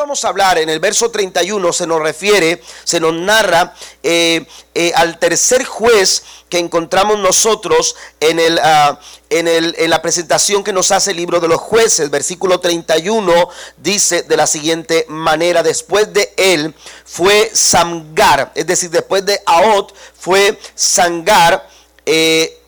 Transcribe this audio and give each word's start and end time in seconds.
vamos 0.00 0.24
a 0.24 0.28
hablar 0.28 0.56
en 0.56 0.70
el 0.70 0.80
verso 0.80 1.10
31, 1.10 1.74
se 1.74 1.86
nos 1.86 2.00
refiere, 2.00 2.62
se 2.84 2.98
nos 2.98 3.12
narra 3.12 3.74
eh, 4.02 4.46
eh, 4.74 4.92
al 4.94 5.18
tercer 5.18 5.62
juez 5.64 6.22
que 6.48 6.58
encontramos 6.58 7.18
nosotros 7.18 7.94
en, 8.18 8.40
el, 8.40 8.58
ah, 8.62 8.98
en, 9.28 9.46
el, 9.46 9.74
en 9.78 9.90
la 9.90 10.00
presentación 10.00 10.64
que 10.64 10.72
nos 10.72 10.90
hace 10.90 11.10
el 11.10 11.18
libro 11.18 11.38
de 11.38 11.48
los 11.48 11.60
jueces. 11.60 12.08
Versículo 12.08 12.60
31 12.60 13.50
dice 13.76 14.22
de 14.22 14.36
la 14.38 14.46
siguiente 14.46 15.04
manera, 15.10 15.62
después 15.62 16.10
de 16.14 16.32
él 16.38 16.74
fue 17.04 17.50
Samgar, 17.52 18.52
es 18.54 18.66
decir, 18.66 18.88
después 18.88 19.26
de 19.26 19.42
Aot 19.44 19.94
fue 20.18 20.58
Sangar. 20.74 21.68
Eh, 22.06 22.59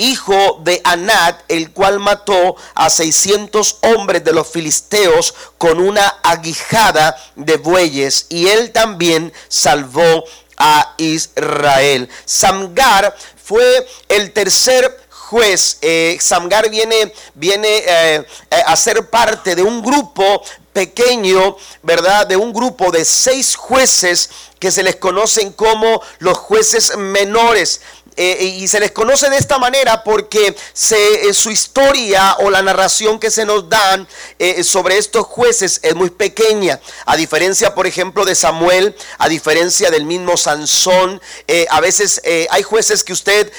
hijo 0.00 0.60
de 0.64 0.80
Anat, 0.84 1.42
el 1.48 1.70
cual 1.72 2.00
mató 2.00 2.56
a 2.74 2.90
600 2.90 3.78
hombres 3.82 4.24
de 4.24 4.32
los 4.32 4.48
filisteos 4.48 5.34
con 5.58 5.80
una 5.80 6.06
aguijada 6.22 7.16
de 7.36 7.56
bueyes, 7.56 8.26
y 8.28 8.48
él 8.48 8.72
también 8.72 9.32
salvó 9.48 10.24
a 10.56 10.94
Israel. 10.98 12.08
Samgar 12.24 13.16
fue 13.42 13.86
el 14.08 14.32
tercer 14.32 15.00
juez. 15.30 15.78
Eh, 15.80 16.18
Samgar 16.20 16.68
viene, 16.70 17.12
viene 17.34 17.68
eh, 17.68 18.26
eh, 18.50 18.62
a 18.66 18.76
ser 18.76 19.08
parte 19.08 19.54
de 19.54 19.62
un 19.62 19.80
grupo 19.82 20.42
pequeño, 20.72 21.56
¿verdad? 21.82 22.26
De 22.26 22.36
un 22.36 22.52
grupo 22.52 22.90
de 22.90 23.04
seis 23.04 23.56
jueces 23.56 24.30
que 24.58 24.70
se 24.70 24.82
les 24.82 24.96
conocen 24.96 25.52
como 25.52 26.02
los 26.18 26.36
jueces 26.36 26.96
menores. 26.96 27.80
Eh, 28.22 28.58
y 28.60 28.68
se 28.68 28.80
les 28.80 28.90
conoce 28.90 29.30
de 29.30 29.38
esta 29.38 29.56
manera 29.56 30.04
porque 30.04 30.54
eh, 30.90 31.32
su 31.32 31.50
historia 31.50 32.36
o 32.40 32.50
la 32.50 32.60
narración 32.60 33.18
que 33.18 33.30
se 33.30 33.46
nos 33.46 33.70
dan 33.70 34.06
eh, 34.38 34.62
sobre 34.62 34.98
estos 34.98 35.24
jueces 35.24 35.80
es 35.82 35.94
muy 35.94 36.10
pequeña. 36.10 36.78
A 37.06 37.16
diferencia, 37.16 37.74
por 37.74 37.86
ejemplo, 37.86 38.26
de 38.26 38.34
Samuel, 38.34 38.94
a 39.16 39.26
diferencia 39.30 39.90
del 39.90 40.04
mismo 40.04 40.36
Sansón, 40.36 41.18
a 41.70 41.80
veces 41.80 42.20
hay 42.50 42.62
jueces 42.62 43.04
que 43.04 43.14
usted 43.14 43.50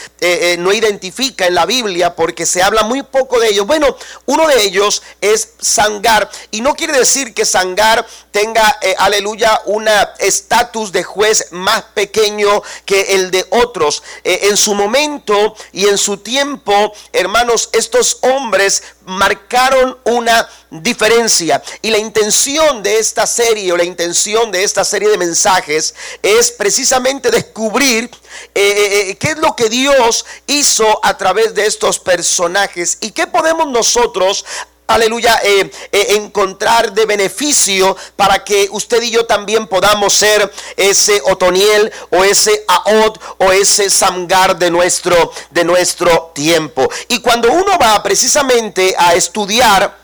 no 0.59 0.71
identifica 0.71 1.47
en 1.47 1.55
la 1.55 1.65
Biblia 1.65 2.15
porque 2.15 2.45
se 2.45 2.61
habla 2.61 2.83
muy 2.83 3.01
poco 3.01 3.39
de 3.39 3.49
ellos. 3.49 3.65
Bueno, 3.65 3.97
uno 4.27 4.47
de 4.47 4.61
ellos 4.61 5.01
es 5.21 5.53
Sangar. 5.59 6.29
Y 6.51 6.61
no 6.61 6.75
quiere 6.75 6.93
decir 6.93 7.33
que 7.33 7.45
Sangar 7.45 8.05
tenga, 8.31 8.79
aleluya, 8.97 9.61
un 9.65 9.87
estatus 10.19 10.91
de 10.91 11.03
juez 11.03 11.47
más 11.51 11.83
pequeño 11.93 12.61
que 12.85 13.15
el 13.15 13.31
de 13.31 13.45
otros 13.49 14.03
en 14.23 14.57
su 14.57 14.73
momento 14.73 15.55
y 15.71 15.87
en 15.87 15.97
su 15.97 16.17
tiempo, 16.17 16.93
hermanos, 17.13 17.69
estos 17.73 18.19
hombres 18.21 18.83
marcaron 19.05 19.97
una 20.05 20.47
diferencia. 20.69 21.61
Y 21.81 21.91
la 21.91 21.97
intención 21.97 22.81
de 22.81 22.99
esta 22.99 23.27
serie 23.27 23.71
o 23.71 23.77
la 23.77 23.83
intención 23.83 24.51
de 24.51 24.63
esta 24.63 24.83
serie 24.83 25.09
de 25.09 25.17
mensajes 25.17 25.93
es 26.21 26.51
precisamente 26.51 27.29
descubrir 27.29 28.05
eh, 28.05 28.09
eh, 28.55 29.09
eh, 29.09 29.17
qué 29.17 29.31
es 29.31 29.37
lo 29.37 29.55
que 29.55 29.69
Dios 29.69 30.25
hizo 30.47 30.99
a 31.03 31.17
través 31.17 31.53
de 31.53 31.65
estos 31.65 31.99
personajes 31.99 32.97
y 33.01 33.11
qué 33.11 33.27
podemos 33.27 33.67
nosotros 33.67 34.45
aleluya, 34.93 35.39
eh, 35.43 35.71
eh, 35.91 36.07
encontrar 36.15 36.91
de 36.91 37.05
beneficio 37.05 37.95
para 38.15 38.43
que 38.43 38.67
usted 38.71 39.01
y 39.01 39.11
yo 39.11 39.25
también 39.25 39.67
podamos 39.67 40.13
ser 40.13 40.51
ese 40.77 41.21
Otoniel 41.25 41.91
o 42.09 42.23
ese 42.23 42.63
Aod 42.67 43.17
o 43.37 43.51
ese 43.51 43.89
Samgar 43.89 44.57
de 44.57 44.71
nuestro, 44.71 45.31
de 45.49 45.63
nuestro 45.63 46.31
tiempo. 46.33 46.89
Y 47.07 47.19
cuando 47.19 47.51
uno 47.51 47.77
va 47.79 48.01
precisamente 48.03 48.95
a 48.97 49.13
estudiar, 49.15 50.00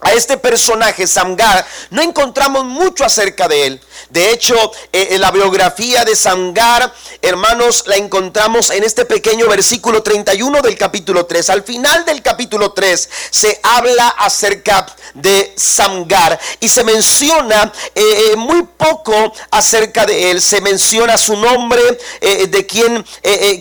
a 0.00 0.12
este 0.12 0.36
personaje, 0.36 1.06
Samgar, 1.06 1.66
no 1.90 2.02
encontramos 2.02 2.64
mucho 2.64 3.04
acerca 3.04 3.48
de 3.48 3.66
él. 3.66 3.80
De 4.10 4.30
hecho, 4.30 4.54
eh, 4.92 5.16
la 5.18 5.30
biografía 5.30 6.04
de 6.04 6.14
Samgar, 6.14 6.92
hermanos, 7.22 7.84
la 7.86 7.96
encontramos 7.96 8.70
en 8.70 8.84
este 8.84 9.06
pequeño 9.06 9.48
versículo 9.48 10.02
31 10.02 10.60
del 10.60 10.76
capítulo 10.76 11.24
3. 11.24 11.50
Al 11.50 11.62
final 11.62 12.04
del 12.04 12.20
capítulo 12.22 12.72
3 12.72 13.08
se 13.30 13.58
habla 13.62 14.08
acerca 14.08 14.86
de 15.14 15.54
Samgar 15.56 16.38
y 16.60 16.68
se 16.68 16.84
menciona 16.84 17.72
eh, 17.94 18.02
eh, 18.32 18.36
muy 18.36 18.64
poco 18.76 19.32
acerca 19.50 20.04
de 20.04 20.30
él. 20.30 20.42
Se 20.42 20.60
menciona 20.60 21.16
su 21.16 21.36
nombre, 21.36 21.80
de 22.20 22.66
quién, 22.66 23.04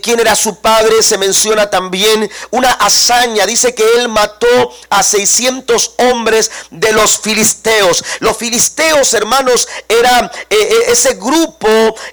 quién 0.01 0.19
era 0.19 0.35
su 0.35 0.56
padre, 0.56 1.01
se 1.01 1.18
menciona 1.18 1.69
también 1.69 2.29
una 2.51 2.72
hazaña. 2.72 3.45
Dice 3.45 3.74
que 3.74 3.85
él 3.97 4.09
mató 4.09 4.74
a 4.90 5.01
600 5.01 5.94
hombres 5.97 6.25
de 6.72 6.91
los 6.94 7.19
filisteos. 7.19 8.03
Los 8.19 8.38
filisteos, 8.38 9.13
hermanos, 9.13 9.68
eran 9.88 10.25
eh, 10.25 10.56
eh, 10.56 10.84
ese 10.88 11.16
grupo, 11.16 11.68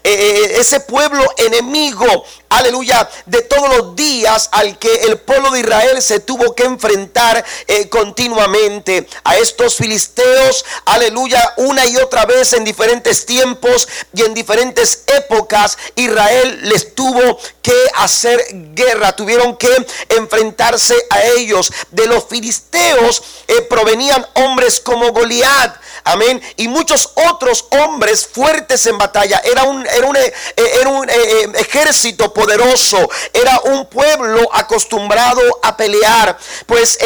eh, 0.04 0.56
ese 0.58 0.80
pueblo 0.80 1.24
enemigo, 1.36 2.24
aleluya, 2.56 3.08
de 3.26 3.42
todos 3.42 3.76
los 3.76 3.96
días 3.96 4.48
al 4.52 4.78
que 4.78 4.92
el 5.02 5.18
pueblo 5.18 5.50
de 5.50 5.60
Israel 5.60 6.02
se 6.02 6.20
tuvo 6.20 6.54
que 6.54 6.64
enfrentar 6.64 7.44
continuamente 7.90 9.06
a 9.24 9.36
estos 9.36 9.76
filisteos, 9.76 10.64
aleluya, 10.84 11.54
una 11.56 11.86
y 11.86 11.96
otra 11.96 12.26
vez 12.26 12.52
en 12.52 12.64
diferentes 12.64 13.26
tiempos 13.26 13.88
y 14.14 14.22
en 14.22 14.34
diferentes 14.34 15.04
épocas, 15.06 15.78
Israel 15.96 16.60
les 16.62 16.94
tuvo 16.94 17.38
que 17.60 17.74
hacer 17.94 18.44
guerra, 18.74 19.14
tuvieron 19.14 19.56
que 19.56 19.86
enfrentarse 20.08 20.94
a 21.10 21.22
ellos. 21.24 21.72
De 21.90 22.06
los 22.06 22.24
filisteos 22.26 23.22
provenían 23.68 24.26
hombres 24.34 24.80
como 24.80 25.12
Goliat, 25.12 25.76
amén, 26.04 26.42
y 26.56 26.68
muchos 26.68 27.10
otros 27.30 27.66
hombres 27.70 28.26
fuertes 28.26 28.86
en 28.86 28.98
batalla. 28.98 29.40
Era 29.44 29.64
un, 29.64 29.86
era 29.86 30.06
un, 30.06 30.16
eh, 30.16 30.32
era 30.56 30.88
un 30.88 31.08
eh, 31.08 31.14
eh, 31.14 31.52
ejército 31.56 32.32
poderoso, 32.32 32.98
era 33.32 33.60
un 33.64 33.86
pueblo 33.86 34.48
acostumbrado 34.52 35.40
a 35.62 35.76
pelear. 35.76 36.36
Pues 36.66 36.98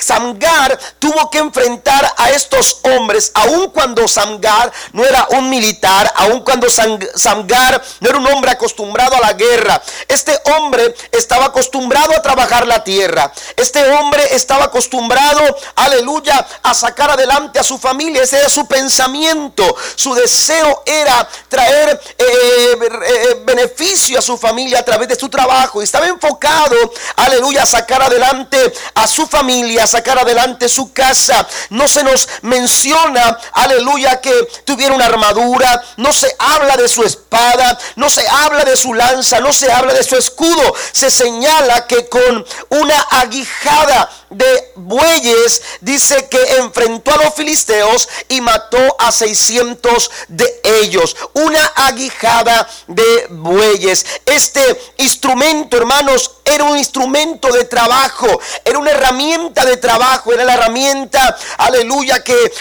Samgar 0.00 0.78
tuvo 0.98 1.30
que 1.30 1.38
enfrentar 1.38 2.12
a 2.16 2.30
estos 2.30 2.80
hombres, 2.82 3.32
aun 3.34 3.70
cuando 3.70 4.06
Samgar 4.08 4.72
no 4.92 5.04
era 5.04 5.26
un 5.30 5.48
militar, 5.50 6.12
aun 6.16 6.40
cuando 6.42 6.68
Samgar 6.70 7.82
no 8.00 8.08
era 8.08 8.18
un 8.18 8.26
hombre 8.26 8.52
acostumbrado 8.52 9.16
a 9.16 9.20
la 9.20 9.32
guerra. 9.32 9.82
Este 10.08 10.38
hombre 10.56 10.94
estaba 11.12 11.46
acostumbrado 11.46 12.14
a 12.14 12.22
trabajar 12.22 12.66
la 12.66 12.84
tierra. 12.84 13.32
Este 13.56 13.82
hombre 13.92 14.34
estaba 14.34 14.64
acostumbrado, 14.66 15.40
aleluya, 15.76 16.46
a 16.62 16.74
sacar 16.74 17.10
adelante 17.10 17.58
a 17.58 17.64
su 17.64 17.79
familia. 17.80 18.22
Ese 18.22 18.38
era 18.38 18.48
su 18.48 18.66
pensamiento. 18.66 19.76
Su 19.96 20.14
deseo 20.14 20.82
era 20.86 21.28
traer 21.48 22.00
eh, 22.18 22.24
eh, 22.24 22.78
eh, 22.80 23.42
beneficio 23.44 24.18
a 24.18 24.22
su 24.22 24.36
familia 24.38 24.80
a 24.80 24.84
través 24.84 25.08
de 25.08 25.16
su 25.16 25.28
trabajo. 25.28 25.80
Y 25.80 25.84
estaba 25.84 26.06
enfocado, 26.06 26.76
aleluya, 27.16 27.62
a 27.62 27.66
sacar 27.66 28.02
adelante 28.02 28.72
a 28.94 29.06
su 29.06 29.26
familia, 29.26 29.84
a 29.84 29.86
sacar 29.86 30.18
adelante 30.18 30.68
su 30.68 30.92
casa. 30.92 31.46
No 31.70 31.88
se 31.88 32.04
nos 32.04 32.28
menciona, 32.42 33.38
aleluya, 33.52 34.20
que 34.20 34.32
tuviera 34.64 34.94
una 34.94 35.06
armadura. 35.06 35.82
No 35.96 36.12
se 36.12 36.34
habla 36.38 36.76
de 36.76 36.88
su 36.88 37.02
espada. 37.02 37.78
No 37.96 38.10
se 38.10 38.26
habla 38.28 38.64
de 38.64 38.76
su 38.76 38.94
lanza. 38.94 39.40
No 39.40 39.52
se 39.52 39.72
habla 39.72 39.94
de 39.94 40.04
su 40.04 40.16
escudo. 40.16 40.74
Se 40.92 41.10
señala 41.10 41.86
que 41.86 42.08
con 42.08 42.44
una 42.68 43.00
aguijada 43.10 44.08
de 44.30 44.72
bueyes 44.76 45.60
dice 45.80 46.28
que 46.28 46.40
enfrentó 46.58 47.12
a 47.12 47.24
los 47.24 47.34
filisteos 47.34 48.08
y 48.28 48.40
mató 48.40 48.78
a 48.98 49.12
600 49.12 50.10
de 50.28 50.60
ellos. 50.82 51.16
Una 51.34 51.64
aguijada 51.74 52.68
de 52.86 53.26
bueyes. 53.30 54.06
Este 54.24 54.94
instrumento, 54.98 55.76
hermanos, 55.76 56.36
era 56.44 56.64
un 56.64 56.76
instrumento 56.76 57.52
de 57.52 57.64
trabajo, 57.64 58.40
era 58.64 58.78
una 58.78 58.90
herramienta 58.90 59.64
de 59.64 59.76
trabajo, 59.76 60.32
era 60.32 60.44
la 60.44 60.54
herramienta, 60.54 61.36
aleluya, 61.58 62.22
que 62.24 62.34
eh, 62.34 62.52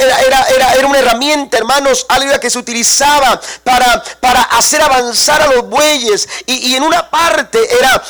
era, 0.00 0.46
era, 0.48 0.74
era, 0.74 0.86
una 0.86 0.98
herramienta, 0.98 1.58
hermanos, 1.58 2.06
aleluya, 2.08 2.38
que 2.38 2.50
se 2.50 2.58
utilizaba 2.58 3.40
para, 3.62 4.02
para 4.20 4.42
hacer 4.42 4.82
avanzar 4.82 5.42
a 5.42 5.46
los 5.46 5.68
bueyes. 5.68 6.28
Y, 6.46 6.74
en 6.74 6.82
una 6.82 7.08
parte 7.10 7.58
era, 7.78 8.02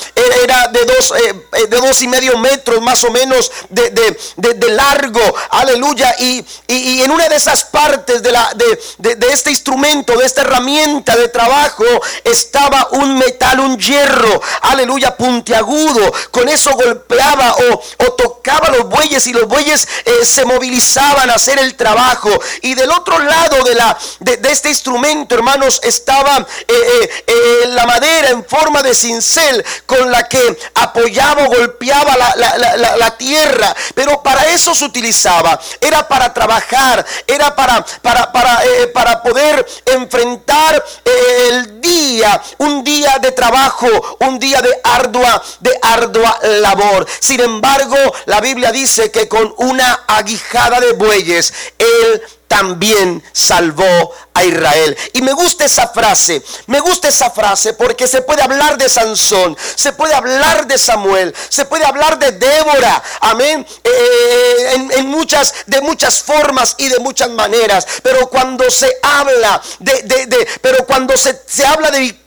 era 0.43 0.69
de, 0.69 0.85
dos, 0.85 1.13
eh, 1.13 1.47
eh, 1.53 1.67
de 1.69 1.77
dos 1.77 2.03
y 2.03 2.09
medio 2.09 2.37
metros 2.39 2.81
más 2.81 2.94
o 3.03 3.11
menos 3.11 3.51
de, 3.71 3.91
de, 4.37 4.69
largo, 4.71 5.21
aleluya. 5.51 6.15
Y, 6.19 6.45
y, 6.69 7.03
en 7.03 7.11
una 7.11 7.29
de 7.29 7.37
esas 7.37 7.65
partes 7.65 8.23
de, 8.23 8.31
la, 8.31 8.53
de, 8.99 9.17
de 9.17 9.33
este 9.33 9.51
instrumento, 9.51 10.17
de 10.17 10.27
esta 10.27 10.43
herramienta 10.43 11.17
de 11.17 11.29
trabajo, 11.29 11.85
estaba 12.23 12.89
un 12.93 13.19
metal, 13.19 13.61
un 13.61 13.79
hierro, 13.79 14.41
aleluya 14.63 15.17
puntiagudo. 15.17 16.13
Con 16.31 16.49
eso 16.49 16.73
golpeaba 16.75 17.57
o, 17.99 18.13
tocaba 18.13 18.69
los 18.71 18.89
bueyes 18.89 19.27
y 19.27 19.33
los 19.33 19.47
bueyes 19.47 19.89
eh, 20.05 20.25
se 20.25 20.45
movilizaban 20.45 21.31
a 21.31 21.35
hacer 21.35 21.59
el 21.59 21.75
trabajo. 21.75 22.31
Y 22.63 22.75
del 22.75 22.91
otro 22.91 23.19
lado 23.19 23.65
de, 23.65 23.75
la, 23.75 23.97
de, 24.21 24.39
este 24.51 24.69
instrumento, 24.69 25.35
hermanos, 25.35 25.81
estaba 25.83 26.47
eh, 26.69 27.25
eh, 27.27 27.67
la 27.69 27.87
madera 27.87 28.31
en 28.31 28.45
forma 28.45 28.83
de 28.83 28.95
cincel 28.95 29.65
con 29.87 30.11
la 30.11 30.29
que 30.29 30.59
apoyaba 30.75 31.45
o 31.45 31.49
golpeaba 31.49 32.17
la, 32.17 32.84
tierra, 33.17 33.75
pero 33.95 34.23
para 34.23 34.47
eso 34.47 34.75
se 34.75 34.85
utilizaba. 34.85 35.59
Era 35.81 36.07
para 36.07 36.33
trabajar, 36.33 37.05
era 37.27 37.55
para, 37.55 37.85
para, 38.03 38.33
para, 38.33 38.65
eh, 38.65 38.87
para 38.89 39.23
poder 39.23 39.67
enfrentar 39.87 40.85
eh, 41.05 41.49
el 41.49 41.81
día, 41.81 42.41
un 42.59 42.85
día 42.85 43.19
de 43.21 43.33
trabajo, 43.33 43.89
un 44.21 44.39
día 44.39 44.61
de 44.63 44.81
ardua, 44.83 45.43
de 45.61 45.79
ardua 45.83 46.39
labor. 46.61 47.07
Sin 47.21 47.41
embargo, 47.41 47.97
la 48.27 48.41
Biblia 48.41 48.73
dice 48.73 49.11
que 49.11 49.29
con 49.29 49.55
una 49.59 50.05
aguijada 50.07 50.81
de 50.81 50.93
bueyes, 50.93 51.53
él 51.79 52.23
también 52.55 53.21
salvó 53.33 54.15
a 54.33 54.45
Israel. 54.45 54.97
Y 55.13 55.23
me 55.23 55.33
gusta 55.33 55.65
esa 55.65 55.89
frase, 55.89 56.41
me 56.69 56.79
gusta 56.79 57.09
esa 57.09 57.29
frase 57.29 57.73
porque 57.75 58.07
se 58.07 58.23
puede 58.23 58.43
hablar 58.43 58.79
de 58.79 58.89
Sansón, 58.89 59.57
se 59.75 59.93
puede 59.93 60.15
hablar 60.15 60.65
de 60.69 60.79
Samuel, 60.79 61.35
se 61.49 61.65
puede 61.65 61.85
hablar 61.85 62.17
de 62.17 62.31
Débora, 62.31 63.03
amén, 63.23 63.67
eh, 63.83 64.89
en, 64.93 65.09
muchas, 65.09 65.53
de 65.67 65.81
muchas 65.81 66.23
formas 66.23 66.77
y 66.79 66.87
de 66.87 67.01
muchas 67.01 67.31
maneras. 67.31 67.89
Pero 68.05 68.29
cuando 68.29 68.71
se 68.71 68.99
habla 69.03 69.61
de, 69.81 70.03
de, 70.03 70.49
pero 70.61 70.87
cuando 70.87 71.17
se, 71.17 71.43
se 71.47 71.67
habla 71.67 71.91
de 71.91 71.99
victoria, 71.99 72.24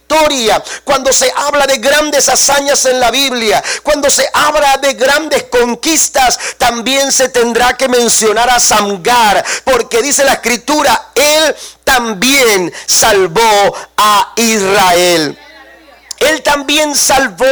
cuando 0.84 1.12
se 1.14 1.32
habla 1.36 1.68
de 1.68 1.78
grandes 1.78 2.30
hazañas 2.30 2.86
en 2.86 3.00
la 3.00 3.12
Biblia, 3.12 3.64
cuando 3.84 4.10
se 4.10 4.28
habla 4.34 4.78
de 4.78 4.94
grandes 4.94 5.44
conquistas, 5.44 6.40
también 6.58 7.12
se 7.12 7.30
tendrá 7.30 7.76
que 7.76 7.88
mencionar 7.88 8.50
a 8.50 8.60
Samgar, 8.60 9.44
porque 9.64 10.02
dice 10.02 10.24
la 10.24 10.34
escritura, 10.34 11.10
él 11.14 11.56
también 11.84 12.74
salvó 12.86 13.76
a 13.98 14.34
Israel. 14.38 15.38
Él 16.20 16.42
también 16.42 16.96
salvó 16.96 17.46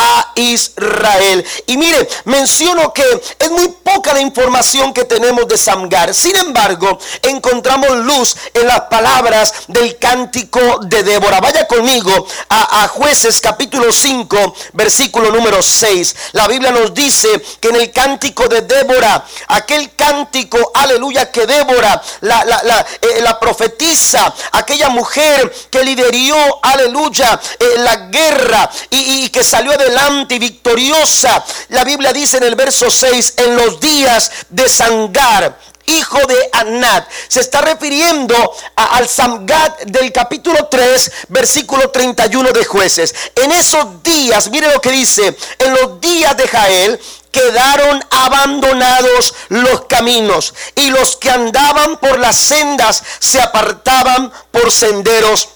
a 0.00 0.32
Israel. 0.34 1.44
Y 1.66 1.76
mire, 1.76 2.08
menciono 2.24 2.92
que 2.94 3.04
es 3.38 3.50
muy 3.50 3.68
poca 3.68 4.14
la 4.14 4.20
información 4.20 4.94
que 4.94 5.04
tenemos 5.04 5.46
de 5.46 5.58
Samgar. 5.58 6.14
Sin 6.14 6.34
embargo, 6.36 6.98
encontramos 7.22 7.90
luz 7.98 8.34
en 8.54 8.66
las 8.66 8.80
palabras 8.82 9.52
del 9.68 9.98
cántico 9.98 10.80
de 10.82 11.02
Débora. 11.02 11.40
Vaya 11.40 11.66
conmigo 11.66 12.26
a, 12.48 12.88
jueces 12.88 13.40
capítulo 13.42 13.92
5, 13.92 14.54
versículo 14.72 15.30
número 15.30 15.62
6. 15.62 16.16
La 16.32 16.48
Biblia 16.48 16.70
nos 16.70 16.94
dice 16.94 17.28
que 17.60 17.68
en 17.68 17.76
el 17.76 17.92
cántico 17.92 18.48
de 18.48 18.62
Débora, 18.62 19.22
aquel 19.48 19.94
cántico, 19.94 20.72
aleluya, 20.74 21.30
que 21.30 21.46
Débora, 21.46 22.00
la, 22.22 22.42
la, 22.44 22.86
eh, 23.02 23.22
profetisa, 23.38 24.34
aquella 24.52 24.88
mujer 24.88 25.52
que 25.70 25.84
liderió, 25.84 26.36
aleluya, 26.62 27.38
eh, 27.58 27.64
la 27.78 27.96
guerra 27.96 28.70
y, 28.88 29.24
y 29.24 29.28
que 29.28 29.44
salió 29.44 29.76
de 29.76 29.89
y 30.28 30.38
victoriosa. 30.38 31.44
La 31.70 31.84
Biblia 31.84 32.12
dice 32.12 32.36
en 32.36 32.44
el 32.44 32.54
verso 32.54 32.90
6, 32.90 33.34
en 33.38 33.56
los 33.56 33.80
días 33.80 34.30
de 34.48 34.68
Sangar, 34.68 35.58
hijo 35.86 36.18
de 36.26 36.50
Anat. 36.52 37.08
Se 37.28 37.40
está 37.40 37.60
refiriendo 37.60 38.34
al 38.76 39.08
Sangat 39.08 39.82
del 39.82 40.12
capítulo 40.12 40.66
3, 40.66 41.12
versículo 41.28 41.90
31 41.90 42.52
de 42.52 42.64
jueces. 42.64 43.14
En 43.34 43.50
esos 43.52 44.02
días, 44.02 44.50
mire 44.50 44.72
lo 44.72 44.80
que 44.80 44.92
dice, 44.92 45.36
en 45.58 45.74
los 45.74 46.00
días 46.00 46.36
de 46.36 46.48
Jael 46.48 47.00
quedaron 47.32 48.04
abandonados 48.10 49.34
los 49.48 49.82
caminos 49.86 50.54
y 50.74 50.90
los 50.90 51.16
que 51.16 51.30
andaban 51.30 51.96
por 51.98 52.18
las 52.18 52.36
sendas 52.36 53.02
se 53.20 53.40
apartaban 53.40 54.32
por 54.50 54.72
senderos 54.72 55.48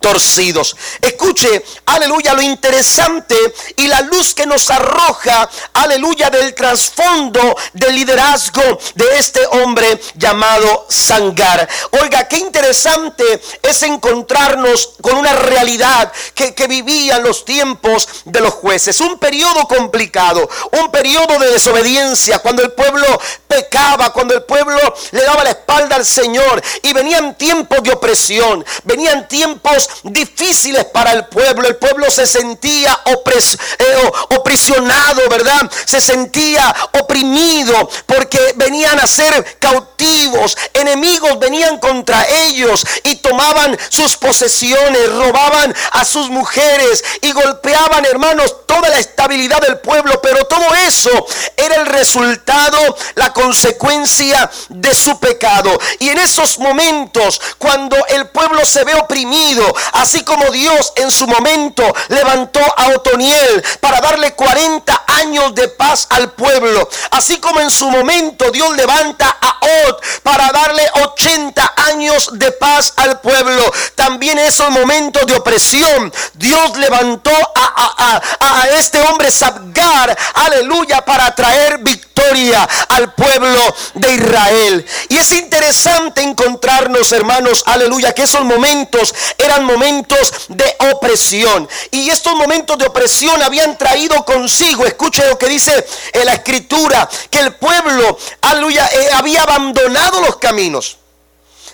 torcidos. 0.00 0.76
Escuche, 1.00 1.64
aleluya, 1.86 2.34
lo 2.34 2.42
interesante 2.42 3.36
y 3.76 3.86
la 3.86 4.00
luz 4.00 4.34
que 4.34 4.46
nos 4.46 4.70
arroja, 4.70 5.48
aleluya, 5.74 6.30
del 6.30 6.54
trasfondo 6.54 7.56
del 7.74 7.94
liderazgo 7.94 8.62
de 8.94 9.18
este 9.18 9.40
hombre 9.46 10.00
llamado 10.14 10.86
Sangar. 10.88 11.68
Oiga, 12.02 12.26
qué 12.26 12.38
interesante 12.38 13.40
es 13.62 13.82
encontrarnos 13.82 14.94
con 15.00 15.16
una 15.16 15.32
realidad 15.32 16.12
que, 16.34 16.54
que 16.54 16.66
vivían 16.66 17.22
los 17.22 17.44
tiempos 17.44 18.08
de 18.24 18.40
los 18.40 18.54
jueces. 18.54 19.00
Un 19.00 19.18
periodo 19.18 19.68
complicado, 19.68 20.48
un 20.72 20.90
periodo 20.90 21.38
de 21.38 21.50
desobediencia, 21.50 22.38
cuando 22.38 22.62
el 22.62 22.72
pueblo 22.72 23.06
pecaba, 23.46 24.12
cuando 24.12 24.34
el 24.34 24.42
pueblo 24.44 24.78
le 25.10 25.22
daba 25.22 25.44
la 25.44 25.50
espalda 25.50 25.96
al 25.96 26.06
Señor 26.06 26.62
y 26.82 26.92
venían 26.92 27.36
tiempos 27.36 27.82
de 27.82 27.92
opresión, 27.92 28.64
venían 28.84 29.28
tiempos 29.28 29.89
difíciles 30.02 30.84
para 30.86 31.12
el 31.12 31.26
pueblo. 31.26 31.68
El 31.68 31.76
pueblo 31.76 32.10
se 32.10 32.26
sentía 32.26 32.98
opres, 33.06 33.56
eh, 33.78 34.10
oprisionado, 34.30 35.28
¿verdad? 35.28 35.70
Se 35.84 36.00
sentía 36.00 36.74
oprimido 37.00 37.88
porque 38.06 38.54
venían 38.56 38.98
a 39.00 39.06
ser 39.06 39.58
cautivos. 39.58 40.56
Enemigos 40.74 41.38
venían 41.38 41.78
contra 41.78 42.26
ellos 42.28 42.84
y 43.04 43.16
tomaban 43.16 43.78
sus 43.88 44.16
posesiones, 44.16 45.12
robaban 45.12 45.74
a 45.92 46.04
sus 46.04 46.30
mujeres 46.30 47.04
y 47.22 47.32
golpeaban, 47.32 48.04
hermanos, 48.04 48.66
toda 48.66 48.88
la 48.88 48.98
estabilidad 48.98 49.60
del 49.60 49.78
pueblo. 49.78 50.20
Pero 50.22 50.44
todo 50.46 50.74
eso 50.74 51.10
era 51.56 51.76
el 51.76 51.86
resultado, 51.86 52.96
la 53.14 53.32
consecuencia 53.32 54.50
de 54.68 54.94
su 54.94 55.18
pecado. 55.18 55.78
Y 55.98 56.08
en 56.08 56.18
esos 56.18 56.58
momentos, 56.58 57.40
cuando 57.58 57.96
el 58.08 58.28
pueblo 58.28 58.64
se 58.64 58.84
ve 58.84 58.94
oprimido, 58.94 59.74
Así 59.92 60.24
como 60.24 60.50
Dios 60.50 60.92
en 60.96 61.10
su 61.10 61.26
momento 61.26 61.82
levantó 62.08 62.60
a 62.76 62.88
Otoniel 62.88 63.64
para 63.80 64.00
darle 64.00 64.34
40 64.34 65.04
años 65.06 65.54
de 65.54 65.68
paz 65.68 66.06
al 66.10 66.32
pueblo. 66.32 66.88
Así 67.10 67.38
como 67.38 67.60
en 67.60 67.70
su 67.70 67.90
momento 67.90 68.50
Dios 68.50 68.76
levanta 68.76 69.36
a 69.40 69.58
Od 69.86 69.96
para 70.22 70.50
darle 70.52 70.82
80 71.02 71.74
años 71.76 72.30
de 72.32 72.50
paz 72.52 72.92
al 72.96 73.20
pueblo. 73.20 73.72
También 73.94 74.38
en 74.38 74.46
esos 74.46 74.70
momentos 74.70 75.26
de 75.26 75.34
opresión 75.34 76.12
Dios 76.34 76.76
levantó 76.76 77.30
a, 77.54 78.20
a, 78.40 78.64
este 78.78 79.00
hombre 79.02 79.30
Sabgar, 79.30 80.16
aleluya, 80.34 81.04
para 81.04 81.34
traer 81.34 81.78
victoria 81.78 82.68
al 82.88 83.12
pueblo 83.14 83.60
de 83.94 84.12
Israel. 84.12 84.86
Y 85.08 85.16
es 85.16 85.32
interesante 85.32 86.22
encontrarnos, 86.22 87.12
hermanos, 87.12 87.62
aleluya, 87.66 88.12
que 88.12 88.22
esos 88.22 88.44
momentos 88.44 89.14
eran 89.38 89.64
momentos 89.70 90.32
de 90.48 90.76
opresión. 90.92 91.68
Y 91.90 92.08
estos 92.10 92.34
momentos 92.34 92.78
de 92.78 92.86
opresión 92.86 93.42
habían 93.42 93.78
traído 93.78 94.24
consigo, 94.24 94.84
escuche 94.84 95.26
lo 95.28 95.38
que 95.38 95.48
dice 95.48 95.86
en 96.12 96.26
la 96.26 96.34
escritura, 96.34 97.08
que 97.30 97.38
el 97.40 97.54
pueblo, 97.54 98.18
aleluya, 98.42 98.86
eh, 98.86 99.08
había 99.12 99.42
abandonado 99.42 100.20
los 100.20 100.36
caminos. 100.36 100.98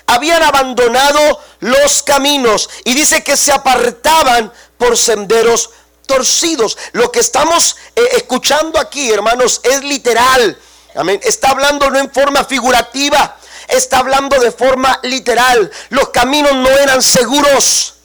Habían 0.06 0.42
abandonado 0.42 1.40
los 1.60 2.02
caminos 2.02 2.70
y 2.84 2.94
dice 2.94 3.24
que 3.24 3.36
se 3.36 3.52
apartaban 3.52 4.52
por 4.78 4.96
senderos 4.96 5.70
torcidos. 6.06 6.78
Lo 6.92 7.10
que 7.10 7.20
estamos 7.20 7.76
eh, 7.94 8.02
escuchando 8.12 8.78
aquí, 8.78 9.10
hermanos, 9.10 9.60
es 9.64 9.82
literal. 9.82 10.56
Amén. 10.94 11.20
Está 11.22 11.50
hablando 11.50 11.90
no 11.90 11.98
en 11.98 12.10
forma 12.10 12.44
figurativa, 12.44 13.36
está 13.68 13.98
hablando 13.98 14.38
de 14.40 14.52
forma 14.52 14.98
literal. 15.02 15.70
Los 15.90 16.08
caminos 16.10 16.54
no 16.54 16.70
eran 16.70 17.02
seguros 17.02 17.96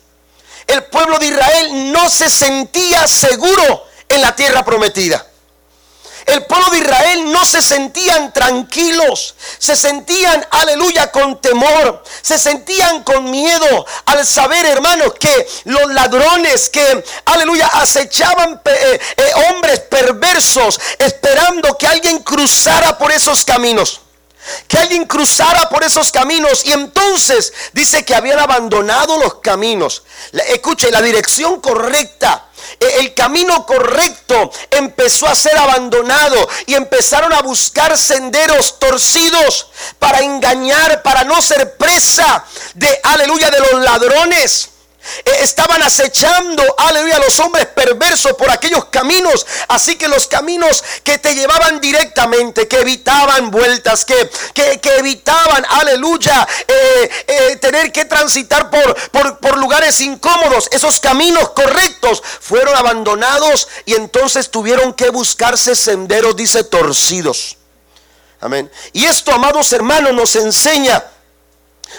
el 0.72 0.84
pueblo 0.86 1.20
de 1.20 1.28
Israel 1.28 1.92
no 1.92 2.10
se 2.10 2.30
sentía 2.30 3.06
seguro 3.06 3.88
en 4.08 4.22
la 4.22 4.34
tierra 4.36 4.64
prometida. 4.64 5.28
El 6.26 6.46
pueblo 6.46 6.70
de 6.70 6.78
Israel 6.78 7.32
no 7.32 7.44
se 7.46 7.62
sentían 7.62 8.32
tranquilos, 8.32 9.36
se 9.58 9.76
sentían, 9.76 10.46
aleluya, 10.52 11.12
con 11.12 11.42
temor, 11.42 12.04
se 12.22 12.38
sentían 12.38 13.04
con 13.04 13.30
miedo 13.30 13.86
al 14.06 14.26
saber, 14.26 14.66
hermanos, 14.68 15.14
que 15.20 15.48
los 15.66 15.92
ladrones 15.92 16.70
que, 16.70 17.04
aleluya, 17.26 17.68
acechaban 17.74 18.62
eh, 18.64 19.00
eh, 19.18 19.24
hombres 19.50 19.80
perversos 19.82 20.80
esperando 21.00 21.76
que 21.78 21.88
alguien 21.88 22.20
cruzara 22.20 22.98
por 22.98 23.12
esos 23.12 23.44
caminos 23.44 24.00
que 24.68 24.78
alguien 24.78 25.06
cruzara 25.06 25.70
por 25.70 25.84
esos 25.84 26.12
caminos 26.12 26.66
y 26.66 26.72
entonces 26.72 27.54
dice 27.74 28.04
que 28.04 28.16
habían 28.16 28.40
abandonado 28.40 29.18
los 29.18 29.36
caminos. 29.36 30.04
Escuche, 30.50 30.92
la 30.92 31.02
dirección 31.02 31.62
correcta, 31.62 32.50
e, 32.80 33.00
el 33.00 33.14
camino 33.14 33.66
correcto 33.66 34.52
empezó 34.70 35.28
a 35.28 35.36
ser 35.36 35.58
abandonado 35.58 36.48
y 36.66 36.76
empezaron 36.76 37.34
a 37.34 37.42
buscar 37.42 37.98
senderos 37.98 38.80
torcidos 38.80 39.68
para 40.00 40.20
engañar, 40.20 41.02
para 41.04 41.24
no 41.24 41.42
ser 41.42 41.78
presa 41.78 42.46
de, 42.74 43.00
aleluya, 43.04 43.50
de 43.50 43.60
los 43.60 43.82
ladrones. 43.84 44.71
Eh, 45.26 45.32
estaban 45.42 45.82
acechando, 45.82 46.64
aleluya, 46.78 47.16
a 47.16 47.20
los 47.20 47.40
hombres 47.40 47.68
perversos 47.68 48.34
por 48.34 48.52
aquellos 48.52 48.86
caminos. 48.86 49.46
Así 49.68 49.96
que 49.96 50.08
los 50.08 50.28
caminos 50.28 50.84
que 51.04 51.18
te 51.18 51.34
llevaban 51.34 51.82
directamente, 51.82 52.68
que 52.68 52.82
evitaban 52.82 53.50
vueltas, 53.50 54.06
que, 54.06 54.30
que, 54.54 54.96
evitaban, 54.98 55.66
aleluya, 55.70 56.48
eh, 56.68 57.10
eh, 57.28 57.56
tener 57.58 57.92
que 57.92 58.06
transitar 58.06 58.70
por, 58.70 58.96
por, 59.10 59.40
por 59.40 59.58
lugares 59.58 60.00
incómodos, 60.02 60.70
esos 60.72 61.00
caminos 61.00 61.50
correctos 61.52 62.22
fueron 62.40 62.76
abandonados 62.76 63.68
y 63.86 63.96
entonces 63.96 64.52
tuvieron 64.52 64.94
que 64.94 65.10
buscarse 65.10 65.76
senderos, 65.76 66.36
dice, 66.36 66.64
torcidos. 66.64 67.58
Amén. 68.40 68.72
Y 68.94 69.06
esto, 69.06 69.32
amados 69.32 69.72
hermanos, 69.74 70.14
nos 70.14 70.36
enseña 70.36 71.04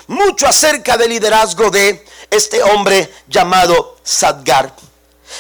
mucho 0.06 0.46
acerca 0.46 0.96
del 0.96 1.10
liderazgo 1.10 1.70
de 1.70 2.04
este 2.32 2.62
hombre 2.62 3.12
llamado 3.28 3.96
Sadgar. 4.02 4.74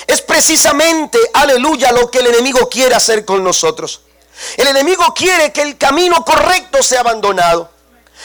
Es 0.06 0.22
precisamente, 0.22 1.18
aleluya, 1.34 1.90
lo 1.92 2.10
que 2.10 2.20
el 2.20 2.28
enemigo 2.28 2.68
quiere 2.68 2.94
hacer 2.94 3.24
con 3.24 3.42
nosotros. 3.42 4.02
El 4.56 4.68
enemigo 4.68 5.12
quiere 5.14 5.52
que 5.52 5.62
el 5.62 5.76
camino 5.76 6.24
correcto 6.24 6.82
sea 6.82 7.00
abandonado. 7.00 7.70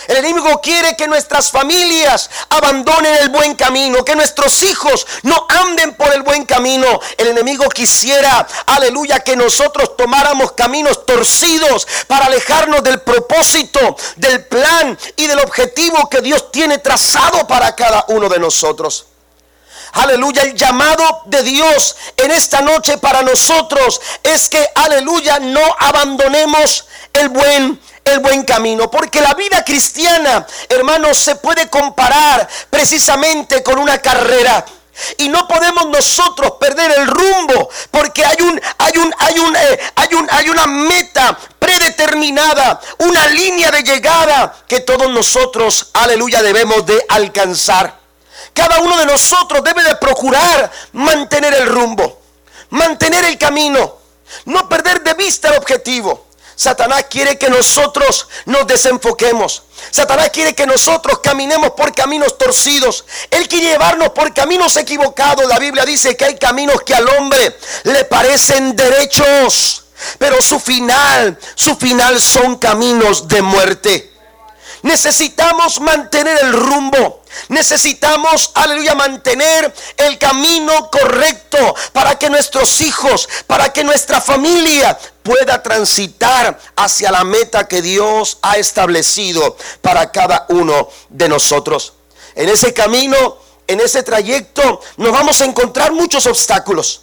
El 0.07 0.17
enemigo 0.17 0.61
quiere 0.61 0.95
que 0.95 1.07
nuestras 1.07 1.49
familias 1.51 2.29
abandonen 2.49 3.15
el 3.15 3.29
buen 3.29 3.55
camino, 3.55 4.05
que 4.05 4.15
nuestros 4.15 4.61
hijos 4.63 5.07
no 5.23 5.47
anden 5.49 5.95
por 5.95 6.13
el 6.13 6.21
buen 6.21 6.45
camino. 6.45 6.99
El 7.17 7.27
enemigo 7.27 7.67
quisiera, 7.69 8.47
aleluya, 8.67 9.19
que 9.21 9.35
nosotros 9.35 9.97
tomáramos 9.97 10.51
caminos 10.51 11.05
torcidos 11.05 11.87
para 12.07 12.27
alejarnos 12.27 12.83
del 12.83 13.01
propósito, 13.01 13.97
del 14.15 14.45
plan 14.45 14.97
y 15.15 15.27
del 15.27 15.39
objetivo 15.39 16.07
que 16.09 16.21
Dios 16.21 16.51
tiene 16.51 16.77
trazado 16.77 17.47
para 17.47 17.75
cada 17.75 18.05
uno 18.09 18.29
de 18.29 18.39
nosotros. 18.39 19.07
Aleluya, 19.93 20.43
el 20.43 20.53
llamado 20.53 21.23
de 21.25 21.41
Dios 21.43 21.95
en 22.17 22.31
esta 22.31 22.61
noche 22.61 22.97
para 22.97 23.23
nosotros 23.23 23.99
es 24.21 24.49
que, 24.49 24.63
aleluya, 24.75 25.39
no 25.39 25.61
abandonemos 25.79 26.85
el 27.13 27.29
buen 27.29 27.81
el 28.13 28.19
buen 28.19 28.43
camino. 28.43 28.89
Porque 28.89 29.21
la 29.21 29.33
vida 29.33 29.63
cristiana, 29.63 30.45
hermanos, 30.69 31.17
se 31.17 31.35
puede 31.35 31.69
comparar 31.69 32.47
precisamente 32.69 33.63
con 33.63 33.79
una 33.79 33.97
carrera. 33.99 34.65
Y 35.17 35.29
no 35.29 35.47
podemos 35.47 35.87
nosotros 35.87 36.53
perder 36.59 36.91
el 36.97 37.07
rumbo 37.07 37.69
porque 37.91 38.25
hay 38.25 38.41
un 38.41 38.59
hay 38.79 38.97
un 38.97 39.13
hay 39.19 39.39
un 39.39 39.55
eh, 39.55 39.79
hay 39.95 40.13
un 40.15 40.27
hay 40.31 40.49
una 40.49 40.65
meta 40.65 41.37
predeterminada, 41.59 42.81
una 42.99 43.27
línea 43.27 43.69
de 43.69 43.83
llegada 43.83 44.55
que 44.67 44.79
todos 44.79 45.09
nosotros, 45.11 45.91
aleluya, 45.93 46.41
debemos 46.41 46.85
de 46.85 47.05
alcanzar. 47.09 47.99
Cada 48.53 48.79
uno 48.79 48.97
de 48.97 49.05
nosotros 49.05 49.63
debe 49.63 49.83
de 49.83 49.95
procurar 49.97 50.71
mantener 50.93 51.53
el 51.53 51.67
rumbo, 51.67 52.19
mantener 52.71 53.23
el 53.25 53.37
camino, 53.37 53.97
no 54.45 54.67
perder 54.67 55.03
de 55.03 55.13
vista 55.13 55.49
el 55.49 55.57
objetivo. 55.57 56.26
Satanás 56.57 57.05
quiere 57.07 57.37
que 57.37 57.51
nosotros 57.51 58.27
nos 58.45 58.65
desenfoquemos. 58.65 59.61
Satanás 59.91 60.31
quiere 60.31 60.55
que 60.55 60.65
nosotros 60.65 61.19
caminemos 61.19 61.71
por 61.71 61.93
caminos 61.93 62.35
torcidos. 62.35 63.05
Él 63.29 63.47
quiere 63.47 63.67
llevarnos 63.67 64.09
por 64.09 64.33
caminos 64.33 64.75
equivocados. 64.75 65.47
La 65.47 65.59
Biblia 65.59 65.85
dice 65.85 66.17
que 66.17 66.25
hay 66.25 66.35
caminos 66.35 66.81
que 66.81 66.95
al 66.95 67.07
hombre 67.09 67.55
le 67.83 68.05
parecen 68.05 68.75
derechos. 68.75 69.83
Pero 70.17 70.41
su 70.41 70.59
final, 70.59 71.37
su 71.53 71.75
final 71.75 72.19
son 72.19 72.55
caminos 72.55 73.27
de 73.27 73.41
muerte. 73.43 74.16
Necesitamos 74.87 75.81
mantener 75.81 76.39
el 76.43 76.53
rumbo. 76.53 77.21
Necesitamos, 77.49 78.51
aleluya, 78.53 78.95
mantener 78.95 79.73
el 79.97 80.17
camino 80.17 80.89
correcto 80.89 81.75
para 81.91 82.17
que 82.17 82.29
nuestros 82.29 82.79
hijos, 82.79 83.27
para 83.47 83.73
que 83.73 83.83
nuestra 83.83 84.21
familia 84.21 84.97
pueda 85.23 85.61
transitar 85.61 86.57
hacia 86.77 87.11
la 87.11 87.25
meta 87.25 87.67
que 87.67 87.81
Dios 87.81 88.37
ha 88.41 88.55
establecido 88.55 89.57
para 89.81 90.09
cada 90.13 90.45
uno 90.47 90.87
de 91.09 91.27
nosotros. 91.27 91.91
En 92.33 92.47
ese 92.47 92.73
camino, 92.73 93.39
en 93.67 93.81
ese 93.81 94.03
trayecto, 94.03 94.79
nos 94.95 95.11
vamos 95.11 95.41
a 95.41 95.45
encontrar 95.45 95.91
muchos 95.91 96.25
obstáculos. 96.27 97.01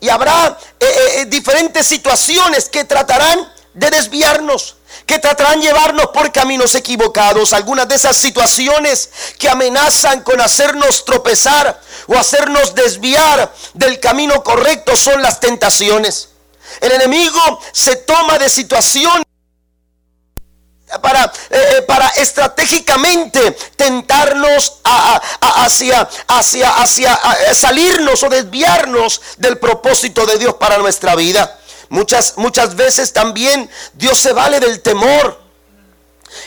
Y 0.00 0.08
habrá 0.08 0.58
eh, 0.80 0.86
eh, 0.86 1.20
eh, 1.20 1.24
diferentes 1.26 1.86
situaciones 1.86 2.70
que 2.70 2.84
tratarán 2.84 3.52
de 3.74 3.90
desviarnos 3.90 4.75
que 5.04 5.18
tratarán 5.18 5.60
llevarnos 5.60 6.06
por 6.08 6.32
caminos 6.32 6.74
equivocados. 6.74 7.52
Algunas 7.52 7.88
de 7.88 7.96
esas 7.96 8.16
situaciones 8.16 9.10
que 9.38 9.48
amenazan 9.48 10.22
con 10.22 10.40
hacernos 10.40 11.04
tropezar 11.04 11.80
o 12.06 12.16
hacernos 12.16 12.74
desviar 12.74 13.52
del 13.74 14.00
camino 14.00 14.42
correcto 14.42 14.96
son 14.96 15.20
las 15.22 15.40
tentaciones. 15.40 16.30
El 16.80 16.92
enemigo 16.92 17.60
se 17.72 17.96
toma 17.96 18.38
de 18.38 18.48
situaciones 18.48 19.24
para, 21.00 21.24
eh, 21.24 21.30
eh, 21.50 21.82
para 21.82 22.08
estratégicamente 22.08 23.52
tentarnos 23.76 24.80
hacia, 25.40 26.08
hacia, 26.28 26.70
hacia 26.70 27.18
salirnos 27.54 28.22
o 28.22 28.28
desviarnos 28.28 29.20
del 29.36 29.58
propósito 29.58 30.24
de 30.26 30.38
Dios 30.38 30.54
para 30.54 30.78
nuestra 30.78 31.14
vida. 31.16 31.58
Muchas, 31.88 32.34
muchas 32.36 32.74
veces 32.74 33.12
también 33.12 33.70
Dios 33.94 34.18
se 34.18 34.32
vale 34.32 34.60
del 34.60 34.82
temor. 34.82 35.40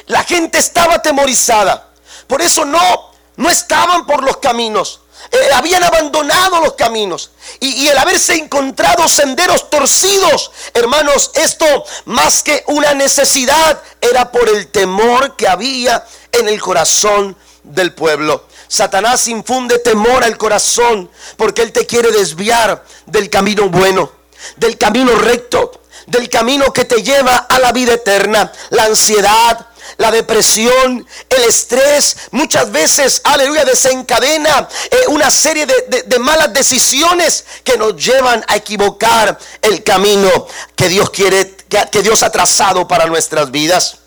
La 0.07 0.23
gente 0.23 0.57
estaba 0.57 0.95
atemorizada. 0.95 1.89
Por 2.27 2.41
eso 2.41 2.65
no, 2.65 3.11
no 3.37 3.49
estaban 3.49 4.05
por 4.05 4.23
los 4.23 4.37
caminos. 4.37 5.01
Eh, 5.31 5.49
habían 5.53 5.83
abandonado 5.83 6.61
los 6.61 6.73
caminos. 6.73 7.31
Y, 7.59 7.67
y, 7.67 7.87
el 7.87 7.97
haberse 7.97 8.35
encontrado 8.35 9.07
senderos 9.07 9.69
torcidos, 9.69 10.51
hermanos, 10.73 11.31
esto 11.33 11.65
más 12.05 12.41
que 12.41 12.63
una 12.67 12.93
necesidad 12.93 13.81
era 14.01 14.31
por 14.31 14.47
el 14.49 14.67
temor 14.67 15.35
que 15.35 15.47
había 15.47 16.05
en 16.31 16.47
el 16.47 16.59
corazón 16.61 17.35
del 17.63 17.93
pueblo. 17.93 18.47
Satanás 18.67 19.27
infunde 19.27 19.79
temor 19.79 20.23
al 20.23 20.37
corazón 20.37 21.09
porque 21.37 21.63
él 21.63 21.71
te 21.71 21.85
quiere 21.85 22.11
desviar 22.11 22.85
del 23.05 23.29
camino 23.29 23.69
bueno 23.69 24.18
del 24.55 24.77
camino 24.77 25.13
recto, 25.15 25.81
del 26.07 26.29
camino 26.29 26.71
que 26.73 26.85
te 26.85 27.03
lleva 27.03 27.35
a 27.35 27.59
la 27.59 27.71
vida 27.71 27.93
eterna. 27.93 28.51
La 28.69 28.85
ansiedad, 28.85 29.67
la 29.97 30.11
depresión, 30.11 31.05
el 31.29 31.43
estrés, 31.43 32.15
muchas 32.31 32.71
veces, 32.71 33.21
aleluya, 33.23 33.65
desencadena 33.65 34.67
eh, 34.89 34.95
una 35.07 35.29
serie 35.29 35.65
de, 35.65 36.19
malas 36.19 36.53
decisiones 36.53 37.45
que 37.63 37.77
nos 37.77 37.95
llevan 37.95 38.43
a 38.47 38.55
equivocar 38.55 39.37
el 39.61 39.83
camino 39.83 40.47
que 40.75 40.89
Dios 40.89 41.09
quiere, 41.09 41.55
que 41.91 42.01
Dios 42.01 42.23
ha 42.23 42.31
trazado 42.31 42.87
para 42.87 43.05
nuestras 43.05 43.51
vidas. 43.51 43.97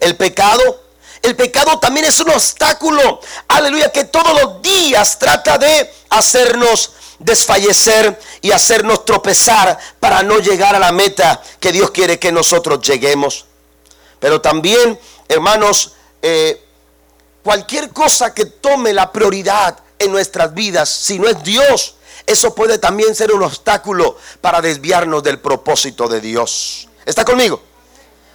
El 0.00 0.16
pecado, 0.16 0.82
el 1.22 1.36
pecado 1.36 1.78
también 1.78 2.06
es 2.06 2.18
un 2.20 2.30
obstáculo, 2.30 3.20
aleluya, 3.48 3.90
que 3.90 4.04
todos 4.04 4.32
los 4.40 4.62
días 4.62 5.18
trata 5.18 5.58
de 5.58 5.92
hacernos 6.10 6.92
desfallecer 7.22 8.18
y 8.40 8.50
hacernos 8.50 9.04
tropezar 9.04 9.78
para 10.00 10.22
no 10.22 10.38
llegar 10.38 10.74
a 10.74 10.78
la 10.78 10.92
meta 10.92 11.42
que 11.60 11.72
Dios 11.72 11.90
quiere 11.90 12.18
que 12.18 12.32
nosotros 12.32 12.80
lleguemos. 12.80 13.46
Pero 14.18 14.40
también, 14.40 14.98
hermanos, 15.28 15.92
eh, 16.20 16.64
cualquier 17.42 17.90
cosa 17.90 18.34
que 18.34 18.46
tome 18.46 18.92
la 18.92 19.10
prioridad 19.10 19.78
en 19.98 20.12
nuestras 20.12 20.52
vidas, 20.54 20.88
si 20.88 21.18
no 21.18 21.28
es 21.28 21.42
Dios, 21.42 21.96
eso 22.26 22.54
puede 22.54 22.78
también 22.78 23.14
ser 23.14 23.32
un 23.32 23.42
obstáculo 23.42 24.16
para 24.40 24.60
desviarnos 24.60 25.22
del 25.22 25.40
propósito 25.40 26.08
de 26.08 26.20
Dios. 26.20 26.88
¿Está 27.04 27.24
conmigo? 27.24 27.62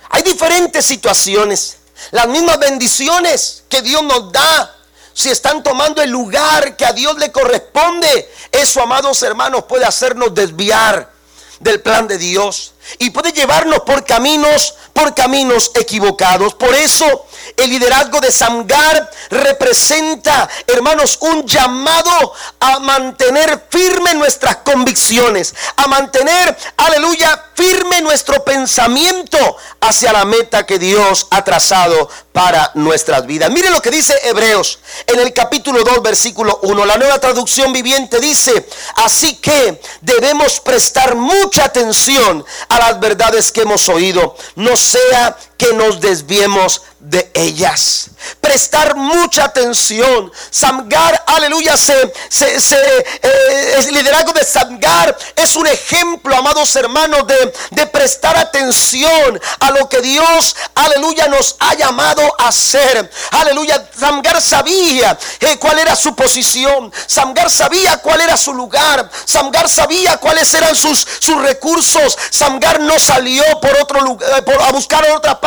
Hay 0.10 0.24
diferentes 0.24 0.86
situaciones. 0.86 1.78
Las 2.12 2.28
mismas 2.28 2.60
bendiciones 2.60 3.64
que 3.70 3.82
Dios 3.82 4.04
nos 4.04 4.32
da 4.32 4.77
si 5.18 5.32
están 5.32 5.64
tomando 5.64 6.04
el 6.04 6.12
lugar 6.12 6.78
que 6.78 6.86
a 6.86 6.94
Dios 6.94 7.18
le 7.18 7.32
corresponde, 7.32 8.32
eso, 8.52 8.84
amados 8.84 9.24
hermanos, 9.24 9.64
puede 9.64 9.84
hacernos 9.84 10.32
desviar 10.36 11.12
del 11.60 11.82
plan 11.82 12.08
de 12.08 12.20
Dios 12.20 12.76
y 13.00 13.10
puede 13.10 13.32
llevarnos 13.32 13.82
por 13.82 14.06
caminos, 14.06 14.76
por 14.94 15.14
caminos 15.14 15.72
equivocados. 15.76 16.54
Por 16.56 16.74
eso 16.76 17.26
el 17.56 17.70
liderazgo 17.70 18.20
de 18.20 18.32
Samgar 18.32 19.10
representa, 19.30 20.50
hermanos, 20.68 21.18
un 21.22 21.46
llamado 21.46 22.34
a 22.60 22.80
mantener 22.80 23.68
firme 23.70 24.14
nuestras 24.16 24.58
convicciones, 24.58 25.54
a 25.76 25.88
mantener, 25.88 26.58
aleluya, 26.78 27.46
firme 27.56 28.02
nuestro 28.02 28.44
pensamiento 28.44 29.58
hacia 29.82 30.14
la 30.14 30.26
meta 30.26 30.66
que 30.66 30.78
Dios 30.78 31.28
ha 31.32 31.44
trazado 31.44 32.10
para 32.32 32.70
nuestras 32.76 33.26
vidas. 33.26 33.50
Miren 33.50 33.72
lo 33.72 33.82
que 33.82 33.90
dice 33.90 34.14
Hebreos 34.24 34.80
en 35.08 35.20
el 35.20 35.34
capítulo 35.34 35.84
2, 35.84 36.04
versículo 36.04 36.60
1. 36.62 36.86
La 36.86 36.98
nueva 36.98 37.20
traducción 37.20 37.74
viviente 37.74 38.20
dice, 38.20 38.70
así 38.98 39.38
que 39.38 39.82
debemos 40.02 40.60
prestar 40.60 41.16
mucha 41.16 41.66
atención 41.66 42.46
a 42.70 42.77
las 42.80 43.00
verdades 43.00 43.52
que 43.52 43.62
hemos 43.62 43.88
oído, 43.90 44.36
no 44.56 44.76
sea 44.78 45.38
que 45.58 45.74
nos 45.74 46.00
desviemos 46.00 46.82
de 47.00 47.32
ellas. 47.34 48.10
prestar 48.42 48.96
mucha 48.96 49.46
atención. 49.46 50.32
Samgar, 50.50 51.24
aleluya, 51.28 51.78
se, 51.78 51.94
eh, 52.02 53.76
el 53.78 53.94
liderazgo 53.94 54.34
de 54.34 54.44
Samgar 54.44 55.16
es 55.36 55.56
un 55.56 55.68
ejemplo, 55.68 56.36
amados 56.36 56.76
hermanos, 56.76 57.26
de, 57.28 57.54
de 57.72 57.88
prestar 57.88 58.38
atención 58.38 59.40
a 59.60 59.72
lo 59.72 59.88
que 59.88 60.02
Dios, 60.02 60.56
aleluya, 60.76 61.28
nos 61.28 61.56
ha 61.60 61.76
llamado 61.76 62.22
a 62.40 62.48
hacer. 62.48 63.10
Aleluya, 63.32 63.88
Samgar 63.98 64.42
sabía 64.42 65.18
eh, 65.40 65.58
cuál 65.58 65.80
era 65.80 65.96
su 65.96 66.16
posición. 66.16 66.92
Samgar 67.06 67.50
sabía 67.50 67.98
cuál 67.98 68.22
era 68.22 68.36
su 68.36 68.54
lugar. 68.54 69.10
Samgar 69.26 69.70
sabía 69.70 70.18
cuáles 70.18 70.54
eran 70.54 70.76
sus, 70.76 71.08
sus 71.20 71.42
recursos. 71.42 72.18
Samgar 72.32 72.80
no 72.80 73.00
salió 73.00 73.44
por 73.62 73.78
otro 73.82 74.02
lugar, 74.02 74.44
por, 74.44 74.62
a 74.62 74.72
buscar 74.72 75.10
otra 75.12 75.40
parte. 75.40 75.47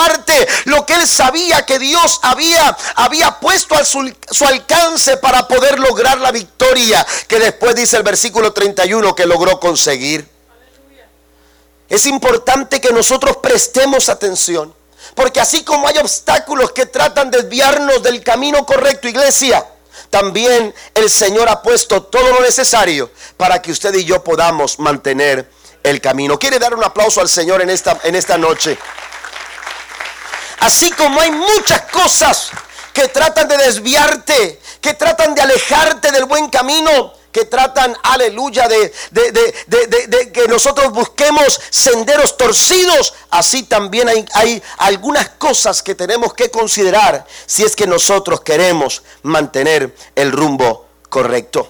Lo 0.64 0.86
que 0.86 0.94
él 0.94 1.06
sabía 1.06 1.64
que 1.66 1.78
Dios 1.78 2.20
había, 2.22 2.76
había 2.96 3.38
puesto 3.38 3.74
a 3.74 3.84
su, 3.84 4.12
su 4.30 4.44
alcance 4.44 5.16
para 5.16 5.46
poder 5.46 5.78
lograr 5.78 6.18
la 6.18 6.32
victoria 6.32 7.06
que 7.26 7.38
después 7.38 7.74
dice 7.74 7.96
el 7.96 8.02
versículo 8.02 8.52
31 8.52 9.14
que 9.14 9.26
logró 9.26 9.58
conseguir. 9.60 10.28
Es 11.88 12.06
importante 12.06 12.80
que 12.80 12.92
nosotros 12.92 13.38
prestemos 13.38 14.08
atención. 14.08 14.74
Porque 15.14 15.40
así 15.40 15.64
como 15.64 15.88
hay 15.88 15.98
obstáculos 15.98 16.72
que 16.72 16.86
tratan 16.86 17.30
de 17.30 17.42
desviarnos 17.42 18.02
del 18.02 18.22
camino 18.22 18.64
correcto, 18.64 19.08
iglesia, 19.08 19.66
también 20.08 20.72
el 20.94 21.10
Señor 21.10 21.48
ha 21.48 21.62
puesto 21.62 22.02
todo 22.04 22.30
lo 22.32 22.40
necesario 22.40 23.10
para 23.36 23.60
que 23.60 23.72
usted 23.72 23.92
y 23.94 24.04
yo 24.04 24.22
podamos 24.22 24.78
mantener 24.78 25.50
el 25.82 26.00
camino. 26.00 26.38
¿Quiere 26.38 26.58
dar 26.58 26.74
un 26.74 26.84
aplauso 26.84 27.20
al 27.20 27.28
Señor 27.28 27.60
en 27.60 27.70
esta, 27.70 27.98
en 28.04 28.14
esta 28.14 28.38
noche? 28.38 28.78
Así 30.60 30.90
como 30.92 31.20
hay 31.20 31.30
muchas 31.30 31.82
cosas 31.90 32.50
que 32.92 33.08
tratan 33.08 33.48
de 33.48 33.56
desviarte, 33.56 34.60
que 34.80 34.94
tratan 34.94 35.34
de 35.34 35.42
alejarte 35.42 36.12
del 36.12 36.26
buen 36.26 36.48
camino, 36.48 37.14
que 37.32 37.44
tratan, 37.44 37.96
aleluya, 38.02 38.68
de, 38.68 38.92
que 40.32 40.48
nosotros 40.48 40.92
busquemos 40.92 41.60
senderos 41.70 42.36
torcidos, 42.36 43.14
así 43.30 43.62
también 43.62 44.08
hay, 44.08 44.26
hay 44.34 44.62
algunas 44.78 45.30
cosas 45.30 45.82
que 45.82 45.94
tenemos 45.94 46.34
que 46.34 46.50
considerar 46.50 47.26
si 47.46 47.62
es 47.62 47.76
que 47.76 47.86
nosotros 47.86 48.40
queremos 48.40 49.02
mantener 49.22 49.94
el 50.14 50.32
rumbo 50.32 50.86
correcto. 51.08 51.68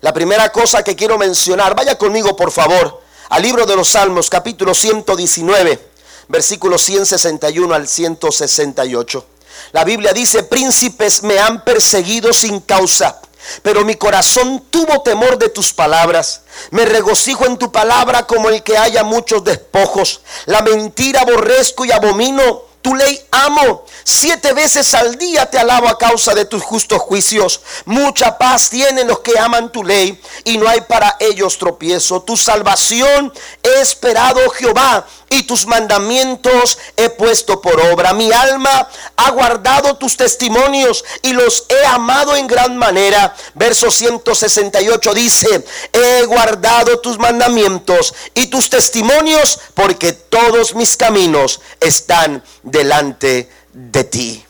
La 0.00 0.12
primera 0.12 0.50
cosa 0.50 0.82
que 0.82 0.96
quiero 0.96 1.18
mencionar, 1.18 1.74
vaya 1.74 1.96
conmigo 1.96 2.34
por 2.34 2.50
favor 2.50 3.00
al 3.30 3.42
libro 3.42 3.64
de 3.64 3.76
los 3.76 3.90
Salmos, 3.90 4.28
capítulo 4.28 4.74
119, 4.74 5.89
versículos 6.30 6.82
161 6.82 7.74
al 7.74 7.86
168. 7.86 9.26
La 9.72 9.84
Biblia 9.84 10.12
dice, 10.12 10.44
príncipes 10.44 11.22
me 11.22 11.38
han 11.38 11.64
perseguido 11.64 12.32
sin 12.32 12.60
causa 12.60 13.20
pero 13.62 13.84
mi 13.84 13.94
corazón 13.94 14.64
tuvo 14.70 15.02
temor 15.02 15.38
de 15.38 15.48
tus 15.48 15.72
palabras. 15.72 16.42
Me 16.70 16.84
regocijo 16.84 17.46
en 17.46 17.56
tu 17.56 17.72
palabra 17.72 18.26
como 18.26 18.48
el 18.48 18.62
que 18.62 18.76
haya 18.76 19.02
muchos 19.02 19.44
despojos. 19.44 20.20
La 20.46 20.62
mentira 20.62 21.22
aborrezco 21.22 21.84
y 21.84 21.92
abomino. 21.92 22.70
Tu 22.82 22.94
ley 22.94 23.20
amo. 23.30 23.84
Siete 24.04 24.54
veces 24.54 24.94
al 24.94 25.18
día 25.18 25.50
te 25.50 25.58
alabo 25.58 25.86
a 25.88 25.98
causa 25.98 26.34
de 26.34 26.46
tus 26.46 26.62
justos 26.62 26.98
juicios. 26.98 27.60
Mucha 27.84 28.38
paz 28.38 28.70
tienen 28.70 29.06
los 29.06 29.20
que 29.20 29.38
aman 29.38 29.70
tu 29.70 29.84
ley 29.84 30.18
y 30.44 30.56
no 30.56 30.66
hay 30.66 30.80
para 30.82 31.16
ellos 31.20 31.58
tropiezo. 31.58 32.22
Tu 32.22 32.38
salvación 32.38 33.32
he 33.62 33.82
esperado, 33.82 34.48
Jehová 34.50 35.06
y 35.30 35.44
tus 35.44 35.66
mandamientos 35.66 36.76
he 36.96 37.08
puesto 37.08 37.60
por 37.62 37.80
obra. 37.80 38.12
Mi 38.12 38.30
alma 38.32 38.88
ha 39.16 39.30
guardado 39.30 39.96
tus 39.96 40.16
testimonios 40.16 41.04
y 41.22 41.32
los 41.32 41.66
he 41.68 41.86
amado 41.86 42.36
en 42.36 42.46
gran 42.46 42.76
manera. 42.76 43.34
Verso 43.54 43.90
168 43.90 45.14
dice, 45.14 45.64
he 45.92 46.26
guardado 46.26 46.98
tus 46.98 47.18
mandamientos 47.18 48.12
y 48.34 48.48
tus 48.48 48.68
testimonios 48.68 49.58
porque 49.74 50.12
todos 50.12 50.74
mis 50.74 50.96
caminos 50.96 51.60
están 51.78 52.42
delante 52.64 53.48
de 53.72 54.04
ti. 54.04 54.44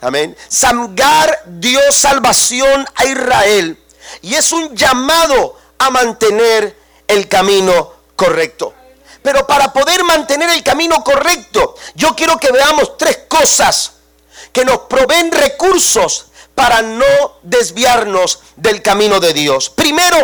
Amén. 0.00 0.36
Samgar 0.48 1.42
dio 1.46 1.80
salvación 1.90 2.86
a 2.96 3.06
Israel 3.06 3.78
y 4.22 4.34
es 4.34 4.52
un 4.52 4.74
llamado 4.76 5.56
a 5.78 5.90
mantener 5.90 6.76
el 7.06 7.28
camino 7.28 7.92
correcto. 8.16 8.74
Pero 9.26 9.44
para 9.44 9.72
poder 9.72 10.04
mantener 10.04 10.50
el 10.50 10.62
camino 10.62 11.02
correcto, 11.02 11.74
yo 11.96 12.14
quiero 12.14 12.38
que 12.38 12.52
veamos 12.52 12.96
tres 12.96 13.22
cosas 13.26 13.90
que 14.52 14.64
nos 14.64 14.82
proveen 14.82 15.32
recursos 15.32 16.26
para 16.54 16.80
no 16.80 17.38
desviarnos 17.42 18.38
del 18.54 18.82
camino 18.82 19.18
de 19.18 19.32
Dios. 19.32 19.68
Primero, 19.68 20.16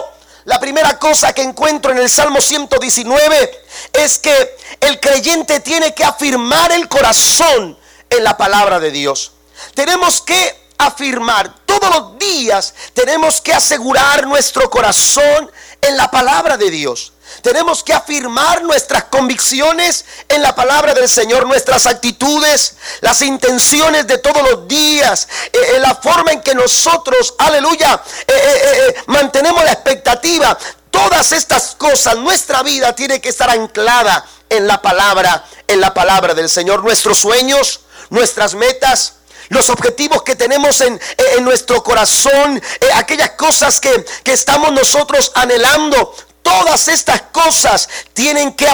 la 0.45 0.61
primera 0.61 1.01
cosa 1.01 1.33
que 1.33 1.43
encuentro 1.43 1.91
en 1.91 1.99
el 1.99 2.09
Salmo 2.09 2.41
119 2.41 3.65
es 3.93 4.21
que 4.21 4.57
el 4.79 5.01
creyente 5.01 5.59
tiene 5.59 5.93
que 5.95 6.05
afirmar 6.05 6.71
el 6.71 6.89
corazón 6.89 7.77
en 8.09 8.23
la 8.23 8.37
palabra 8.37 8.79
de 8.79 8.93
Dios. 8.93 9.33
Tenemos 9.75 10.23
que 10.23 10.69
afirmar 10.79 11.53
todos 11.67 11.91
los 11.91 12.19
días, 12.21 12.73
tenemos 12.95 13.41
que 13.41 13.53
asegurar 13.53 14.29
nuestro 14.29 14.71
corazón 14.71 15.51
en 15.81 15.97
la 15.97 16.09
palabra 16.09 16.57
de 16.57 16.71
Dios. 16.71 17.12
Tenemos 17.41 17.83
que 17.83 17.93
afirmar 17.93 18.63
nuestras 18.63 19.05
convicciones 19.05 20.05
en 20.29 20.43
la 20.43 20.55
palabra 20.55 20.95
del 20.95 21.09
Señor, 21.09 21.47
nuestras 21.47 21.87
actitudes, 21.87 22.75
las 23.01 23.23
intenciones 23.23 24.07
de 24.07 24.19
todos 24.19 24.43
los 24.43 24.69
días, 24.69 25.29
eh, 25.53 25.59
eh, 25.75 25.79
la 25.79 25.95
forma 25.97 26.33
en 26.33 26.43
que 26.43 26.55
nosotros, 26.55 27.35
aleluya, 27.39 28.03
eh, 28.27 28.95
mantenemos 29.07 29.65
la 29.65 29.73
expectativa. 29.73 30.57
Todas 30.91 31.33
estas 31.33 31.75
cosas, 31.77 32.17
nuestra 32.17 32.63
vida 32.63 32.95
tiene 32.95 33.21
que 33.21 33.31
estar 33.31 33.51
anclada 33.51 34.25
en 34.51 34.67
la 34.67 34.83
palabra, 34.83 35.45
en 35.67 35.81
la 35.81 35.95
palabra 35.95 36.35
del 36.35 36.51
Señor. 36.51 36.85
Nuestros 36.85 37.19
sueños, 37.19 37.81
nuestras 38.11 38.55
metas, 38.55 39.15
los 39.49 39.71
objetivos 39.71 40.23
que 40.23 40.37
tenemos 40.37 40.81
en, 40.81 41.01
nuestro 41.41 41.83
corazón, 41.83 42.63
aquellas 42.95 43.31
cosas 43.31 43.81
que, 43.81 44.05
que, 44.23 44.33
estamos 44.33 44.73
nosotros 44.73 45.33
anhelando, 45.35 46.15
Todas 46.53 46.89
estas 46.89 47.23
cosas 47.33 47.89
tienen 48.13 48.53
que, 48.53 48.69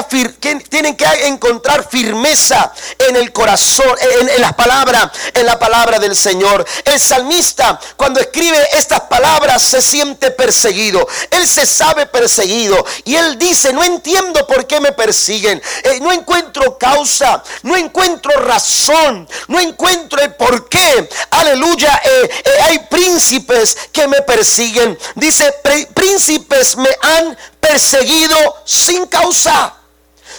tienen 0.69 0.97
que 0.97 1.05
encontrar 1.27 1.89
firmeza 1.89 2.73
en 3.09 3.15
el 3.15 3.33
corazón, 3.33 3.87
en, 4.35 4.41
la 4.41 4.53
palabra, 4.57 5.13
en 5.33 5.47
la 5.47 5.59
palabra 5.61 6.01
del 6.01 6.17
Señor. 6.17 6.67
El 6.85 6.99
salmista, 6.99 7.79
cuando 7.97 8.19
escribe 8.19 8.59
estas 8.73 9.03
palabras, 9.03 9.63
se 9.63 9.81
siente 9.81 10.33
perseguido. 10.33 11.07
Él 11.31 11.47
se 11.47 11.67
sabe 11.67 12.07
perseguido. 12.07 12.85
Y 13.05 13.15
él 13.15 13.39
dice, 13.39 13.73
no 13.73 13.85
entiendo 13.85 14.45
por 14.49 14.67
qué 14.67 14.81
me 14.81 14.91
persiguen. 14.91 15.63
Eh, 15.85 16.01
no 16.01 16.13
encuentro 16.13 16.77
causa, 16.79 17.45
no 17.63 17.77
encuentro 17.77 18.33
razón, 18.41 19.29
no 19.47 19.61
encuentro 19.61 20.21
el 20.21 20.35
por 20.35 20.69
qué. 20.69 21.09
Aleluya, 21.31 22.03
eh, 22.05 22.31
eh, 22.45 22.51
hay 22.63 22.79
príncipes 22.91 23.77
que 23.93 24.09
me 24.09 24.21
persiguen. 24.23 24.99
Dice, 25.15 25.55
príncipes 25.95 26.77
me 26.77 26.91
han 27.03 27.39
perseguido 27.61 28.63
sin 28.65 29.07
causa. 29.07 29.75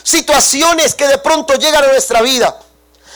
Situaciones 0.03 0.95
que 0.95 1.07
de 1.07 1.17
pronto 1.17 1.55
llegan 1.55 1.83
a 1.83 1.87
nuestra 1.87 2.21
vida. 2.21 2.57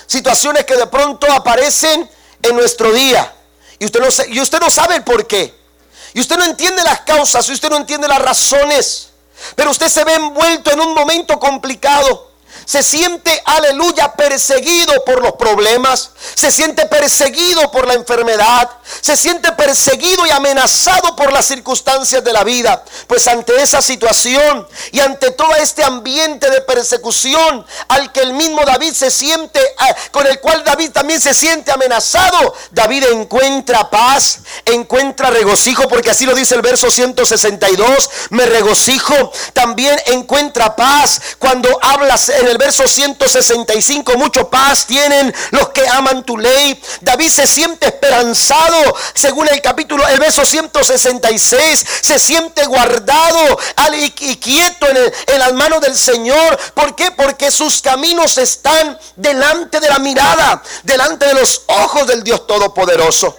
Situaciones 0.06 0.66
que 0.66 0.76
de 0.76 0.88
pronto 0.88 1.32
aparecen 1.32 2.10
en 2.42 2.56
nuestro 2.56 2.92
día. 2.92 3.34
Y 3.80 3.86
usted 3.86 4.00
no, 4.00 4.34
y 4.34 4.40
usted 4.40 4.60
no 4.60 4.70
sabe 4.70 4.96
el 4.96 5.04
por 5.04 5.26
qué. 5.28 5.54
Y 6.14 6.20
usted 6.20 6.38
no 6.38 6.46
entiende 6.46 6.84
las 6.84 7.02
causas, 7.02 7.48
y 7.50 7.54
usted 7.54 7.70
no 7.70 7.78
entiende 7.78 8.08
las 8.08 8.22
razones. 8.22 9.10
Pero 9.56 9.72
usted 9.72 9.90
se 9.90 10.04
ve 10.04 10.14
envuelto 10.14 10.72
en 10.72 10.80
un 10.80 10.94
momento 10.94 11.40
complicado 11.40 12.33
se 12.66 12.84
siente, 12.84 13.42
aleluya, 13.46 14.14
perseguido 14.14 15.04
por 15.06 15.22
los 15.22 15.34
problemas, 15.34 16.12
se 16.36 16.52
siente 16.52 16.86
perseguido 16.86 17.72
por 17.72 17.88
la 17.88 17.94
enfermedad, 17.94 18.70
se 19.02 19.16
siente 19.18 19.52
perseguido 19.54 20.26
y 20.26 20.32
amenazado 20.32 21.16
por 21.16 21.32
las 21.32 21.46
circunstancias 21.46 22.24
de 22.24 22.34
la 22.34 22.44
vida. 22.44 22.84
Pues 23.08 23.28
ante 23.28 23.62
esa 23.62 23.82
situación 23.82 24.68
y 24.92 25.00
ante 25.00 25.32
todo 25.32 25.56
este 25.56 25.84
ambiente 25.84 26.50
de 26.50 26.62
persecución 26.62 27.66
al 27.88 28.12
que 28.12 28.22
el 28.22 28.34
mismo 28.34 28.64
David 28.66 28.94
se 28.94 29.12
siente, 29.12 29.60
ah, 29.78 29.96
con 30.12 30.26
el 30.28 30.40
cual 30.40 30.64
David 30.64 30.92
también 30.92 31.22
se 31.22 31.34
siente 31.34 31.72
amenazado, 31.72 32.54
David 32.72 33.06
encuentra 33.12 33.90
paz, 33.90 34.40
encuentra 34.66 35.30
regocijo, 35.30 35.88
porque 35.88 36.12
así 36.12 36.26
lo 36.26 36.36
dice 36.36 36.56
el 36.56 36.62
verso 36.62 36.90
162, 36.90 38.10
me 38.30 38.46
regocijo, 38.46 39.32
también 39.54 40.00
encuentra 40.08 40.76
paz 40.76 41.20
cuando 41.40 41.70
hablas 41.82 42.30
en 42.30 42.48
el 42.48 42.53
verso 42.58 42.88
165, 42.88 44.18
mucho 44.18 44.50
paz 44.50 44.86
tienen 44.86 45.34
los 45.52 45.70
que 45.70 45.88
aman 45.88 46.24
tu 46.24 46.38
ley. 46.38 46.82
David 47.02 47.30
se 47.30 47.48
siente 47.48 47.88
esperanzado 47.88 48.96
según 49.14 49.48
el 49.50 49.62
capítulo, 49.62 50.08
el 50.08 50.20
verso 50.20 50.46
166, 50.46 51.86
se 52.02 52.20
siente 52.20 52.66
guardado 52.66 53.60
y, 53.94 54.36
quieto 54.38 54.88
en, 54.88 54.98
en 55.28 55.40
las 55.40 55.54
manos 55.54 55.82
del 55.82 55.98
Señor. 55.98 56.60
¿Por 56.74 56.96
qué? 56.96 57.12
Porque 57.12 57.52
sus 57.52 57.82
caminos 57.82 58.38
están 58.38 58.98
delante 59.16 59.80
de 59.80 59.90
la 59.90 60.00
mirada, 60.00 60.62
delante 60.84 61.26
de 61.26 61.34
los 61.34 61.64
ojos 61.68 62.08
del 62.08 62.24
Dios 62.24 62.46
Todopoderoso. 62.48 63.38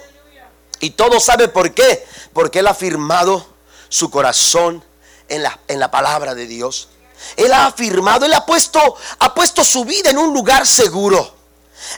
Y 0.79 0.91
todo 0.91 1.19
sabe 1.19 1.47
por 1.47 1.73
qué. 1.73 2.05
Porque 2.33 2.59
Él 2.59 2.67
ha 2.67 2.73
firmado 2.73 3.45
su 3.89 4.09
corazón 4.09 4.83
en 5.29 5.43
la, 5.43 5.59
en 5.67 5.79
la 5.79 5.91
palabra 5.91 6.35
de 6.35 6.47
Dios. 6.47 6.89
Él 7.35 7.51
ha 7.53 7.67
afirmado, 7.67 8.25
Él 8.25 8.33
ha 8.33 8.45
puesto, 8.45 8.95
ha 9.19 9.33
puesto 9.33 9.63
su 9.63 9.85
vida 9.85 10.09
en 10.09 10.17
un 10.17 10.33
lugar 10.33 10.65
seguro. 10.65 11.35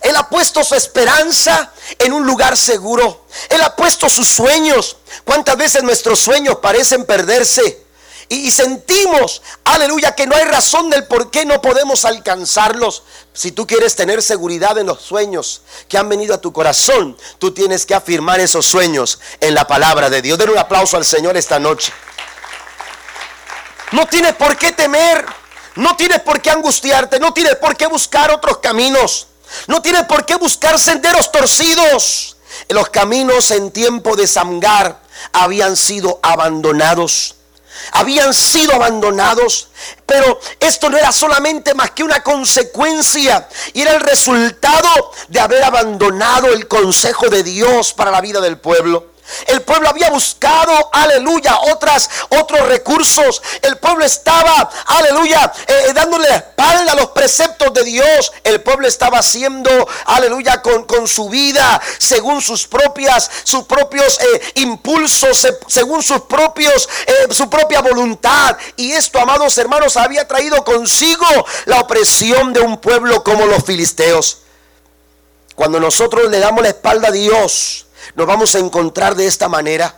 Él 0.02 0.16
ha 0.16 0.28
puesto 0.30 0.64
su 0.64 0.76
esperanza 0.76 1.72
en 2.00 2.14
un 2.14 2.26
lugar 2.26 2.58
seguro. 2.58 3.26
Él 3.50 3.62
ha 3.62 3.76
puesto 3.76 4.10
sus 4.10 4.28
sueños. 4.28 4.98
¿Cuántas 5.24 5.58
veces 5.58 5.84
nuestros 5.84 6.20
sueños 6.20 6.58
parecen 6.58 7.06
perderse? 7.06 7.86
Y, 8.30 8.52
sentimos, 8.52 9.42
aleluya, 9.64 10.14
que 10.14 10.28
no 10.28 10.36
hay 10.36 10.44
razón 10.44 10.90
del 10.90 11.06
por 11.06 11.32
qué 11.32 11.46
no 11.46 11.62
podemos 11.62 12.04
alcanzarlos. 12.04 13.04
Si 13.32 13.54
tú 13.54 13.66
quieres 13.66 13.96
tener 13.96 14.22
seguridad 14.22 14.78
en 14.78 14.88
los 14.88 15.02
sueños 15.02 15.62
que 15.88 15.98
han 15.98 16.10
venido 16.10 16.36
a 16.36 16.42
tu 16.42 16.52
corazón, 16.52 17.18
tú 17.40 17.52
tienes 17.54 17.86
que 17.86 17.96
afirmar 17.96 18.42
esos 18.42 18.66
sueños 18.66 19.20
en 19.40 19.56
la 19.56 19.66
palabra 19.66 20.10
de 20.10 20.22
Dios. 20.22 20.38
Den 20.38 20.50
un 20.50 20.58
aplauso 20.58 20.98
al 20.98 21.06
Señor 21.06 21.38
esta 21.38 21.58
noche. 21.58 21.94
No 23.92 24.06
tienes 24.06 24.34
por 24.36 24.58
qué 24.58 24.72
temer, 24.72 25.26
no 25.76 25.96
tienes 25.96 26.22
por 26.22 26.42
qué 26.42 26.52
angustiarte, 26.52 27.20
no 27.20 27.34
tienes 27.34 27.56
por 27.56 27.78
qué 27.78 27.88
buscar 27.88 28.32
otros 28.32 28.58
caminos, 28.58 29.28
no 29.68 29.82
tienes 29.82 30.04
por 30.04 30.26
qué 30.26 30.36
buscar 30.36 30.78
senderos 30.80 31.32
torcidos. 31.32 32.36
Los 32.70 32.90
caminos 32.90 33.52
en 33.52 33.72
tiempo 33.72 34.16
de 34.16 34.28
Samgar 34.28 35.00
habían 35.32 35.78
sido 35.78 36.20
abandonados. 36.22 37.36
Habían 37.92 38.34
sido 38.34 38.74
abandonados, 38.74 39.70
pero 40.06 40.40
esto 40.60 40.90
no 40.90 40.98
era 40.98 41.12
solamente 41.12 41.76
más 41.76 41.92
que 41.92 42.04
una 42.04 42.24
consecuencia 42.24 43.48
y 43.72 43.84
era 43.84 43.94
el 43.94 44.02
resultado 44.02 45.12
de 45.28 45.40
haber 45.40 45.64
abandonado 45.64 46.48
el 46.48 46.68
consejo 46.68 47.30
de 47.30 47.44
Dios 47.44 47.94
para 47.94 48.12
la 48.12 48.20
vida 48.20 48.42
del 48.42 48.58
pueblo. 48.58 49.12
El 49.48 49.62
pueblo 49.62 49.90
había 49.90 50.10
buscado, 50.10 50.90
aleluya, 50.92 51.60
otras, 51.72 52.10
otros 52.30 52.68
recursos. 52.68 53.42
El 53.62 53.78
pueblo 53.78 54.06
estaba, 54.06 54.70
aleluya, 54.86 55.52
eh, 55.68 55.86
eh, 55.90 55.94
dándole 55.94 56.28
la 56.30 56.36
espalda 56.38 56.94
a 56.94 56.96
los 56.96 57.08
preceptos 57.08 57.74
de 57.74 57.84
Dios. 57.84 58.32
El 58.44 58.62
pueblo 58.62 58.88
estaba 58.88 59.20
haciendo, 59.20 59.70
aleluya, 60.06 60.62
con, 60.62 60.86
con 60.86 61.08
su 61.08 61.30
vida, 61.30 61.82
según 61.98 62.42
sus 62.42 62.68
propias, 62.68 63.30
sus 63.44 63.66
propios 63.66 64.20
eh, 64.20 64.42
impulsos, 64.56 65.48
según 65.68 66.02
sus 66.02 66.22
propios, 66.22 66.88
su 67.32 67.50
propia 67.50 67.82
voluntad. 67.82 68.58
Y 68.76 68.92
esto, 68.92 69.20
amados 69.20 69.58
hermanos, 69.58 69.98
había 69.98 70.28
traído 70.28 70.64
consigo 70.64 71.26
la 71.66 71.80
opresión 71.80 72.54
de 72.54 72.62
un 72.62 72.78
pueblo 72.78 73.24
como 73.24 73.46
los 73.46 73.64
filisteos. 73.64 74.40
Cuando 75.56 75.80
nosotros 75.80 76.30
le 76.30 76.40
damos 76.40 76.62
la 76.62 76.70
espalda 76.70 77.08
a 77.08 77.12
Dios, 77.12 77.87
nos 78.18 78.26
vamos 78.26 78.56
a 78.56 78.60
encontrar 78.60 79.16
de 79.16 79.28
esta 79.28 79.48
manera. 79.48 79.96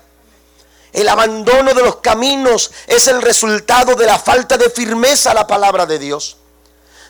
El 0.92 1.08
abandono 1.08 1.74
de 1.74 1.82
los 1.82 1.96
caminos 1.98 2.70
es 2.86 3.08
el 3.08 3.22
resultado 3.22 3.96
de 3.96 4.06
la 4.06 4.20
falta 4.20 4.58
de 4.58 4.70
firmeza 4.70 5.32
a 5.32 5.34
la 5.34 5.48
palabra 5.48 5.86
de 5.86 5.98
Dios. 5.98 6.36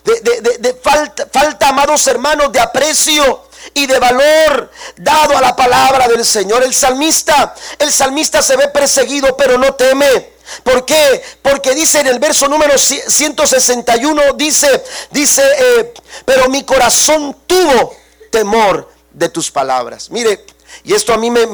De, 0.04 0.80
falta, 0.84 1.28
falta, 1.32 1.70
amados 1.70 2.06
hermanos, 2.06 2.52
de 2.52 2.60
aprecio 2.60 3.48
y 3.74 3.88
de 3.88 3.98
valor 4.00 4.72
dado 4.98 5.36
a 5.36 5.42
la 5.42 5.56
palabra 5.56 6.08
del 6.08 6.24
Señor. 6.24 6.62
El 6.64 6.76
salmista, 6.76 7.56
el 7.80 7.92
salmista 7.92 8.44
se 8.44 8.56
ve 8.56 8.68
perseguido, 8.68 9.36
pero 9.36 9.58
no 9.58 9.74
teme. 9.74 10.34
¿Por 10.64 10.86
qué? 10.86 11.24
Porque 11.42 11.74
dice 11.74 12.02
en 12.02 12.08
el 12.08 12.20
verso 12.20 12.48
número 12.48 12.78
161, 12.78 14.34
dice, 14.34 14.84
dice, 15.10 15.44
eh, 15.58 15.94
pero 16.24 16.50
mi 16.50 16.64
corazón 16.64 17.36
tuvo 17.48 17.96
temor 18.30 18.88
de 19.12 19.30
tus 19.30 19.50
palabras. 19.50 20.12
Mire, 20.12 20.46
y 20.84 20.94
esto 20.94 21.14
a 21.14 21.18
mí 21.18 21.30
me, 21.30 21.46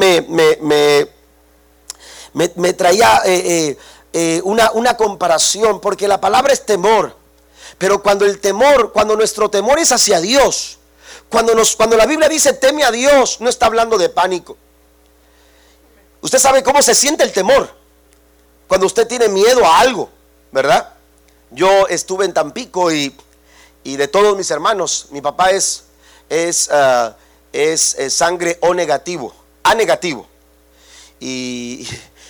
me, 2.34 2.74
traía 2.74 3.22
eh, 3.26 3.42
eh, 3.46 3.78
eh, 4.14 4.42
una, 4.44 4.72
una 4.72 4.96
comparación, 4.98 5.80
porque 5.80 6.08
la 6.08 6.22
palabra 6.22 6.54
es 6.54 6.66
temor. 6.66 7.16
Pero 7.78 8.02
cuando 8.02 8.26
el 8.26 8.40
temor, 8.40 8.92
cuando 8.94 9.16
nuestro 9.16 9.50
temor 9.50 9.80
es 9.80 9.92
hacia 9.92 10.22
Dios, 10.22 10.78
cuando, 11.30 11.56
nos, 11.56 11.76
cuando 11.76 11.98
la 11.98 12.06
Biblia 12.06 12.30
dice 12.30 12.54
teme 12.54 12.84
a 12.84 12.92
Dios, 12.92 13.42
no 13.42 13.50
está 13.50 13.66
hablando 13.66 13.98
de 13.98 14.10
pánico. 14.10 14.58
Usted 16.22 16.40
sabe 16.40 16.64
cómo 16.64 16.82
se 16.82 16.96
siente 16.96 17.24
el 17.24 17.32
temor. 17.32 17.70
Cuando 18.68 18.88
usted 18.88 19.08
tiene 19.08 19.28
miedo 19.28 19.66
a 19.66 19.80
algo, 19.80 20.10
¿verdad? 20.52 20.94
Yo 21.52 21.88
estuve 21.88 22.26
en 22.26 22.34
Tampico 22.34 22.92
y, 22.92 23.16
de 23.84 24.08
todos 24.08 24.36
mis 24.36 24.50
hermanos, 24.50 25.08
mi 25.12 25.22
papá 25.22 25.52
es, 25.52 25.84
es 26.30 26.70
ah, 26.72 27.16
es, 27.56 27.96
sangre 28.10 28.58
O 28.62 28.74
negativo, 28.74 29.34
A 29.64 29.76
negativo. 29.76 30.28
Y, 31.20 31.88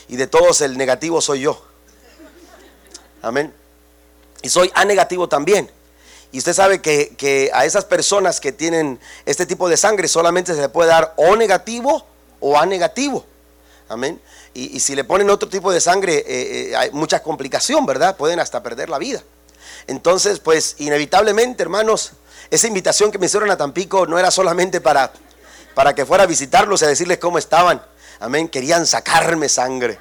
de 0.08 0.28
todos 0.28 0.62
el 0.62 0.78
negativo 0.78 1.22
soy 1.22 1.42
yo. 1.42 1.62
Amén. 3.22 3.54
Y 4.42 4.50
soy 4.50 4.72
A 4.76 4.86
negativo 4.86 5.28
también. 5.28 5.70
Y 6.32 6.38
usted 6.38 6.54
sabe 6.54 6.82
que, 6.82 7.50
a 7.54 7.66
esas 7.66 7.86
personas 7.86 8.40
que 8.40 8.52
tienen 8.52 9.00
este 9.26 9.46
tipo 9.46 9.68
de 9.68 9.78
sangre 9.78 10.08
solamente 10.08 10.54
se 10.54 10.62
le 10.62 10.70
puede 10.70 10.90
dar 10.90 11.14
O 11.18 11.36
negativo 11.36 12.06
o 12.40 12.58
A 12.58 12.66
negativo. 12.66 13.26
Amén. 13.90 14.22
Y, 14.54 14.80
si 14.80 14.96
le 14.96 15.04
ponen 15.04 15.30
otro 15.30 15.50
tipo 15.50 15.72
de 15.72 15.82
sangre, 15.82 16.18
eh, 16.18 16.26
eh, 16.28 16.76
hay 16.76 16.92
mucha 16.92 17.22
complicación, 17.22 17.86
¿verdad? 17.86 18.16
Pueden 18.16 18.40
hasta 18.40 18.64
perder 18.64 18.90
la 18.90 19.00
vida. 19.00 19.24
Entonces, 19.88 20.40
pues 20.40 20.76
inevitablemente, 20.80 21.62
hermanos, 21.62 22.14
esa 22.50 22.68
invitación 22.68 23.12
que 23.12 23.18
me 23.18 23.26
hicieron 23.26 23.50
a 23.52 23.58
Tampico 23.58 24.06
no 24.06 24.20
era 24.20 24.32
solamente 24.32 24.82
para, 24.82 25.12
para 25.74 25.94
que 25.94 26.06
fuera 26.06 26.24
a 26.24 26.28
visitarlos 26.28 26.82
y 26.82 26.86
a 26.86 26.88
decirles 26.88 27.18
cómo 27.18 27.38
estaban. 27.38 27.82
Amén. 28.20 28.48
Querían 28.48 28.86
sacarme 28.86 29.50
sangre. 29.50 30.00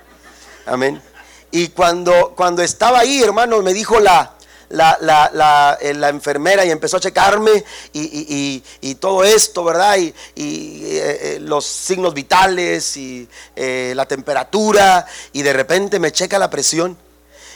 Amén. 0.67 1.03
Y 1.51 1.69
cuando, 1.69 2.35
cuando 2.37 2.63
estaba 2.63 3.01
ahí, 3.01 3.23
hermanos, 3.23 3.63
me 3.63 3.73
dijo 3.73 4.01
la, 4.01 4.35
la, 4.71 4.99
la, 5.33 5.79
eh, 5.81 5.95
la, 5.95 6.09
enfermera 6.09 6.65
y 6.65 6.71
empezó 6.71 6.97
a 6.97 7.01
checarme 7.01 7.65
y, 7.93 8.63
y, 8.81 8.95
todo 8.97 9.25
esto, 9.25 9.65
¿verdad? 9.65 9.97
Y, 9.97 10.13
eh, 10.37 11.19
eh, 11.37 11.39
los 11.41 11.65
signos 11.65 12.15
vitales 12.15 12.97
y 12.97 13.29
la 13.57 14.07
temperatura 14.07 15.07
y 15.33 15.43
de 15.43 15.53
repente 15.53 15.99
me 15.99 16.13
checa 16.13 16.39
la 16.39 16.51
presión. 16.51 16.97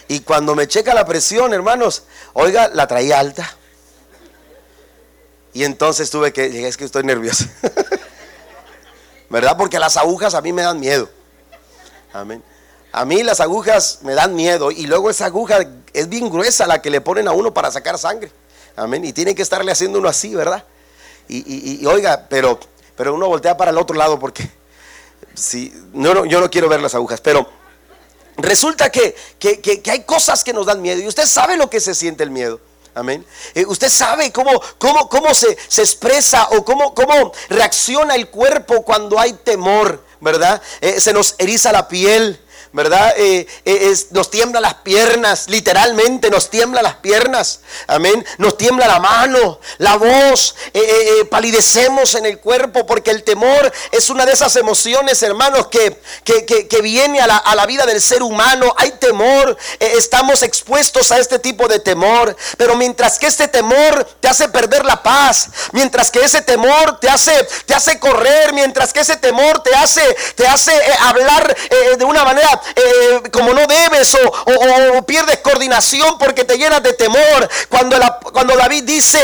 Y 0.07 0.21
cuando 0.21 0.55
me 0.55 0.67
checa 0.69 0.95
la 0.95 1.05
presión, 1.05 1.53
hermanos, 1.53 2.05
oiga, 2.33 2.69
la 2.69 2.87
traía 2.87 3.19
alta. 3.19 3.57
Y 5.53 5.65
entonces 5.65 6.11
tuve 6.11 6.33
que, 6.33 6.67
es 6.67 6.77
que 6.77 6.85
estoy 6.85 7.05
nervioso. 7.05 7.45
¿Verdad? 9.31 9.57
Porque 9.57 9.79
las 9.79 9.97
agujas 9.97 10.35
a 10.35 10.41
mí 10.41 10.53
me 10.53 10.63
dan 10.63 10.81
miedo. 10.81 11.09
Amén. 12.13 12.43
A 12.93 13.05
mí 13.05 13.23
las 13.23 13.41
agujas 13.41 13.99
me 14.03 14.15
dan 14.15 14.35
miedo 14.35 14.71
y 14.71 14.87
luego 14.87 15.11
esa 15.11 15.27
aguja 15.27 15.59
es 15.93 16.09
bien 16.09 16.31
gruesa 16.31 16.67
la 16.67 16.81
que 16.81 16.91
le 16.91 17.01
ponen 17.01 17.29
a 17.29 17.33
uno 17.33 17.53
para 17.53 17.71
sacar 17.71 17.99
sangre. 17.99 18.33
Amén. 18.77 19.05
Y 19.05 19.13
tiene 19.13 19.35
que 19.35 19.43
estarle 19.43 19.71
haciendo 19.71 19.99
uno 19.99 20.09
así, 20.09 20.35
¿verdad? 20.35 20.65
Y, 21.29 21.85
oiga, 21.85 22.27
pero, 22.31 22.59
pero 22.97 23.15
uno 23.15 23.29
voltea 23.29 23.55
para 23.57 23.71
el 23.71 23.77
otro 23.77 23.95
lado 23.95 24.19
porque 24.19 24.51
si, 25.35 25.75
no, 25.93 26.25
yo 26.25 26.41
no 26.41 26.51
quiero 26.51 26.71
ver 26.71 26.81
las 26.81 26.95
agujas, 26.95 27.21
pero 27.21 27.47
resulta 28.39 28.91
que, 28.91 29.15
que 29.39 29.91
hay 29.91 30.05
cosas 30.05 30.43
que 30.43 30.55
nos 30.55 30.65
dan 30.65 30.81
miedo 30.81 31.03
y 31.03 31.07
usted 31.07 31.27
sabe 31.27 31.59
lo 31.59 31.69
que 31.69 31.81
se 31.81 31.95
siente 31.95 32.23
el 32.23 32.31
miedo. 32.31 32.61
Amén. 32.99 33.25
Eh, 33.55 33.65
usted 33.67 33.89
sabe 33.89 34.33
cómo, 34.33 34.61
cómo, 34.77 35.09
cómo 35.09 35.33
se, 35.33 35.57
se, 35.69 35.83
expresa 35.83 36.49
o 36.51 36.65
cómo, 36.65 36.95
cómo 36.95 37.33
reacciona 37.49 38.17
el 38.17 38.29
cuerpo 38.29 38.83
cuando 38.83 39.21
hay 39.21 39.35
temor, 39.35 40.05
¿verdad? 40.21 40.61
Eh, 40.81 41.01
se 41.01 41.13
nos 41.13 41.37
eriza 41.39 41.71
la 41.71 41.87
piel. 41.87 42.41
¿Verdad? 42.73 43.15
Eh, 43.17 43.47
eh, 43.65 43.97
nos 44.11 44.31
tiembla 44.31 44.61
las 44.61 44.75
piernas, 44.75 45.49
literalmente 45.49 46.31
nos 46.31 46.51
tiembla 46.51 46.83
las 46.83 46.97
piernas, 46.97 47.61
amén. 47.87 48.25
Nos 48.39 48.57
tiembla 48.59 48.87
la 48.87 48.99
mano, 48.99 49.61
la 49.79 49.97
voz, 49.97 50.55
eh, 50.75 51.25
palidecemos 51.31 52.15
en 52.15 52.27
el 52.27 52.39
cuerpo 52.39 52.87
porque 52.87 53.11
el 53.11 53.25
temor 53.25 53.73
es 53.91 54.11
una 54.11 54.27
de 54.27 54.33
esas 54.33 54.55
emociones, 54.57 55.23
hermanos, 55.23 55.69
que, 55.69 55.99
que, 56.25 56.83
viene 56.83 57.21
a 57.21 57.27
la, 57.27 57.37
a 57.37 57.55
la, 57.55 57.67
vida 57.67 57.87
del 57.87 58.01
ser 58.01 58.23
humano. 58.23 58.73
Hay 58.77 58.93
temor, 58.93 59.57
estamos 59.81 60.43
expuestos 60.43 61.11
a 61.11 61.19
este 61.19 61.39
tipo 61.39 61.69
de 61.69 61.81
temor, 61.81 62.37
pero 62.57 62.77
mientras 62.77 63.19
que 63.19 63.27
este 63.27 63.49
temor 63.49 64.05
te 64.21 64.29
hace 64.29 64.49
perder 64.49 64.85
la 64.85 65.03
paz, 65.03 65.49
mientras 65.73 66.11
que 66.11 66.21
ese 66.21 66.43
temor 66.43 67.01
te 67.01 67.09
hace, 67.09 67.33
te 67.67 67.75
hace 67.75 67.99
correr, 67.99 68.53
mientras 68.53 68.93
que 68.93 69.01
ese 69.01 69.17
temor 69.17 69.63
te 69.63 69.75
hace, 69.75 70.03
te 70.35 70.47
hace 70.47 70.73
hablar 71.01 71.57
de 71.97 72.05
una 72.05 72.25
manera 72.25 72.58
eh, 72.75 73.23
como 73.33 73.53
no 73.53 73.67
debes 73.67 74.15
o, 74.15 75.03
pierdes 75.03 75.39
coordinación 75.39 76.19
porque 76.19 76.45
te 76.45 76.57
llenas 76.59 76.83
de 76.83 76.93
temor. 76.93 77.49
Cuando, 77.69 77.97
cuando 78.33 78.57
David 78.57 78.85
dice, 78.85 79.21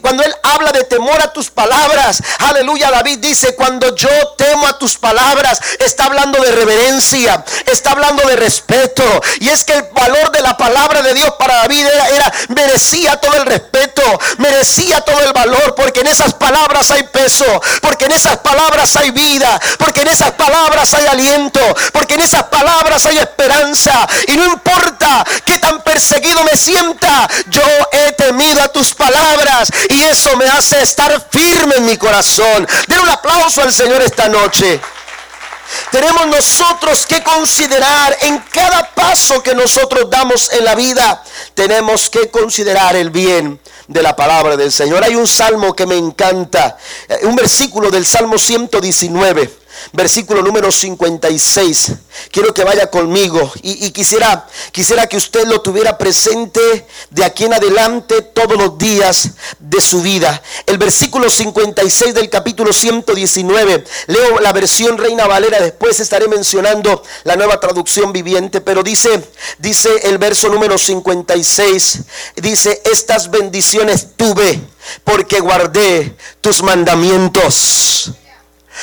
cuando 0.00 0.22
él 0.22 0.34
habla 0.42 0.72
de 0.72 0.84
temor 0.84 1.20
a 1.20 1.32
tus 1.32 1.50
palabras, 1.50 2.22
aleluya, 2.38 2.90
David 2.90 3.18
dice, 3.18 3.54
cuando 3.54 3.94
yo 3.94 4.10
temo 4.36 4.66
a 4.66 4.78
tus 4.78 4.96
palabras, 4.98 5.60
está 5.78 6.06
hablando 6.06 6.40
de 6.42 6.52
reverencia, 6.52 7.44
está 7.66 7.92
hablando 7.92 8.26
de 8.28 8.36
respeto. 8.36 9.04
Y 9.40 9.48
es 9.48 9.64
que 9.64 9.74
el 9.74 9.84
valor 9.92 10.30
de 10.30 10.40
la 10.42 10.56
palabra 10.56 11.02
de 11.02 11.14
Dios 11.14 11.32
para 11.38 11.56
David 11.56 11.86
era, 11.86 12.08
era 12.08 12.32
merecía 12.48 13.16
todo 13.16 13.34
el 13.34 13.46
respeto, 13.46 14.02
merecía 14.38 15.00
todo 15.00 15.20
el 15.20 15.32
valor, 15.32 15.74
porque 15.74 16.00
en 16.00 16.08
esas 16.08 16.34
palabras 16.34 16.90
hay 16.90 17.04
peso, 17.04 17.44
porque 17.80 18.06
en 18.06 18.12
esas 18.12 18.38
palabras 18.38 18.94
hay 18.96 19.10
vida, 19.10 19.60
porque 19.78 20.02
en 20.02 20.08
esas 20.08 20.32
palabras 20.32 20.92
hay 20.94 21.06
aliento, 21.06 21.60
porque 21.92 22.14
en 22.14 22.20
esas 22.20 22.44
palabras 22.44 22.63
hay 23.06 23.18
esperanza. 23.18 24.06
Y 24.28 24.36
no 24.36 24.44
importa 24.44 25.24
qué 25.44 25.58
tan 25.58 25.82
perseguido 25.82 26.42
me 26.44 26.56
sienta, 26.56 27.28
yo 27.48 27.62
he 27.92 28.12
temido 28.12 28.62
a 28.62 28.68
tus 28.68 28.94
palabras 28.94 29.70
y 29.88 30.02
eso 30.02 30.36
me 30.36 30.46
hace 30.46 30.80
estar 30.80 31.28
firme 31.30 31.76
en 31.76 31.86
mi 31.86 31.96
corazón. 31.96 32.66
Den 32.86 33.00
un 33.00 33.08
aplauso 33.08 33.62
al 33.62 33.72
Señor 33.72 34.02
esta 34.02 34.28
noche. 34.28 34.80
Tenemos 35.90 36.26
nosotros 36.26 37.06
que 37.06 37.22
considerar 37.22 38.16
en 38.22 38.38
cada 38.50 38.90
paso 38.94 39.42
que 39.42 39.54
nosotros 39.54 40.08
damos 40.10 40.52
en 40.52 40.64
la 40.64 40.74
vida, 40.74 41.22
tenemos 41.54 42.10
que 42.10 42.30
considerar 42.30 42.94
el 42.96 43.10
bien 43.10 43.58
de 43.88 44.02
la 44.02 44.14
palabra 44.14 44.56
del 44.56 44.70
Señor. 44.70 45.02
Hay 45.02 45.16
un 45.16 45.26
salmo 45.26 45.74
que 45.74 45.86
me 45.86 45.96
encanta, 45.96 46.76
eh, 47.08 47.20
un 47.22 47.34
versículo 47.34 47.90
del 47.90 48.06
Salmo 48.06 48.38
119 48.38 49.63
versículo 49.92 50.42
número 50.42 50.70
56. 50.70 51.92
Quiero 52.30 52.54
que 52.54 52.64
vaya 52.64 52.90
conmigo 52.90 53.52
y, 53.62 53.90
quisiera, 53.90 54.46
quisiera 54.72 55.06
que 55.06 55.16
usted 55.16 55.46
lo 55.46 55.60
tuviera 55.60 55.98
presente 55.98 56.86
de 57.10 57.24
aquí 57.24 57.44
en 57.44 57.54
adelante 57.54 58.22
todos 58.22 58.56
los 58.56 58.78
días 58.78 59.30
de 59.58 59.80
su 59.80 60.02
vida. 60.02 60.42
El 60.66 60.78
versículo 60.78 61.30
56 61.30 62.14
del 62.14 62.30
capítulo 62.30 62.72
119. 62.72 63.84
Leo 64.06 64.40
la 64.40 64.52
versión 64.52 64.98
Reina 64.98 65.26
Valera, 65.26 65.60
después 65.60 66.00
estaré 66.00 66.28
mencionando 66.28 67.02
la 67.24 67.36
nueva 67.36 67.60
traducción 67.60 68.12
viviente, 68.12 68.60
pero 68.60 68.82
dice, 68.82 69.22
dice 69.58 69.90
el 70.04 70.18
verso 70.18 70.48
número 70.48 70.78
56, 70.78 72.00
dice, 72.36 72.82
estas 72.84 73.30
bendiciones 73.30 74.08
tuve 74.16 74.60
porque 75.04 75.40
guardé 75.40 76.16
tus 76.40 76.62
mandamientos. 76.62 78.12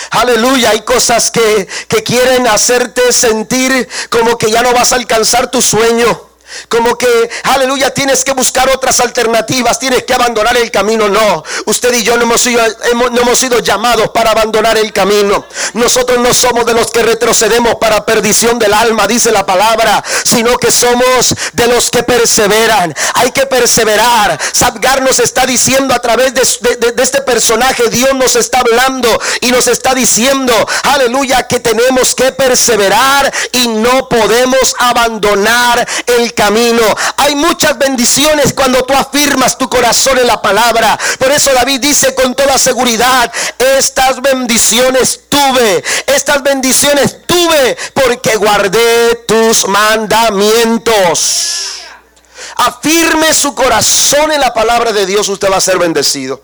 Aleluya, 0.09 0.71
hay 0.71 0.81
cosas 0.81 1.31
que, 1.31 1.67
que 1.87 2.03
quieren 2.03 2.47
hacerte 2.47 3.13
sentir 3.13 3.87
como 4.09 4.37
que 4.37 4.49
ya 4.49 4.63
no 4.63 4.73
vas 4.73 4.91
a 4.91 4.95
alcanzar 4.95 5.51
tu 5.51 5.61
sueño. 5.61 6.30
Como 6.69 6.97
que, 6.97 7.29
aleluya, 7.43 7.93
tienes 7.93 8.23
que 8.23 8.33
buscar 8.33 8.69
otras 8.69 8.99
alternativas, 8.99 9.79
tienes 9.79 10.03
que 10.03 10.13
abandonar 10.13 10.57
el 10.57 10.71
camino. 10.71 11.09
No, 11.09 11.43
usted 11.65 11.93
y 11.93 12.03
yo 12.03 12.17
no 12.17 12.23
hemos, 12.23 12.41
sido, 12.41 12.61
no 12.93 13.21
hemos 13.21 13.39
sido 13.39 13.59
llamados 13.59 14.09
para 14.09 14.31
abandonar 14.31 14.77
el 14.77 14.91
camino. 14.93 15.45
Nosotros 15.73 16.19
no 16.19 16.33
somos 16.33 16.65
de 16.65 16.73
los 16.73 16.91
que 16.91 17.01
retrocedemos 17.01 17.75
para 17.75 18.05
perdición 18.05 18.59
del 18.59 18.73
alma, 18.73 19.07
dice 19.07 19.31
la 19.31 19.45
palabra, 19.45 20.03
sino 20.25 20.57
que 20.57 20.71
somos 20.71 21.35
de 21.53 21.67
los 21.67 21.89
que 21.89 22.03
perseveran. 22.03 22.93
Hay 23.15 23.31
que 23.31 23.45
perseverar. 23.45 24.39
Sabgar 24.53 25.01
nos 25.01 25.19
está 25.19 25.45
diciendo 25.45 25.93
a 25.93 25.99
través 25.99 26.33
de, 26.33 26.91
de 26.91 27.03
este 27.03 27.21
personaje, 27.21 27.89
Dios 27.89 28.13
nos 28.15 28.35
está 28.35 28.59
hablando 28.59 29.09
y 29.41 29.51
nos 29.51 29.67
está 29.67 29.93
diciendo, 29.93 30.53
aleluya, 30.83 31.47
que 31.47 31.59
tenemos 31.59 32.13
que 32.13 32.31
perseverar 32.31 33.31
y 33.53 33.67
no 33.67 34.09
podemos 34.09 34.75
abandonar 34.77 35.87
el 36.05 36.33
camino 36.33 36.40
camino. 36.41 36.83
Hay 37.17 37.35
muchas 37.35 37.77
bendiciones 37.77 38.53
cuando 38.53 38.83
tú 38.83 38.95
afirmas 38.95 39.59
tu 39.59 39.69
corazón 39.69 40.17
en 40.17 40.25
la 40.25 40.41
palabra. 40.41 40.97
Por 41.19 41.31
eso 41.31 41.53
David 41.53 41.79
dice 41.79 42.15
con 42.15 42.33
toda 42.33 42.57
seguridad, 42.57 43.31
estas 43.59 44.19
bendiciones 44.23 45.19
tuve, 45.29 45.83
estas 46.07 46.41
bendiciones 46.41 47.17
tuve 47.27 47.77
porque 47.93 48.37
guardé 48.37 49.17
tus 49.27 49.67
mandamientos. 49.67 51.73
Afirme 52.55 53.35
su 53.35 53.53
corazón 53.53 54.31
en 54.31 54.41
la 54.41 54.51
palabra 54.51 54.91
de 54.91 55.05
Dios, 55.05 55.29
usted 55.29 55.51
va 55.51 55.57
a 55.57 55.61
ser 55.61 55.77
bendecido. 55.77 56.41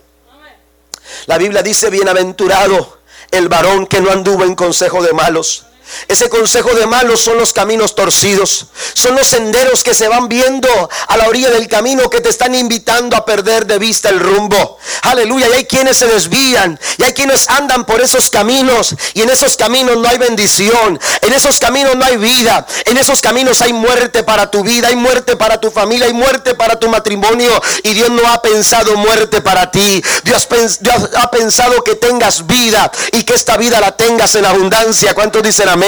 La 1.26 1.40
Biblia 1.40 1.64
dice, 1.64 1.90
bienaventurado 1.90 3.00
el 3.32 3.50
varón 3.50 3.88
que 3.88 4.00
no 4.00 4.12
anduvo 4.12 4.44
en 4.44 4.54
consejo 4.54 5.02
de 5.02 5.14
malos 5.14 5.67
ese 6.08 6.30
consejo 6.30 6.74
de 6.74 6.86
malos 6.86 7.22
son 7.22 7.38
los 7.38 7.54
caminos 7.54 7.96
torcidos. 7.96 8.68
Son 8.94 9.16
los 9.16 9.28
senderos 9.28 9.84
que 9.84 9.94
se 9.94 10.08
van 10.08 10.28
viendo 10.28 10.70
a 11.08 11.18
la 11.18 11.28
orilla 11.28 11.50
del 11.50 11.68
camino 11.68 12.10
que 12.10 12.22
te 12.22 12.30
están 12.30 12.56
invitando 12.56 13.16
a 13.16 13.26
perder 13.26 13.66
de 13.66 13.78
vista 13.78 14.10
el 14.10 14.20
rumbo. 14.20 14.78
Aleluya. 15.04 15.48
Y 15.50 15.54
hay 15.54 15.66
quienes 15.66 15.98
se 15.98 16.08
desvían. 16.08 16.80
Y 16.98 17.04
hay 17.04 17.14
quienes 17.14 17.50
andan 17.50 17.86
por 17.86 18.02
esos 18.02 18.30
caminos. 18.30 18.96
Y 19.14 19.22
en 19.22 19.30
esos 19.30 19.58
caminos 19.58 19.98
no 19.98 20.08
hay 20.08 20.18
bendición. 20.18 21.00
En 21.22 21.34
esos 21.34 21.60
caminos 21.60 21.96
no 21.96 22.06
hay 22.06 22.18
vida. 22.18 22.66
En 22.86 22.98
esos 22.98 23.22
caminos 23.22 23.62
hay 23.62 23.74
muerte 23.74 24.24
para 24.24 24.50
tu 24.50 24.64
vida. 24.64 24.90
Hay 24.90 24.96
muerte 24.96 25.36
para 25.36 25.60
tu 25.60 25.72
familia. 25.72 26.08
Hay 26.08 26.14
muerte 26.14 26.56
para 26.56 26.80
tu 26.80 26.88
matrimonio. 26.90 27.62
Y 27.84 27.94
Dios 27.94 28.10
no 28.10 28.28
ha 28.28 28.42
pensado 28.42 28.96
muerte 28.96 29.42
para 29.42 29.72
ti. 29.72 30.04
Dios, 30.24 30.48
ha 31.18 31.32
pensado 31.32 31.84
que 31.84 31.96
tengas 31.96 32.46
vida. 32.46 32.92
Y 33.12 33.24
que 33.24 33.34
esta 33.34 33.58
vida 33.58 33.82
la 33.82 33.92
tengas 33.92 34.36
en 34.36 34.46
abundancia. 34.46 35.14
¿Cuántos 35.14 35.44
dicen 35.44 35.70
Amén. 35.70 35.87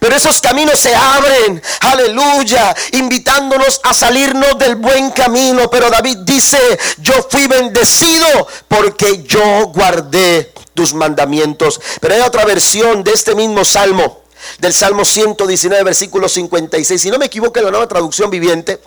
Pero 0.00 0.16
esos 0.16 0.40
caminos 0.40 0.80
se 0.80 0.94
abren, 0.94 1.62
aleluya, 1.80 2.74
invitándonos 2.92 3.80
a 3.82 3.94
salirnos 3.94 4.58
del 4.58 4.76
buen 4.76 5.10
camino. 5.12 5.70
Pero 5.70 5.88
David 5.88 6.18
dice, 6.24 6.58
yo 6.98 7.14
fui 7.30 7.46
bendecido 7.46 8.46
porque 8.68 9.22
yo 9.22 9.68
guardé 9.68 10.52
tus 10.74 10.92
mandamientos. 10.92 11.80
Pero 12.00 12.14
hay 12.14 12.20
otra 12.20 12.44
versión 12.44 13.02
de 13.02 13.12
este 13.12 13.34
mismo 13.34 13.64
salmo, 13.64 14.24
del 14.58 14.74
Salmo 14.74 15.04
119, 15.04 15.82
versículo 15.84 16.28
56. 16.28 17.00
Si 17.00 17.10
no 17.10 17.18
me 17.18 17.26
equivoco, 17.26 17.58
en 17.58 17.64
la 17.66 17.70
nueva 17.70 17.88
traducción 17.88 18.28
viviente, 18.28 18.80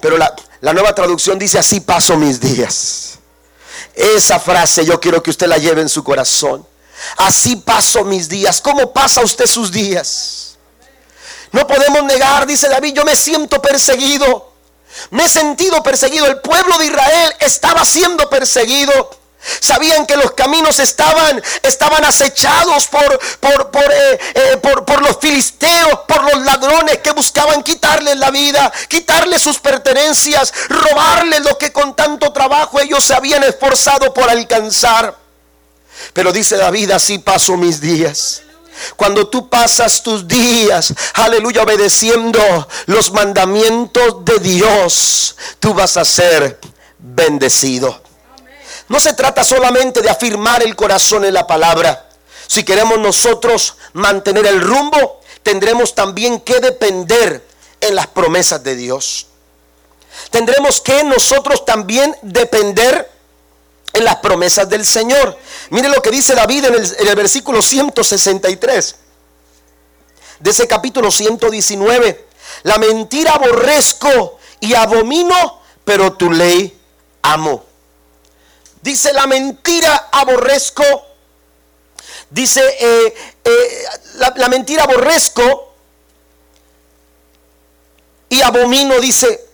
pero 0.00 0.16
la, 0.16 0.34
la 0.60 0.72
nueva 0.72 0.94
traducción 0.94 1.38
dice, 1.38 1.58
así 1.58 1.80
paso 1.80 2.16
mis 2.16 2.40
días. 2.40 3.18
Esa 3.94 4.38
frase 4.38 4.84
yo 4.84 5.00
quiero 5.00 5.22
que 5.22 5.30
usted 5.30 5.46
la 5.46 5.58
lleve 5.58 5.80
en 5.82 5.88
su 5.88 6.04
corazón. 6.04 6.66
Así 7.16 7.56
paso 7.56 8.04
mis 8.04 8.28
días. 8.28 8.60
¿Cómo 8.60 8.92
pasa 8.92 9.22
usted 9.22 9.46
sus 9.46 9.70
días? 9.70 10.56
No 11.52 11.66
podemos 11.66 12.02
negar, 12.04 12.46
dice 12.46 12.68
David, 12.68 12.94
yo 12.94 13.04
me 13.04 13.14
siento 13.14 13.60
perseguido. 13.60 14.52
Me 15.10 15.24
he 15.24 15.28
sentido 15.28 15.82
perseguido. 15.82 16.26
El 16.26 16.40
pueblo 16.40 16.78
de 16.78 16.86
Israel 16.86 17.34
estaba 17.40 17.84
siendo 17.84 18.28
perseguido. 18.28 19.22
Sabían 19.60 20.06
que 20.06 20.16
los 20.16 20.32
caminos 20.32 20.78
estaban, 20.78 21.42
estaban 21.62 22.04
acechados 22.04 22.86
por, 22.86 23.18
por, 23.40 23.70
por, 23.72 23.82
eh, 23.82 24.20
eh, 24.34 24.56
por, 24.62 24.84
por, 24.84 25.02
los 25.02 25.18
filisteos, 25.18 26.00
por 26.06 26.22
los 26.22 26.44
ladrones 26.44 26.98
que 26.98 27.10
buscaban 27.10 27.62
quitarles 27.64 28.16
la 28.18 28.30
vida, 28.30 28.72
quitarles 28.88 29.42
sus 29.42 29.58
pertenencias, 29.58 30.52
robarles 30.68 31.42
lo 31.42 31.58
que 31.58 31.72
con 31.72 31.96
tanto 31.96 32.32
trabajo 32.32 32.78
ellos 32.80 33.02
se 33.02 33.14
habían 33.14 33.42
esforzado 33.42 34.14
por 34.14 34.30
alcanzar. 34.30 35.21
Pero 36.12 36.32
dice 36.32 36.56
David, 36.56 36.90
así 36.90 37.18
paso 37.18 37.56
mis 37.56 37.80
días. 37.80 38.42
Cuando 38.96 39.28
tú 39.28 39.48
pasas 39.48 40.02
tus 40.02 40.26
días, 40.26 40.92
aleluya, 41.14 41.62
obedeciendo 41.62 42.40
los 42.86 43.12
mandamientos 43.12 44.24
de 44.24 44.38
Dios, 44.38 45.36
tú 45.60 45.74
vas 45.74 45.96
a 45.96 46.04
ser 46.04 46.58
bendecido. 46.98 48.00
No 48.88 48.98
se 49.00 49.14
trata 49.14 49.44
solamente 49.44 50.02
de 50.02 50.10
afirmar 50.10 50.62
el 50.62 50.74
corazón 50.74 51.24
en 51.24 51.34
la 51.34 51.46
palabra. 51.46 52.08
Si 52.46 52.64
queremos 52.64 52.98
nosotros 52.98 53.76
mantener 53.92 54.46
el 54.46 54.60
rumbo, 54.60 55.20
tendremos 55.42 55.94
también 55.94 56.40
que 56.40 56.60
depender 56.60 57.46
en 57.80 57.94
las 57.94 58.06
promesas 58.08 58.62
de 58.62 58.76
Dios. 58.76 59.26
Tendremos 60.30 60.80
que 60.80 61.04
nosotros 61.04 61.64
también 61.64 62.16
depender 62.22 63.10
en 63.92 64.04
las 64.04 64.16
promesas 64.16 64.68
del 64.68 64.84
Señor. 64.84 65.38
Mire 65.70 65.88
lo 65.88 66.02
que 66.02 66.10
dice 66.10 66.34
David 66.34 66.64
en 66.66 66.74
el, 67.08 67.14
versículo 67.14 67.62
163 67.62 68.96
de 70.40 70.50
ese 70.50 70.66
capítulo 70.66 71.10
119. 71.10 72.26
La 72.64 72.78
mentira 72.78 73.32
aborrezco 73.32 74.38
y 74.60 74.74
abomino, 74.74 75.60
pero 75.84 76.14
tu 76.14 76.30
ley 76.30 76.78
amo. 77.22 77.64
Dice 78.80 79.12
la 79.12 79.26
mentira 79.26 80.08
aborrezco. 80.10 80.84
Dice 82.30 82.62
eh, 82.80 83.14
eh, 83.44 83.84
la, 84.14 84.32
la 84.36 84.48
mentira 84.48 84.84
aborrezco 84.84 85.72
y 88.32 88.40
abomino, 88.40 88.98
dice, 88.98 89.46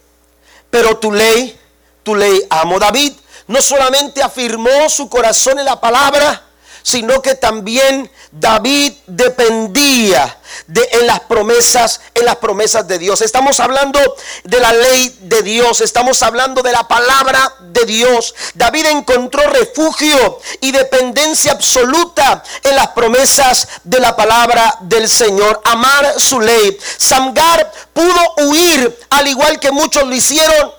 pero 0.71 0.99
tu 0.99 1.11
ley, 1.11 1.59
tu 2.05 2.15
ley 2.15 2.47
amo. 2.49 2.79
David 2.79 3.13
no 3.49 3.61
solamente 3.61 4.23
afirmó 4.23 4.89
su 4.89 5.09
corazón 5.09 5.59
en 5.59 5.65
la 5.65 5.81
palabra, 5.81 6.45
sino 6.83 7.21
que 7.21 7.35
también 7.35 8.11
David 8.31 8.93
dependía 9.07 10.39
de 10.67 10.89
en 10.93 11.07
las 11.07 11.21
promesas, 11.21 12.01
en 12.15 12.25
las 12.25 12.37
promesas 12.37 12.87
de 12.89 12.99
Dios. 12.99 13.21
Estamos 13.21 13.61
hablando 13.61 14.01
de 14.45 14.61
la 14.61 14.73
ley 14.73 15.19
de 15.21 15.43
Dios, 15.43 15.81
estamos 15.81 16.23
hablando 16.23 16.63
de 16.63 16.73
la 16.73 16.87
palabra 16.89 17.55
de 17.61 17.85
Dios. 17.85 18.35
David 18.55 18.87
encontró 18.87 19.47
refugio 19.49 20.41
y 20.61 20.73
dependencia 20.73 21.53
absoluta 21.53 22.43
en 22.63 22.77
las 22.77 22.89
promesas 22.89 23.69
de 23.85 24.01
la 24.01 24.17
palabra 24.17 24.77
del 24.81 25.09
Señor, 25.09 25.61
amar 25.65 26.15
su 26.19 26.41
ley. 26.41 26.79
Samgar 26.97 27.71
pudo 27.93 28.35
huir 28.47 28.99
al 29.11 29.27
igual 29.27 29.59
que 29.61 29.71
muchos 29.71 30.07
lo 30.07 30.15
hicieron 30.15 30.78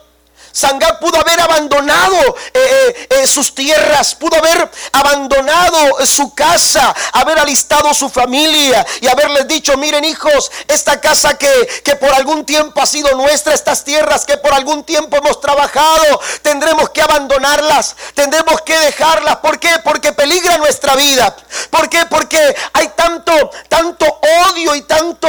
Sangar 0.51 0.99
pudo 0.99 1.19
haber 1.19 1.39
abandonado 1.39 2.35
eh, 2.53 2.59
eh, 2.59 3.07
eh, 3.11 3.27
sus 3.27 3.53
tierras, 3.53 4.15
pudo 4.15 4.37
haber 4.37 4.69
abandonado 4.91 6.05
su 6.05 6.33
casa, 6.33 6.93
haber 7.13 7.39
alistado 7.39 7.93
su 7.93 8.09
familia 8.09 8.85
y 9.01 9.07
haberles 9.07 9.47
dicho, 9.47 9.77
miren 9.77 10.03
hijos, 10.03 10.51
esta 10.67 10.99
casa 10.99 11.37
que, 11.37 11.81
que 11.83 11.95
por 11.95 12.13
algún 12.13 12.45
tiempo 12.45 12.81
ha 12.81 12.85
sido 12.85 13.15
nuestra, 13.15 13.53
estas 13.53 13.83
tierras 13.83 14.25
que 14.25 14.37
por 14.37 14.53
algún 14.53 14.83
tiempo 14.83 15.17
hemos 15.17 15.39
trabajado, 15.39 16.19
tendremos 16.41 16.89
que 16.89 16.98
abandonarlas, 17.09 17.95
tendremos 18.13 18.61
que 18.61 18.77
dejarlas. 18.77 19.37
¿Por 19.37 19.59
qué? 19.59 19.71
Porque 19.83 20.13
peligra 20.13 20.57
nuestra 20.57 20.95
vida. 20.95 21.35
¿Por 21.69 21.89
qué? 21.89 22.05
Porque 22.05 22.55
hay 22.73 22.89
tanto, 22.89 23.51
tanto 23.67 24.05
odio 24.45 24.75
y 24.75 24.81
tanto, 24.83 25.27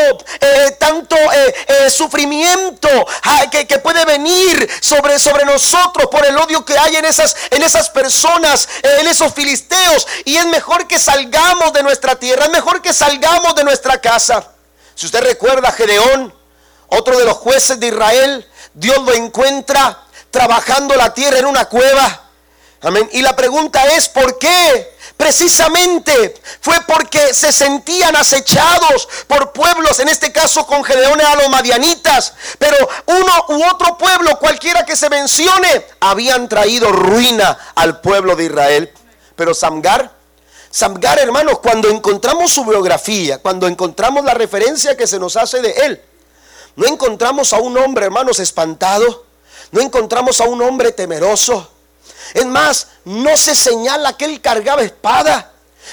tanto 0.79 1.17
sufrimiento 1.91 2.89
ah, 3.25 3.45
que, 3.51 3.67
que 3.67 3.79
puede 3.79 4.05
venir 4.05 4.69
sobre 4.81 5.11
sobre, 5.19 5.45
nosotros 5.45 6.09
por 6.11 6.25
el 6.25 6.37
odio 6.37 6.65
que 6.65 6.77
hay 6.79 6.97
en 6.97 7.05
esas, 7.05 7.37
en 7.51 7.63
esas 7.63 7.91
personas, 7.91 8.69
en 8.83 9.07
esos 9.09 9.33
filisteos. 9.33 10.07
Y 10.25 10.37
es 10.37 10.47
mejor 10.47 10.87
que 10.87 10.99
salgamos 10.99 11.73
de 11.73 11.83
nuestra 11.83 12.17
tierra, 12.17 12.45
es 12.45 12.51
mejor 12.51 12.83
que 12.83 12.93
salgamos 12.93 13.55
de 13.55 13.65
nuestra 13.65 14.01
casa. 14.01 14.49
Si 14.95 15.07
usted 15.07 15.21
recuerda 15.21 15.69
a 15.69 15.73
Gedeón, 15.73 16.35
otro 16.89 17.19
de 17.19 17.25
los 17.25 17.37
jueces 17.37 17.79
de 17.81 17.89
Israel, 17.89 18.47
Dios 18.75 18.99
lo 18.99 19.15
encuentra 19.15 20.05
trabajando 20.31 20.95
la 20.97 21.13
tierra 21.13 21.39
en 21.39 21.47
una 21.47 21.67
cueva. 21.67 22.29
Amén. 22.83 23.09
Y 23.13 23.21
la 23.21 23.37
pregunta 23.37 23.85
es, 23.97 24.09
¿por 24.09 24.39
qué? 24.39 24.95
Precisamente 25.17 26.35
fue 26.63 26.77
porque 26.87 27.35
se 27.35 27.53
sentían 27.53 28.17
acechados 28.17 29.07
por 29.27 29.53
pueblos, 29.53 29.99
en 30.01 30.09
este 30.09 30.33
caso 30.33 30.67
con 30.67 30.83
Gedeón 30.83 31.21
a 31.21 31.35
los 31.37 31.51
madianitas, 31.51 32.33
pero 32.59 32.77
uno 33.05 33.45
u 33.49 33.65
otro 33.67 33.99
pueblo, 33.99 34.39
cualquiera 34.39 34.87
que 34.87 34.97
se 34.97 35.11
mencione, 35.11 35.85
habían 36.01 36.49
traído 36.49 36.91
ruina 36.91 37.59
al 37.75 38.01
pueblo 38.01 38.35
de 38.35 38.45
Israel. 38.45 38.93
Pero 39.37 39.53
Samgar, 39.53 40.11
Samgar 40.71 41.19
hermanos, 41.19 41.59
cuando 41.59 41.91
encontramos 41.91 42.51
su 42.51 42.65
biografía, 42.65 43.43
cuando 43.43 43.67
encontramos 43.67 44.25
la 44.25 44.33
referencia 44.33 44.97
que 44.97 45.07
se 45.07 45.19
nos 45.19 45.37
hace 45.37 45.61
de 45.61 45.71
él, 45.85 46.03
no 46.77 46.87
encontramos 46.87 47.53
a 47.53 47.59
un 47.59 47.77
hombre, 47.77 48.07
hermanos, 48.07 48.39
espantado, 48.39 49.27
no 49.71 49.81
encontramos 49.81 50.41
a 50.41 50.45
un 50.45 50.63
hombre 50.63 50.93
temeroso, 50.93 51.71
es 52.35 52.47
más, 52.47 52.89
no 53.05 53.37
se 53.37 53.55
señala 53.55 54.17
que 54.17 54.25
él 54.25 54.41
cargaba 54.41 54.83
espada. 54.83 55.53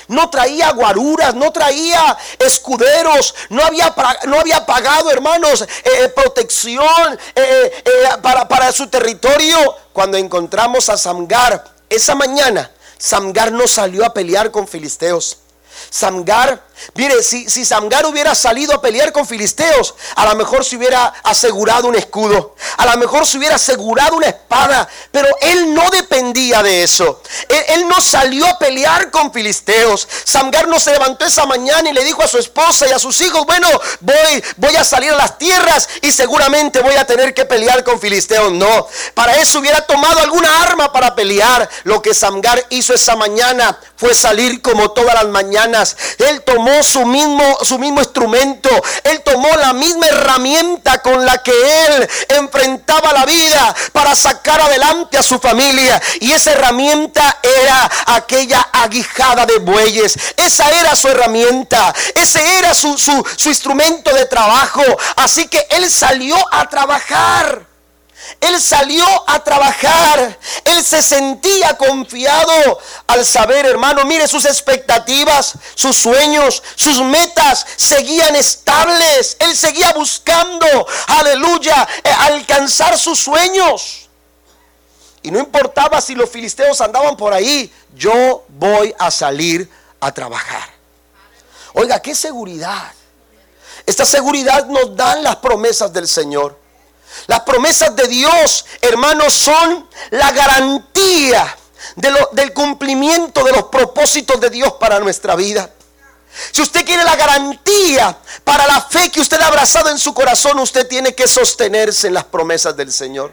No 0.10 0.30
traía 0.30 0.72
guaruras, 0.72 1.34
no 1.34 1.52
traía 1.52 2.16
escuderos, 2.38 3.34
no 3.50 3.64
había, 3.64 3.94
no 4.26 4.40
había 4.40 4.66
pagado, 4.66 5.10
hermanos, 5.10 5.62
eh, 5.62 5.68
eh, 5.86 6.10
protección 6.10 7.20
eh, 7.34 7.84
para, 8.22 8.48
para 8.48 8.72
su 8.72 8.88
territorio. 8.88 9.58
Cuando 9.94 10.18
encontramos 10.18 10.90
a 10.90 10.98
Samgar 10.98 11.64
esa 11.90 12.16
mañana, 12.16 12.70
Samgar 12.98 13.52
no 13.52 13.68
salió 13.68 14.06
a 14.06 14.14
pelear 14.14 14.52
con 14.52 14.68
filisteos. 14.68 15.40
Samgar 15.90 16.67
Mire, 16.94 17.22
si, 17.24 17.50
si 17.50 17.66
Samgar 17.66 18.06
hubiera 18.06 18.36
salido 18.36 18.74
a 18.74 18.82
pelear 18.82 19.12
con 19.12 19.28
filisteos, 19.28 19.96
a 20.16 20.26
lo 20.26 20.36
mejor 20.36 20.64
se 20.64 20.76
hubiera 20.76 21.08
asegurado 21.24 21.88
un 21.88 21.96
escudo, 21.96 22.56
a 22.78 22.86
lo 22.86 22.98
mejor 22.98 23.26
se 23.26 23.38
hubiera 23.38 23.56
asegurado 23.56 24.18
una 24.18 24.28
espada, 24.28 24.88
pero 25.12 25.28
él 25.42 25.74
no 25.74 25.90
dependía 25.90 26.64
de 26.64 26.84
eso. 26.84 27.22
Él, 27.50 27.88
no 27.88 28.02
salió 28.02 28.46
a 28.46 28.60
pelear 28.60 29.12
con 29.12 29.32
filisteos. 29.32 30.08
Samgar 30.26 30.68
no 30.68 30.80
se 30.80 30.92
levantó 30.92 31.26
esa 31.26 31.46
mañana 31.46 31.90
y 31.90 31.94
le 31.94 32.04
dijo 32.04 32.22
a 32.22 32.28
su 32.28 32.38
esposa 32.38 32.88
y 32.88 32.92
a 32.92 33.00
sus 33.00 33.20
hijos, 33.22 33.46
bueno, 33.46 33.70
voy, 34.02 34.44
voy 34.58 34.76
a 34.76 34.84
salir 34.84 35.12
a 35.12 35.16
las 35.16 35.38
tierras 35.38 35.88
y 36.02 36.12
seguramente 36.12 36.82
voy 36.82 36.96
a 36.96 37.06
tener 37.06 37.34
que 37.34 37.46
pelear 37.46 37.84
con 37.84 38.00
filisteos. 38.00 38.52
No, 38.52 38.88
para 39.14 39.36
eso 39.36 39.60
hubiera 39.60 39.82
tomado 39.82 40.20
alguna 40.20 40.62
arma 40.62 40.92
para 40.92 41.16
pelear. 41.16 41.70
Lo 41.84 42.02
que 42.02 42.14
Samgar 42.14 42.66
hizo 42.70 42.94
esa 42.94 43.16
mañana 43.16 43.80
fue 43.96 44.14
salir 44.14 44.62
como 44.62 44.92
todas 44.92 45.16
las 45.16 45.28
mañanas. 45.28 45.96
Él 46.18 46.44
tomó 46.44 46.67
su 46.82 47.06
mismo, 47.06 47.58
su 47.62 47.80
mismo 47.80 48.00
instrumento. 48.00 48.70
Él 49.04 49.22
tomó 49.24 49.50
la 49.58 49.74
misma 49.74 50.08
herramienta 50.08 51.02
con 51.02 51.26
la 51.26 51.38
que 51.44 51.52
él 51.52 52.10
enfrentaba 52.30 53.14
la 53.14 53.26
vida 53.26 53.76
para 53.92 54.16
sacar 54.16 54.62
adelante 54.62 55.18
a 55.18 55.24
su 55.24 55.40
familia. 55.40 56.02
Y 56.20 56.32
esa 56.32 56.52
herramienta 56.52 57.40
era 57.42 57.90
aquella 58.08 58.70
aguijada 58.72 59.46
de 59.46 59.60
bueyes. 59.60 60.18
Esa 60.36 60.70
era 60.70 60.96
su 60.96 61.08
herramienta. 61.08 61.94
Ese 62.16 62.58
era 62.58 62.74
su, 62.74 62.98
su, 62.98 63.26
su 63.36 63.50
instrumento 63.50 64.14
de 64.14 64.26
trabajo. 64.26 64.84
Así 65.16 65.48
que 65.48 65.66
él 65.70 65.90
salió 65.90 66.38
a 66.52 66.68
trabajar. 66.70 67.77
Él 68.40 68.62
salió 68.62 69.06
a 69.28 69.44
trabajar. 69.44 70.38
Él 70.66 70.84
se 70.84 71.02
sentía 71.02 71.78
confiado 71.78 72.80
al 73.08 73.26
saber, 73.26 73.66
hermano, 73.66 74.06
mire 74.06 74.28
sus 74.28 74.46
expectativas, 74.46 75.54
sus 75.76 75.98
sueños, 75.98 76.62
sus 76.76 77.02
metas 77.02 77.66
seguían 77.76 78.36
estables. 78.36 79.38
Él 79.40 79.56
seguía 79.56 79.92
buscando, 79.94 80.88
aleluya, 81.08 81.88
eh, 82.04 82.10
alcanzar 82.20 82.98
sus 82.98 83.20
sueños. 83.20 84.10
Y 85.24 85.32
no 85.32 85.40
importaba 85.40 86.00
si 86.00 86.16
los 86.16 86.30
filisteos 86.30 86.80
andaban 86.80 87.18
por 87.18 87.34
ahí, 87.34 87.74
yo 87.96 88.46
voy 88.50 88.94
a 88.98 89.12
salir 89.12 89.70
a 90.00 90.12
trabajar. 90.12 90.70
Oiga, 91.74 92.00
qué 92.02 92.16
seguridad. 92.16 92.94
Esta 93.86 94.06
seguridad 94.06 94.66
nos 94.68 94.96
dan 94.96 95.24
las 95.24 95.38
promesas 95.38 95.92
del 95.92 96.08
Señor. 96.08 96.67
Las 97.28 97.42
promesas 97.42 97.96
de 97.96 98.08
Dios, 98.08 98.66
hermanos, 98.82 99.34
son 99.34 99.88
la 100.12 100.32
garantía 100.32 101.58
del 101.96 102.54
cumplimiento 102.54 103.44
de 103.44 103.52
los 103.52 103.64
propósitos 103.64 104.40
de 104.40 104.50
Dios 104.50 104.74
para 104.74 105.00
nuestra 105.00 105.36
vida. 105.36 105.72
Si 106.52 106.62
usted 106.62 106.86
quiere 106.86 107.04
la 107.04 107.16
garantía 107.16 108.18
para 108.44 108.68
la 108.68 108.82
fe 108.82 109.10
que 109.10 109.22
usted 109.22 109.42
ha 109.42 109.48
abrazado 109.48 109.90
en 109.90 109.98
su 109.98 110.14
corazón, 110.14 110.60
usted 110.60 110.88
tiene 110.88 111.16
que 111.16 111.28
sostenerse 111.28 112.08
en 112.08 112.14
las 112.14 112.26
promesas 112.26 112.76
del 112.78 112.92
Señor. 112.92 113.32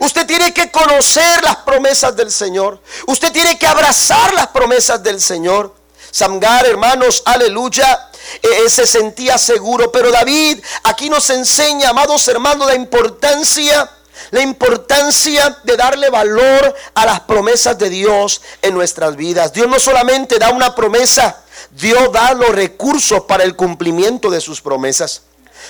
Usted 0.00 0.26
tiene 0.26 0.52
que 0.52 0.70
conocer 0.70 1.42
las 1.42 1.56
promesas 1.56 2.14
del 2.16 2.30
Señor. 2.30 2.80
Usted 3.06 3.32
tiene 3.32 3.58
que 3.58 3.66
abrazar 3.66 4.32
las 4.34 4.48
promesas 4.48 5.02
del 5.02 5.20
Señor. 5.20 5.74
Samgar, 6.10 6.66
hermanos, 6.66 7.22
aleluya, 7.26 8.08
eh, 8.42 8.70
se 8.70 8.86
sentía 8.86 9.38
seguro. 9.38 9.90
Pero 9.92 10.10
David 10.10 10.60
aquí 10.84 11.10
nos 11.10 11.30
enseña, 11.30 11.90
amados 11.90 12.26
hermanos, 12.28 12.66
la 12.66 12.74
importancia, 12.74 13.90
la 14.30 14.40
importancia 14.40 15.58
de 15.64 15.76
darle 15.76 16.10
valor 16.10 16.74
a 16.94 17.06
las 17.06 17.20
promesas 17.20 17.78
de 17.78 17.90
Dios 17.90 18.40
en 18.62 18.74
nuestras 18.74 19.16
vidas. 19.16 19.52
Dios 19.52 19.68
no 19.68 19.78
solamente 19.78 20.38
da 20.38 20.50
una 20.50 20.74
promesa, 20.74 21.42
Dios 21.70 22.12
da 22.12 22.34
los 22.34 22.50
recursos 22.50 23.22
para 23.24 23.44
el 23.44 23.56
cumplimiento 23.56 24.30
de 24.30 24.40
sus 24.40 24.60
promesas. 24.60 25.22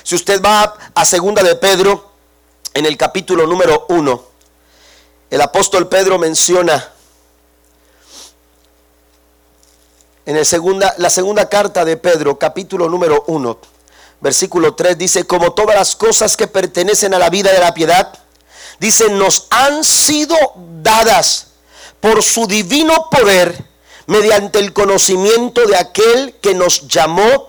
Si 0.03 0.15
usted 0.15 0.43
va 0.43 0.77
a 0.95 1.05
segunda 1.05 1.43
de 1.43 1.57
Pedro, 1.57 2.13
en 2.75 2.87
el 2.87 2.97
capítulo 2.97 3.47
número 3.47 3.87
1, 3.89 4.25
el 5.31 5.41
apóstol 5.41 5.89
Pedro 5.89 6.19
menciona 6.19 6.93
en 10.29 10.37
el 10.37 10.45
segunda, 10.45 10.95
la 10.99 11.09
segunda 11.09 11.49
carta 11.49 11.87
de 11.87 11.97
Pedro, 11.97 12.39
capítulo 12.39 12.91
número 12.91 13.25
1, 13.29 13.59
versículo 14.21 14.75
3, 14.75 14.99
dice, 14.99 15.25
como 15.25 15.55
todas 15.55 15.75
las 15.75 15.97
cosas 15.97 16.37
que 16.37 16.47
pertenecen 16.47 17.15
a 17.15 17.19
la 17.19 17.31
vida 17.31 17.51
de 17.51 17.61
la 17.61 17.73
piedad, 17.73 18.13
dice, 18.79 19.09
nos 19.09 19.47
han 19.49 19.83
sido 19.83 20.37
dadas 20.83 21.47
por 22.01 22.23
su 22.23 22.47
divino 22.47 23.09
poder 23.11 23.65
mediante 24.07 24.59
el 24.59 24.75
conocimiento 24.75 25.65
de 25.65 25.79
aquel 25.79 26.35
que 26.43 26.53
nos 26.53 26.87
llamó 26.87 27.49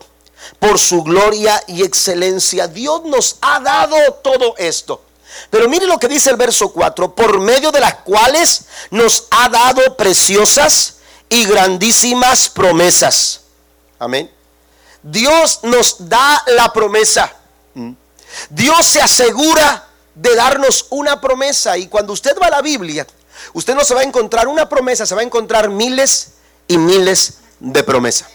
por 0.59 0.79
su 0.79 1.03
gloria 1.03 1.61
y 1.67 1.83
excelencia. 1.83 2.69
Dios 2.69 3.03
nos 3.03 3.39
ha 3.41 3.59
dado 3.59 3.97
todo 4.23 4.55
esto. 4.57 5.01
Pero 5.49 5.67
mire 5.67 5.85
lo 5.85 5.99
que 5.99 6.07
dice 6.07 6.29
el 6.29 6.37
verso 6.37 6.71
4, 6.71 7.13
por 7.13 7.41
medio 7.41 7.73
de 7.73 7.81
las 7.81 7.95
cuales 7.95 8.61
nos 8.89 9.25
ha 9.31 9.49
dado 9.49 9.97
preciosas 9.97 10.98
y 11.29 11.45
grandísimas 11.45 12.49
promesas. 12.49 13.41
Amén. 13.99 14.29
Dios 15.03 15.59
nos 15.63 16.09
da 16.09 16.43
la 16.47 16.73
promesa. 16.73 17.31
Mm. 17.75 17.93
Dios 18.49 18.85
se 18.85 19.01
asegura 19.01 19.87
de 20.15 20.35
darnos 20.35 20.87
una 20.89 21.21
promesa. 21.21 21.77
Y 21.77 21.87
cuando 21.87 22.13
usted 22.13 22.35
va 22.41 22.47
a 22.47 22.51
la 22.51 22.61
Biblia, 22.61 23.05
usted 23.53 23.75
no 23.75 23.83
se 23.83 23.93
va 23.93 24.01
a 24.01 24.03
encontrar 24.03 24.47
una 24.47 24.67
promesa, 24.67 25.05
se 25.05 25.15
va 25.15 25.21
a 25.21 25.23
encontrar 25.23 25.69
miles 25.69 26.31
y 26.67 26.77
miles 26.77 27.35
de 27.59 27.83
promesa. 27.83 28.27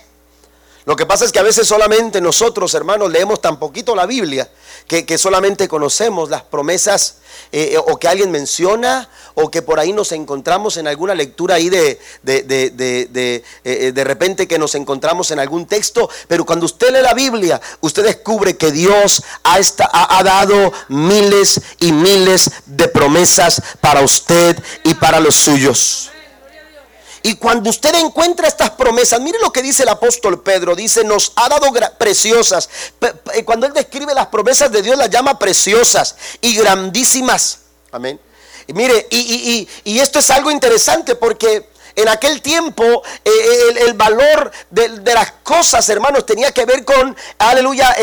Lo 0.86 0.96
que 0.96 1.06
pasa 1.06 1.24
es 1.24 1.32
que 1.32 1.38
a 1.38 1.42
veces 1.42 1.66
solamente 1.66 2.20
nosotros, 2.20 2.74
hermanos, 2.74 3.10
leemos 3.10 3.40
tan 3.40 3.58
poquito 3.58 3.94
la 3.94 4.06
Biblia 4.06 4.50
que, 4.86 5.18
solamente 5.18 5.68
conocemos 5.68 6.30
las 6.30 6.42
promesas 6.42 7.16
eh, 7.52 7.70
eh, 7.72 7.78
o 7.78 7.96
que 7.98 8.08
alguien 8.08 8.30
menciona 8.30 9.08
o 9.34 9.50
que 9.50 9.62
por 9.62 9.80
ahí 9.80 9.92
nos 9.92 10.12
encontramos 10.12 10.76
en 10.76 10.86
alguna 10.86 11.14
lectura 11.14 11.56
ahí 11.56 11.70
de, 11.70 11.98
de, 12.22 12.42
de, 12.42 13.44
eh, 13.64 13.92
de, 13.92 14.04
repente 14.04 14.46
que 14.46 14.58
nos 14.58 14.74
encontramos 14.74 15.30
en 15.30 15.38
algún 15.38 15.66
texto. 15.66 16.08
Pero 16.28 16.44
cuando 16.44 16.66
usted 16.66 16.92
lee 16.92 17.02
la 17.02 17.14
Biblia, 17.14 17.60
usted 17.80 18.04
descubre 18.04 18.56
que 18.56 18.70
Dios 18.70 19.22
ha, 19.42 19.58
ha 20.18 20.22
dado 20.22 20.72
miles 20.88 21.60
y 21.80 21.92
miles 21.92 22.50
de 22.66 22.88
promesas 22.88 23.60
para 23.80 24.02
usted 24.02 24.56
y 24.84 24.94
para 24.94 25.18
los 25.18 25.34
suyos. 25.34 26.10
Y 27.26 27.36
cuando 27.36 27.70
usted 27.70 27.94
encuentra 27.94 28.46
estas 28.46 28.72
promesas, 28.72 29.18
mire 29.18 29.38
lo 29.40 29.50
que 29.50 29.62
dice 29.62 29.84
el 29.84 29.88
apóstol 29.88 30.42
Pedro, 30.42 30.76
dice, 30.76 31.02
nos 31.04 31.32
ha 31.36 31.48
dado 31.48 31.72
preciosas. 31.96 32.68
Eh, 33.32 33.42
cuando 33.46 33.66
él 33.66 33.72
describe 33.72 34.12
las 34.12 34.26
promesas 34.26 34.70
de 34.70 34.82
Dios, 34.82 34.98
las 34.98 35.08
llama 35.08 35.38
preciosas 35.38 36.16
y 36.42 36.54
grandísimas. 36.54 37.60
Amén. 37.92 38.20
Y 38.66 38.74
mire, 38.74 39.06
y, 39.10 39.66
esto 39.98 40.18
es 40.18 40.28
algo 40.28 40.50
interesante 40.50 41.14
porque 41.14 41.66
en 41.96 42.10
aquel 42.10 42.42
tiempo 42.42 42.84
eh, 42.84 43.30
eh, 43.30 43.84
el, 43.86 43.94
valor 43.94 44.52
de, 44.68 45.14
las 45.14 45.32
cosas, 45.42 45.88
hermanos, 45.88 46.26
tenía 46.26 46.52
que 46.52 46.66
ver 46.66 46.84
con, 46.84 47.16
aleluya, 47.38 47.96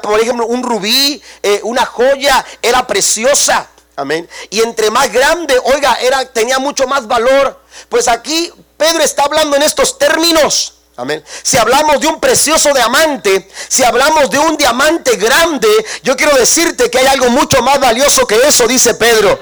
por 0.00 0.20
ejemplo, 0.20 0.46
un 0.46 0.62
rubí, 0.62 1.20
una 1.64 1.84
joya, 1.84 2.46
era 2.62 2.86
preciosa. 2.86 3.68
Amén. 3.98 4.28
Y 4.50 4.60
entre 4.60 4.92
más 4.92 5.12
grande, 5.12 5.60
oiga, 5.64 5.94
era, 6.00 6.24
tenía 6.32 6.60
mucho 6.60 6.86
más 6.86 7.08
valor. 7.08 7.60
Pues 7.88 8.06
aquí 8.06 8.52
Pedro 8.76 9.02
está 9.02 9.24
hablando 9.24 9.56
en 9.56 9.64
estos 9.64 9.98
términos. 9.98 10.77
Amén. 11.00 11.22
Si 11.44 11.56
hablamos 11.56 12.00
de 12.00 12.08
un 12.08 12.18
precioso 12.18 12.74
diamante, 12.74 13.48
si 13.68 13.84
hablamos 13.84 14.28
de 14.30 14.38
un 14.40 14.56
diamante 14.56 15.14
grande, 15.14 15.68
yo 16.02 16.16
quiero 16.16 16.36
decirte 16.36 16.90
que 16.90 16.98
hay 16.98 17.06
algo 17.06 17.30
mucho 17.30 17.62
más 17.62 17.78
valioso 17.78 18.26
que 18.26 18.34
eso, 18.34 18.66
dice 18.66 18.94
Pedro. 18.94 19.38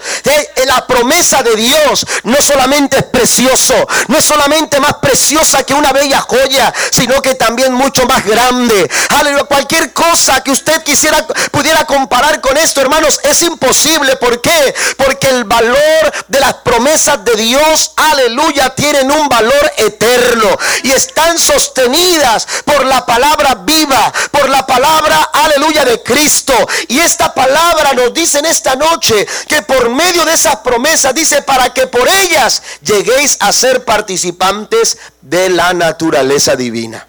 La 0.66 0.86
promesa 0.86 1.42
de 1.42 1.56
Dios 1.56 2.06
no 2.24 2.36
solamente 2.42 2.98
es 2.98 3.04
precioso, 3.04 3.72
no 4.08 4.18
es 4.18 4.24
solamente 4.26 4.78
más 4.80 4.96
preciosa 4.96 5.62
que 5.62 5.72
una 5.72 5.92
bella 5.92 6.20
joya, 6.20 6.74
sino 6.90 7.22
que 7.22 7.34
también 7.36 7.72
mucho 7.72 8.04
más 8.04 8.26
grande. 8.26 8.90
Aleluya, 9.08 9.44
cualquier 9.44 9.94
cosa 9.94 10.42
que 10.42 10.50
usted 10.50 10.82
quisiera 10.82 11.26
pudiera 11.52 11.86
comparar 11.86 12.42
con 12.42 12.58
esto, 12.58 12.82
hermanos, 12.82 13.18
es 13.22 13.40
imposible. 13.40 14.16
¿Por 14.16 14.42
qué? 14.42 14.74
Porque 14.98 15.30
el 15.30 15.44
valor 15.44 16.12
de 16.28 16.40
las 16.40 16.52
promesas 16.56 17.24
de 17.24 17.34
Dios, 17.36 17.92
aleluya, 17.96 18.74
tienen 18.74 19.10
un 19.10 19.26
valor 19.30 19.72
eterno 19.78 20.50
y 20.82 20.90
están 20.90 21.38
sostenidas 21.46 22.46
por 22.64 22.84
la 22.84 23.04
palabra 23.04 23.54
viva, 23.54 24.12
por 24.30 24.48
la 24.48 24.66
palabra, 24.66 25.30
aleluya, 25.32 25.84
de 25.84 26.02
Cristo. 26.02 26.52
Y 26.88 26.98
esta 26.98 27.32
palabra 27.32 27.92
nos 27.92 28.12
dice 28.12 28.38
en 28.38 28.46
esta 28.46 28.74
noche 28.76 29.26
que 29.48 29.62
por 29.62 29.90
medio 29.90 30.24
de 30.24 30.32
esas 30.34 30.56
promesas, 30.56 31.14
dice, 31.14 31.42
para 31.42 31.72
que 31.72 31.86
por 31.86 32.08
ellas 32.08 32.62
lleguéis 32.82 33.36
a 33.40 33.52
ser 33.52 33.84
participantes 33.84 34.98
de 35.20 35.50
la 35.50 35.72
naturaleza 35.72 36.56
divina. 36.56 37.06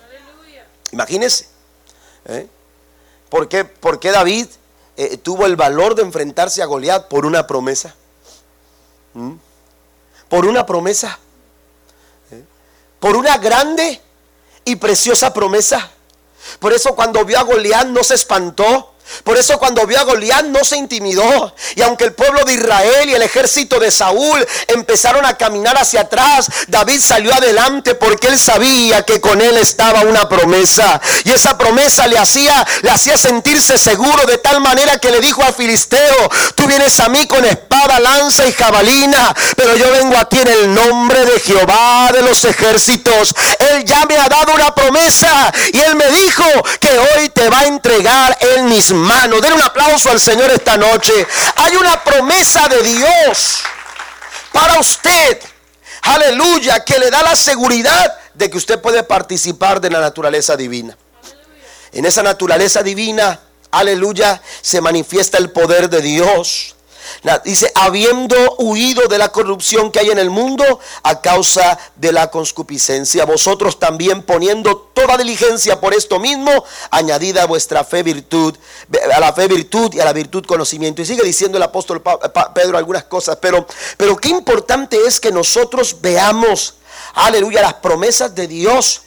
Imagínense. 0.92 1.48
¿eh? 2.26 2.48
¿Por, 3.30 3.48
qué, 3.50 4.12
David 4.12 4.48
eh, 4.96 5.18
tuvo 5.18 5.46
el 5.46 5.56
valor 5.56 5.96
de 5.96 6.04
enfrentarse 6.04 6.62
a 6.62 6.66
Goliat 6.66 7.08
por 7.08 7.26
una 7.26 7.46
promesa? 7.46 7.96
¿Mm? 9.14 9.34
Por 10.30 10.46
una 10.46 10.66
promesa. 10.66 11.20
¿Eh? 12.32 12.44
Por 13.00 13.16
una 13.16 13.38
grande 13.38 14.02
y 14.68 14.76
preciosa 14.76 15.34
promesa. 15.34 15.92
Por 16.60 16.74
eso 16.74 16.94
cuando 16.94 17.24
vio 17.24 17.40
a 17.40 17.44
Goliat 17.44 17.88
no 17.88 18.04
se 18.04 18.16
espantó, 18.16 18.94
por 19.24 19.38
eso 19.38 19.58
cuando 19.60 19.86
vio 19.86 20.00
a 20.00 20.04
Goliat 20.04 20.46
no 20.46 20.64
se 20.64 20.78
intimidó. 20.78 21.54
Y 21.76 21.82
aunque 21.82 22.06
el 22.06 22.14
pueblo 22.14 22.44
de 22.46 22.54
Israel 22.54 23.10
y 23.10 23.14
el 23.14 23.22
ejército 23.22 23.80
de 23.80 23.92
Saúl 23.92 24.46
empezaron 24.68 25.26
a 25.26 25.38
caminar 25.38 25.78
hacia 25.78 26.02
atrás, 26.02 26.50
David 26.68 27.02
salió 27.02 27.34
adelante 27.34 27.96
porque 27.96 28.28
él 28.28 28.40
sabía 28.40 29.04
que 29.04 29.20
con 29.22 29.42
él 29.42 29.58
estaba 29.58 30.02
una 30.02 30.28
promesa. 30.30 31.00
Y 31.24 31.32
esa 31.32 31.58
promesa 31.58 32.08
le 32.08 32.18
hacía, 32.18 32.66
le 32.82 32.92
hacía 32.92 33.18
sentirse 33.18 33.78
seguro 33.78 34.26
de 34.26 34.38
tal 34.38 34.62
manera 34.62 34.98
que 35.00 35.12
le 35.12 35.20
dijo 35.20 35.44
al 35.44 35.54
filisteo, 35.54 36.30
tú 36.56 36.68
vienes 36.68 37.00
a 37.00 37.10
mí 37.10 37.28
con 37.28 37.44
espada, 37.46 38.00
lanza 38.00 38.46
y 38.48 38.52
jabalina, 38.52 39.36
pero 39.56 39.76
yo 39.76 39.92
vengo 39.92 40.18
aquí 40.18 40.40
en 40.40 40.48
el 40.48 40.74
nombre 40.74 41.26
de 41.26 41.40
Jehová 41.40 42.12
de 42.14 42.22
los 42.22 42.44
ejércitos. 42.46 43.34
Él 43.60 43.86
ya 43.86 44.06
me 44.06 44.18
ha 44.18 44.28
dado 44.28 44.54
una 44.54 44.74
promesa 44.74 45.52
y 45.74 45.80
él 45.80 45.96
me 45.96 46.10
dijo 46.12 46.44
que 46.80 46.90
hoy 46.90 47.30
te 47.30 47.50
va 47.50 47.60
a 47.60 47.66
entregar 47.66 48.38
en 48.98 49.04
Mano, 49.04 49.40
Den 49.40 49.54
un 49.54 49.62
aplauso 49.62 50.10
al 50.10 50.20
Señor 50.20 50.52
esta 50.52 50.78
noche. 50.78 51.12
Hay 51.56 51.76
una 51.76 52.04
promesa 52.04 52.68
de 52.68 52.82
Dios 52.82 53.60
para 54.52 54.80
usted. 54.80 55.40
Aleluya, 56.02 56.84
que 56.84 57.00
le 57.00 57.10
da 57.10 57.22
la 57.24 57.36
seguridad 57.36 58.18
de 58.34 58.50
que 58.50 58.58
usted 58.58 58.80
puede 58.80 59.04
participar 59.04 59.82
de 59.82 59.90
la 59.90 60.00
naturaleza 60.00 60.56
divina. 60.56 60.98
En 61.92 62.06
esa 62.06 62.24
naturaleza 62.24 62.84
divina, 62.84 63.40
aleluya, 63.72 64.42
se 64.62 64.82
manifiesta 64.82 65.38
el 65.38 65.52
poder 65.52 65.90
de 65.90 66.02
Dios. 66.02 66.77
Dice, 67.44 67.72
habiendo 67.76 68.36
huido 68.58 69.08
de 69.08 69.18
la 69.18 69.32
corrupción 69.32 69.92
que 69.92 70.00
hay 70.00 70.10
en 70.10 70.20
el 70.20 70.30
mundo 70.30 70.80
a 71.04 71.22
causa 71.22 71.78
de 71.96 72.12
la 72.12 72.30
conscupiscencia, 72.30 73.26
vosotros 73.26 73.80
también 73.80 74.24
poniendo 74.24 74.78
toda 74.94 75.18
diligencia 75.18 75.80
por 75.80 75.94
esto 75.94 76.20
mismo, 76.20 76.52
añadida 76.92 77.44
a 77.44 77.48
vuestra 77.48 77.84
fe 77.84 78.04
virtud, 78.04 78.56
a 79.14 79.20
la 79.20 79.34
fe 79.34 79.48
virtud 79.48 79.94
y 79.94 80.00
a 80.00 80.06
la 80.06 80.14
virtud 80.14 80.46
conocimiento. 80.46 81.02
Y 81.02 81.06
sigue 81.06 81.24
diciendo 81.24 81.58
el 81.58 81.64
apóstol 81.64 82.02
Pedro 82.54 82.78
algunas 82.78 83.06
cosas, 83.06 83.38
pero, 83.42 83.66
pero 83.98 84.18
qué 84.18 84.30
importante 84.30 84.98
es 85.06 85.20
que 85.20 85.32
nosotros 85.32 85.98
veamos, 86.02 86.76
aleluya, 87.14 87.62
las 87.62 87.76
promesas 87.76 88.34
de 88.36 88.48
Dios 88.48 89.02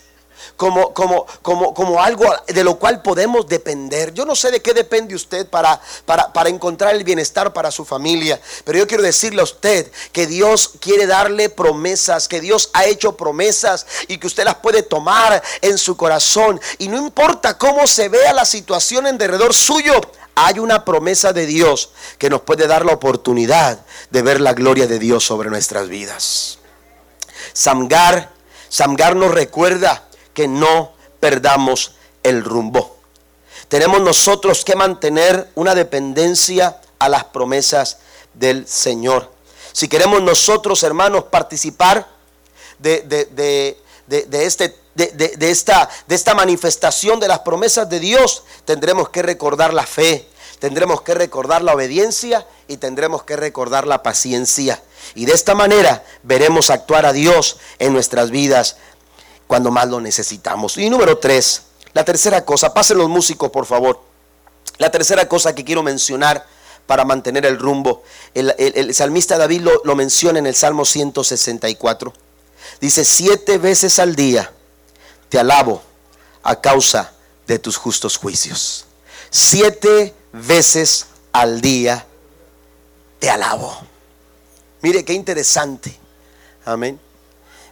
como, 0.60 0.92
como, 0.92 1.24
como, 1.40 1.72
como 1.72 2.02
algo 2.02 2.26
de 2.46 2.62
lo 2.62 2.78
cual 2.78 3.00
podemos 3.00 3.48
depender. 3.48 4.12
Yo 4.12 4.26
no 4.26 4.36
sé 4.36 4.50
de 4.50 4.60
qué 4.60 4.74
depende 4.74 5.14
usted 5.14 5.46
para, 5.46 5.80
para, 6.04 6.34
para 6.34 6.50
encontrar 6.50 6.94
el 6.94 7.02
bienestar 7.02 7.54
para 7.54 7.70
su 7.70 7.86
familia, 7.86 8.38
pero 8.62 8.78
yo 8.78 8.86
quiero 8.86 9.02
decirle 9.02 9.40
a 9.40 9.44
usted 9.44 9.90
que 10.12 10.26
Dios 10.26 10.72
quiere 10.78 11.06
darle 11.06 11.48
promesas, 11.48 12.28
que 12.28 12.42
Dios 12.42 12.68
ha 12.74 12.84
hecho 12.84 13.16
promesas 13.16 13.86
y 14.06 14.18
que 14.18 14.26
usted 14.26 14.44
las 14.44 14.56
puede 14.56 14.82
tomar 14.82 15.42
en 15.62 15.78
su 15.78 15.96
corazón. 15.96 16.60
Y 16.76 16.88
no 16.88 16.98
importa 16.98 17.56
cómo 17.56 17.86
se 17.86 18.10
vea 18.10 18.34
la 18.34 18.44
situación 18.44 19.06
en 19.06 19.16
derredor 19.16 19.54
suyo, 19.54 19.98
hay 20.34 20.58
una 20.58 20.84
promesa 20.84 21.32
de 21.32 21.46
Dios 21.46 21.92
que 22.18 22.28
nos 22.28 22.42
puede 22.42 22.66
dar 22.66 22.84
la 22.84 22.92
oportunidad 22.92 23.80
de 24.10 24.20
ver 24.20 24.42
la 24.42 24.52
gloria 24.52 24.86
de 24.86 24.98
Dios 24.98 25.24
sobre 25.24 25.48
nuestras 25.48 25.88
vidas. 25.88 26.58
Samgar, 27.54 28.30
Samgar 28.68 29.16
nos 29.16 29.30
recuerda 29.30 30.09
que 30.34 30.48
no 30.48 30.92
perdamos 31.20 31.94
el 32.22 32.44
rumbo. 32.44 32.96
Tenemos 33.68 34.00
nosotros 34.00 34.64
que 34.64 34.74
mantener 34.74 35.48
una 35.54 35.74
dependencia 35.74 36.80
a 36.98 37.08
las 37.08 37.24
promesas 37.24 37.98
del 38.34 38.66
Señor. 38.66 39.30
Si 39.72 39.88
queremos 39.88 40.22
nosotros, 40.22 40.82
hermanos, 40.82 41.24
participar 41.24 42.08
de, 42.78 43.02
de, 43.02 44.44
este, 44.44 44.74
de, 44.94 45.50
esta, 45.50 45.88
de 46.08 46.14
esta 46.14 46.34
manifestación 46.34 47.20
de 47.20 47.28
las 47.28 47.40
promesas 47.40 47.88
de 47.88 48.00
Dios, 48.00 48.42
tendremos 48.64 49.10
que 49.10 49.22
recordar 49.22 49.72
la 49.72 49.86
fe, 49.86 50.28
tendremos 50.58 51.02
que 51.02 51.14
recordar 51.14 51.62
la 51.62 51.74
obediencia 51.74 52.46
y 52.66 52.78
tendremos 52.78 53.22
que 53.22 53.36
recordar 53.36 53.86
la 53.86 54.02
paciencia. 54.02 54.82
Y 55.14 55.26
de 55.26 55.32
esta 55.32 55.54
manera 55.54 56.04
veremos 56.22 56.70
actuar 56.70 57.06
a 57.06 57.12
Dios 57.12 57.58
en 57.78 57.92
nuestras 57.92 58.30
vidas 58.30 58.76
cuando 59.50 59.72
más 59.72 59.88
lo 59.88 60.00
necesitamos. 60.00 60.76
Y 60.76 60.88
número 60.88 61.18
tres, 61.18 61.62
la 61.92 62.04
tercera 62.04 62.44
cosa, 62.44 62.72
pasen 62.72 62.98
los 62.98 63.08
músicos 63.08 63.50
por 63.50 63.66
favor. 63.66 64.00
La 64.78 64.92
tercera 64.92 65.26
cosa 65.26 65.56
que 65.56 65.64
quiero 65.64 65.82
mencionar 65.82 66.46
para 66.86 67.04
mantener 67.04 67.44
el 67.44 67.58
rumbo, 67.58 68.04
el, 68.32 68.94
salmista 68.94 69.36
David 69.38 69.62
lo, 69.62 69.82
lo 69.82 69.96
menciona 69.96 70.38
en 70.38 70.46
el 70.46 70.54
Salmo 70.54 70.84
164. 70.84 72.14
Dice, 72.80 73.04
siete 73.04 73.58
veces 73.58 73.98
al 73.98 74.14
día 74.14 74.52
te 75.28 75.40
alabo 75.40 75.82
a 76.44 76.60
causa 76.60 77.12
de 77.48 77.58
tus 77.58 77.76
justos 77.76 78.18
juicios. 78.18 78.84
Siete 79.30 80.14
veces 80.32 81.06
al 81.32 81.60
día 81.60 82.06
te 83.18 83.28
alabo. 83.28 83.76
Mire 84.80 85.04
qué 85.04 85.12
interesante. 85.12 85.98
Amén. 86.64 87.00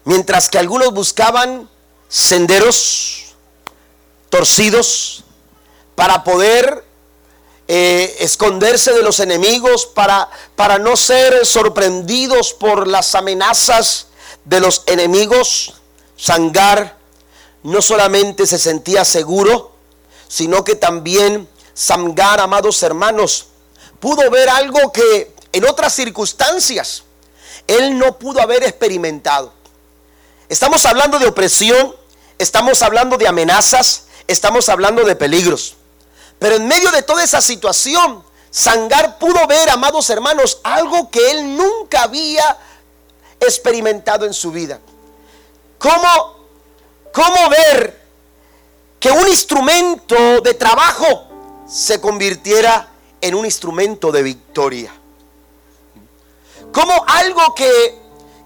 Mientras 0.09 0.49
que 0.49 0.57
algunos 0.57 0.95
buscaban 0.95 1.69
senderos 2.09 3.35
torcidos 4.31 5.23
para 5.95 6.25
poder 6.25 6.83
eh, 7.69 8.17
esconderse 8.21 8.95
de 8.95 9.03
los 9.03 9.21
enemigos, 9.21 9.85
para, 9.85 10.31
para 10.57 10.79
no 10.79 10.97
ser 10.97 11.45
sorprendidos 11.45 12.55
por 12.55 12.89
las 12.89 13.15
amenazas 13.15 14.07
de 14.47 14.61
los 14.61 14.85
enemigos, 14.87 15.75
Sangar 16.17 16.97
no 17.63 17.83
solamente 17.83 18.47
se 18.47 18.59
sentía 18.59 19.05
seguro, 19.05 19.75
sino 20.27 20.65
que 20.65 20.75
también 20.75 21.47
Samgar, 21.75 22.41
amados 22.41 22.83
hermanos, 22.83 23.49
pudo 24.01 24.31
ver 24.31 24.49
algo 24.49 24.91
que 24.91 25.35
en 25.53 25.67
otras 25.67 25.93
circunstancias 25.93 27.03
él 27.67 27.99
no 27.99 28.19
pudo 28.19 28.41
haber 28.41 28.65
experimentado. 28.65 29.58
Estamos 30.49 30.87
hablando 30.87 31.19
de 31.19 31.27
opresión, 31.27 31.95
estamos 32.39 32.83
hablando 32.83 33.19
de 33.19 33.29
amenazas, 33.29 34.05
estamos 34.27 34.69
hablando 34.69 35.05
de 35.05 35.15
peligros. 35.15 35.77
Pero 36.39 36.57
en 36.57 36.67
medio 36.67 36.91
de 36.91 37.03
toda 37.03 37.23
esa 37.23 37.41
situación, 37.41 38.25
Sangar 38.51 39.19
pudo 39.19 39.47
ver, 39.47 39.69
amados 39.69 40.09
hermanos, 40.09 40.61
algo 40.63 41.11
que 41.11 41.31
él 41.31 41.57
nunca 41.57 42.05
había 42.05 42.57
experimentado 43.41 44.25
en 44.25 44.33
su 44.33 44.51
vida. 44.51 44.81
¿Cómo, 45.79 46.47
cómo 47.13 47.51
ver 47.51 48.01
que 48.99 49.11
un 49.11 49.29
instrumento 49.29 50.41
de 50.41 50.55
trabajo 50.55 51.29
se 51.69 52.01
convirtiera 52.01 52.89
en 53.21 53.35
un 53.35 53.45
instrumento 53.45 54.11
de 54.11 54.23
victoria? 54.23 54.93
Como 56.73 57.05
algo 57.07 57.55
que, 57.55 58.01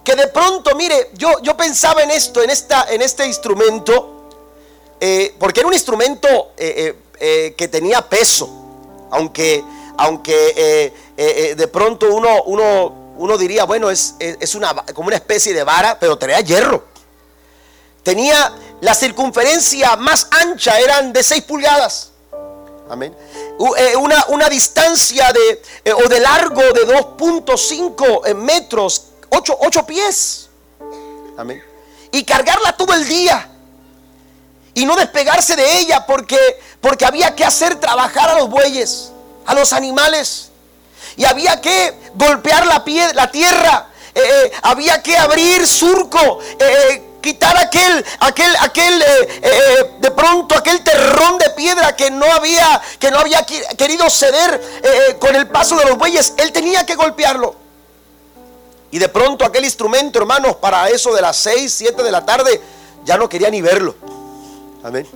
que 0.04 0.14
de 0.14 0.28
pronto, 0.28 0.74
mire, 0.74 1.10
yo, 1.14 1.30
yo 1.42 1.56
pensaba 1.56 2.02
en 2.02 2.10
esto, 2.10 2.42
en, 2.42 2.50
esta, 2.50 2.86
en 2.90 3.02
este 3.02 3.26
instrumento, 3.26 4.28
eh, 5.00 5.34
porque 5.38 5.60
era 5.60 5.66
un 5.68 5.74
instrumento 5.74 6.52
eh, 6.56 6.96
eh, 7.20 7.54
que 7.56 7.68
tenía 7.68 8.02
peso, 8.08 8.48
aunque, 9.10 9.64
aunque 9.96 10.92
de 11.16 11.68
pronto 11.68 12.12
uno, 12.12 12.42
uno, 12.44 13.14
uno 13.18 13.38
diría, 13.38 13.64
bueno, 13.64 13.90
es, 13.90 14.14
es 14.18 14.54
una, 14.54 14.74
como 14.94 15.08
una 15.08 15.16
especie 15.16 15.52
de 15.52 15.62
vara, 15.62 15.98
pero 15.98 16.18
tenía 16.18 16.40
hierro. 16.40 16.84
Tenía 18.02 18.52
la 18.80 18.94
circunferencia 18.94 19.94
más 19.96 20.26
ancha, 20.30 20.80
eran 20.80 21.12
de 21.12 21.22
6 21.22 21.42
pulgadas. 21.44 22.10
Amén. 22.90 23.16
Eh, 23.78 23.96
una, 23.96 24.48
distancia 24.48 25.32
de, 25.32 25.92
o 25.92 26.08
de 26.08 26.20
largo 26.20 26.60
de 26.60 26.86
2.5 26.86 28.22
eh, 28.26 28.34
metros, 29.32 29.58
8, 29.60 29.86
pies. 29.86 30.48
Amén. 31.36 31.62
Y 32.10 32.24
cargarla 32.24 32.76
todo 32.76 32.94
el 32.94 33.06
día. 33.06 33.48
Y 34.74 34.86
no 34.86 34.96
despegarse 34.96 35.56
de 35.56 35.78
ella 35.78 36.06
porque, 36.06 36.38
porque 36.80 37.04
había 37.04 37.34
que 37.34 37.44
hacer 37.44 37.76
trabajar 37.76 38.30
a 38.30 38.34
los 38.38 38.48
bueyes, 38.48 39.12
a 39.46 39.54
los 39.54 39.72
animales. 39.72 40.50
Y 41.16 41.24
había 41.24 41.60
que 41.60 41.94
golpear 42.14 42.66
la, 42.66 42.84
pie, 42.84 43.12
la 43.14 43.30
tierra. 43.30 43.88
había 44.62 45.02
que 45.02 45.16
abrir 45.16 45.66
surco 45.66 46.38
quitar 47.22 47.56
aquel, 47.56 48.04
aquel, 48.20 48.56
aquel, 48.60 49.00
eh, 49.00 49.06
eh, 49.06 49.40
eh, 49.42 49.90
de 50.00 50.10
pronto 50.10 50.58
aquel 50.58 50.82
terrón 50.82 51.38
de 51.38 51.48
piedra 51.50 51.96
que 51.96 52.10
no 52.10 52.26
había, 52.26 52.82
que 52.98 53.10
no 53.10 53.20
había 53.20 53.46
querido 53.78 54.10
ceder 54.10 54.60
con 55.18 55.34
el 55.34 55.46
paso 55.46 55.76
de 55.76 55.86
los 55.86 55.96
bueyes. 55.96 56.34
Él 56.36 56.52
tenía 56.52 56.84
que 56.84 56.96
golpearlo. 56.96 57.61
Y 58.92 59.00
de 59.00 59.08
pronto 59.08 59.44
aquel 59.44 59.64
instrumento, 59.64 60.20
hermanos, 60.20 60.54
para 60.56 60.88
eso 60.88 61.12
de 61.12 61.20
las 61.20 61.36
6, 61.38 61.72
7 61.72 62.02
de 62.02 62.10
la 62.12 62.24
tarde, 62.24 62.60
ya 63.04 63.16
no 63.16 63.28
quería 63.28 63.50
ni 63.50 63.60
verlo. 63.60 63.96
Amén. 64.84 65.08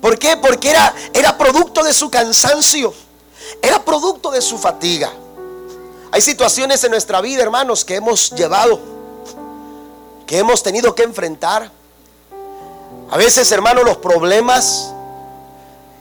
¿Por 0.00 0.16
qué? 0.16 0.36
Porque 0.36 0.70
era, 0.70 0.94
era 1.12 1.36
producto 1.36 1.82
de 1.82 1.92
su 1.92 2.08
cansancio. 2.10 2.94
Era 3.60 3.84
producto 3.84 4.30
de 4.30 4.40
su 4.40 4.58
fatiga. 4.58 5.10
Hay 6.12 6.20
situaciones 6.20 6.84
en 6.84 6.92
nuestra 6.92 7.20
vida, 7.20 7.42
hermanos, 7.42 7.84
que 7.84 7.96
hemos 7.96 8.30
llevado 8.30 8.78
que 10.28 10.38
hemos 10.38 10.62
tenido 10.62 10.94
que 10.94 11.04
enfrentar. 11.04 11.70
A 13.10 13.16
veces, 13.16 13.50
hermano, 13.50 13.82
los 13.82 13.96
problemas 13.96 14.92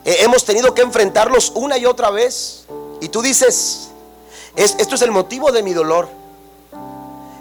eh, 0.03 0.17
hemos 0.19 0.43
tenido 0.43 0.73
que 0.73 0.81
enfrentarlos 0.81 1.53
una 1.55 1.77
y 1.77 1.85
otra 1.85 2.11
vez. 2.11 2.65
Y 2.99 3.07
tú 3.07 3.21
dices, 3.21 3.87
esto 4.57 4.95
es 4.95 5.01
el 5.01 5.11
motivo 5.11 5.53
de 5.53 5.63
mi 5.63 5.71
dolor. 5.71 6.09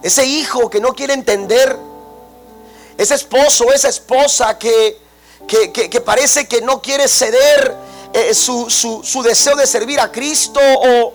Ese 0.07 0.25
hijo 0.25 0.71
que 0.71 0.79
no 0.79 0.93
quiere 0.95 1.15
entender, 1.15 1.77
ese 2.97 3.17
esposo, 3.17 3.73
esa 3.73 3.89
esposa 3.89 4.57
que, 4.57 5.01
que, 5.49 6.01
parece 6.01 6.47
que 6.47 6.61
no 6.61 6.81
quiere 6.81 7.09
ceder 7.09 7.77
eh, 8.13 8.33
su, 8.33 8.71
su 8.71 9.23
deseo 9.25 9.57
de 9.57 9.67
servir 9.67 9.99
a 9.99 10.13
Cristo 10.13 10.61
o, 10.63 11.13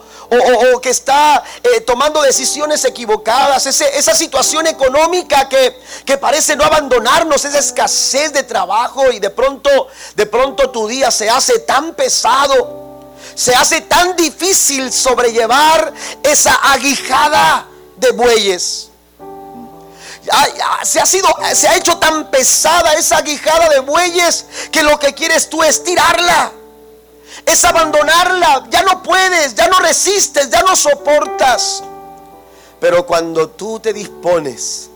o, 0.76 0.82
que 0.82 0.90
está 0.90 1.42
eh, 1.64 1.80
tomando 1.80 2.22
decisiones 2.22 2.84
equivocadas, 2.84 3.66
esa 3.66 4.14
situación 4.14 4.68
económica 4.68 5.48
que, 5.48 5.80
que, 6.04 6.18
parece 6.18 6.58
no 6.58 6.66
abandonarnos, 6.66 7.46
esa 7.46 7.60
escasez 7.60 8.34
de 8.34 8.44
trabajo 8.44 9.10
y 9.10 9.20
de 9.20 9.30
pronto, 9.30 9.88
de 10.18 10.26
pronto 10.26 10.70
tu 10.70 10.90
día 10.90 11.12
se 11.12 11.30
hace 11.30 11.60
tan 11.60 11.94
pesado, 11.94 13.14
se 13.36 13.56
hace 13.56 13.80
tan 13.80 14.18
difícil 14.18 14.92
sobrellevar 14.92 15.94
esa 16.24 16.56
aguijada 16.74 17.70
de 18.02 18.12
bueyes. 18.12 18.90
Se 20.84 21.00
ha, 21.00 21.06
sido, 21.06 21.28
se 21.54 21.68
ha 21.68 21.78
hecho 21.78 21.98
tan 21.98 22.30
pesada 22.30 22.94
esa 22.94 23.18
aguijada 23.18 23.70
de 23.70 23.80
bueyes 23.80 24.46
que 24.72 24.84
lo 24.84 25.00
que 25.00 25.14
quieres 25.14 25.50
tú 25.50 25.64
es 25.64 25.84
tirarla 25.84 26.52
es 27.46 27.66
abandonarla. 27.66 28.68
Ya 28.70 28.84
no 28.84 29.02
puedes, 29.04 29.56
ya 29.56 29.68
no 29.68 29.80
resistes, 29.80 30.50
ya 30.50 30.62
no 30.62 30.76
soportas. 30.76 31.84
Pero 32.80 33.06
cuando 33.06 33.50
tú 33.50 33.80
te 33.80 33.94
dispones, 33.94 34.90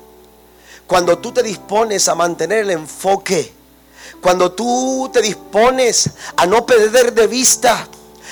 cuando 0.88 1.18
tú 1.18 1.32
te 1.32 1.44
dispones 1.44 2.08
a 2.08 2.16
mantener 2.16 2.60
el 2.60 2.72
enfoque, 2.72 3.54
cuando 4.22 4.52
tú 4.52 5.10
te 5.14 5.22
dispones 5.22 6.10
a 6.36 6.46
no 6.46 6.66
perder 6.66 7.14
de 7.14 7.28
vista 7.28 7.88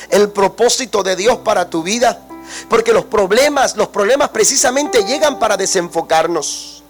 el 0.09 0.29
propósito 0.29 1.03
de 1.03 1.15
Dios 1.15 1.37
para 1.39 1.69
tu 1.69 1.83
vida, 1.83 2.27
porque 2.69 2.93
los 2.93 3.05
problemas, 3.05 3.75
los 3.75 3.87
problemas 3.89 4.29
precisamente 4.29 5.03
llegan 5.03 5.39
para 5.39 5.57
desenfocarnos. 5.57 6.83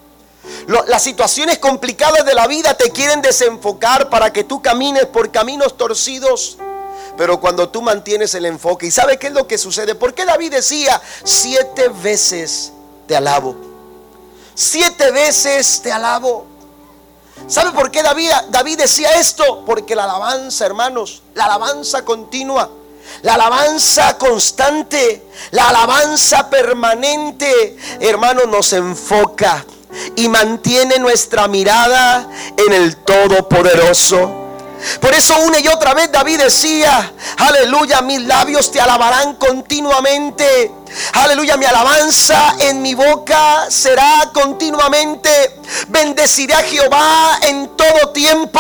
las 0.88 1.01
situaciones 1.01 1.60
complicadas 1.60 2.26
de 2.26 2.34
la 2.34 2.47
vida 2.47 2.74
te 2.74 2.91
quieren 2.91 3.22
desenfocar 3.22 4.10
para 4.10 4.34
que 4.34 4.43
tú 4.43 4.62
camines 4.62 5.06
por 5.06 5.32
caminos 5.32 5.78
torcidos. 5.78 6.58
Pero 7.18 7.39
cuando 7.39 7.70
tú 7.70 7.82
mantienes 7.82 8.34
el 8.34 8.45
enfoque, 8.45 8.88
¿y 8.88 8.91
sabe 8.91 9.18
qué 9.18 9.28
es 9.28 9.34
lo 9.34 9.47
que 9.47 9.58
sucede? 9.58 9.93
Porque 9.95 10.26
David 10.26 10.51
decía, 10.51 10.99
siete 11.24 11.89
veces 11.89 12.74
te 13.08 13.16
alabo? 13.16 13.56
Siete 14.56 15.12
veces 15.12 15.82
te 15.82 15.91
alabo. 15.91 16.45
¿Sabe 17.47 17.72
por 17.72 17.91
qué 17.91 18.01
David, 18.01 18.30
David 18.49 18.80
decía 18.80 19.20
esto? 19.20 19.64
Porque 19.66 19.95
la 19.95 20.06
alabanza, 20.06 20.66
hermanos, 20.66 21.22
la 21.34 21.45
alabanza 21.45 22.06
continua, 22.06 22.70
la 23.22 23.36
alabanza 23.36 24.18
constante, 24.18 25.24
la 25.51 25.70
alabanza 25.70 26.49
permanente, 26.49 27.78
hermanos, 27.99 28.47
nos 28.47 28.74
enfoca 28.74 29.66
y 30.16 30.28
mantiene 30.28 30.99
nuestra 30.99 31.47
mirada 31.47 32.28
en 32.58 32.74
el 32.74 32.97
Todopoderoso. 32.97 34.41
Por 34.99 35.14
eso 35.14 35.36
una 35.45 35.60
y 35.60 35.68
otra 35.68 35.93
vez 35.93 36.12
David 36.12 36.41
decía, 36.41 37.14
aleluya, 37.38 38.01
mis 38.01 38.22
labios 38.22 38.72
te 38.72 38.82
alabarán 38.82 39.36
continuamente. 39.36 40.72
Aleluya, 41.13 41.57
mi 41.57 41.65
alabanza 41.65 42.55
en 42.59 42.81
mi 42.81 42.93
boca 42.93 43.65
será 43.69 44.29
continuamente. 44.33 45.59
Bendeciré 45.87 46.53
a 46.53 46.63
Jehová 46.63 47.39
en 47.41 47.75
todo 47.75 48.09
tiempo. 48.09 48.59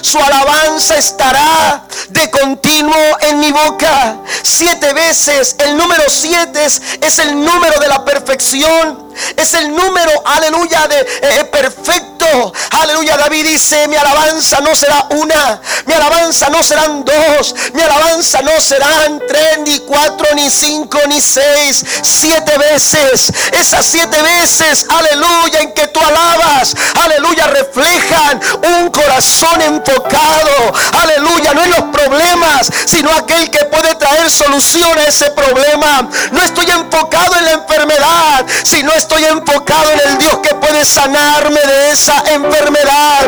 Su 0.00 0.18
alabanza 0.18 0.96
estará 0.96 1.86
de 2.08 2.30
continuo 2.30 3.18
en 3.20 3.40
mi 3.40 3.52
boca. 3.52 4.16
Siete 4.42 4.92
veces. 4.92 5.56
El 5.58 5.76
número 5.76 6.04
siete 6.08 6.64
es, 6.64 7.18
el 7.18 7.44
número 7.44 7.78
de 7.80 7.88
la 7.88 8.04
perfección. 8.04 9.04
Es 9.36 9.54
el 9.54 9.74
número, 9.74 10.10
aleluya, 10.24 10.88
de 10.88 10.98
eh, 11.00 11.44
perfecto. 11.44 12.52
Aleluya, 12.70 13.16
David 13.16 13.46
dice, 13.46 13.86
mi 13.86 13.96
alabanza 13.96 14.60
no 14.60 14.74
será 14.74 15.06
una. 15.10 15.60
Mi 15.86 15.94
alabanza 15.94 16.48
no 16.48 16.62
serán 16.62 17.04
dos. 17.04 17.54
Mi 17.74 17.82
alabanza 17.82 18.40
no 18.42 18.60
serán 18.60 19.20
tres, 19.28 19.58
ni 19.64 19.78
cuatro, 19.80 20.26
ni 20.34 20.50
cinco, 20.50 20.98
ni 21.06 21.20
seis 21.20 21.73
siete 22.02 22.56
veces. 22.58 23.32
Esas 23.52 23.84
siete 23.84 24.20
veces, 24.22 24.86
aleluya, 24.88 25.60
en 25.60 25.72
que 25.72 25.86
tú 25.88 26.00
alabas, 26.00 26.74
aleluya, 27.02 27.46
reflejan 27.46 28.40
un 28.78 28.90
corazón 28.90 29.60
enfocado, 29.62 30.72
aleluya, 31.02 31.54
no 31.54 31.62
en 31.62 31.70
los 31.70 31.82
problemas, 31.84 32.70
sino 32.86 33.10
aquel 33.12 33.50
que 33.50 33.64
puede 33.66 33.94
traer 33.96 34.30
solución 34.30 34.98
a 34.98 35.04
ese 35.04 35.30
problema. 35.30 36.08
No 36.32 36.42
estoy 36.42 36.66
enfocado 36.70 37.36
en 37.36 37.44
la 37.44 37.52
enfermedad, 37.52 38.44
sino 38.64 38.92
estoy 38.92 39.24
enfocado 39.24 39.90
en 39.92 40.10
el 40.10 40.18
Dios 40.18 40.38
que 40.42 40.54
puede 40.54 40.84
sanarme 40.84 41.60
de 41.60 41.90
esa 41.92 42.22
enfermedad. 42.26 43.26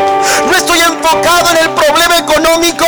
No 0.50 0.56
estoy 0.56 0.80
enfocado 0.80 1.50
en 1.50 1.56
el 1.58 1.70
problema 1.70 2.16
económico, 2.16 2.86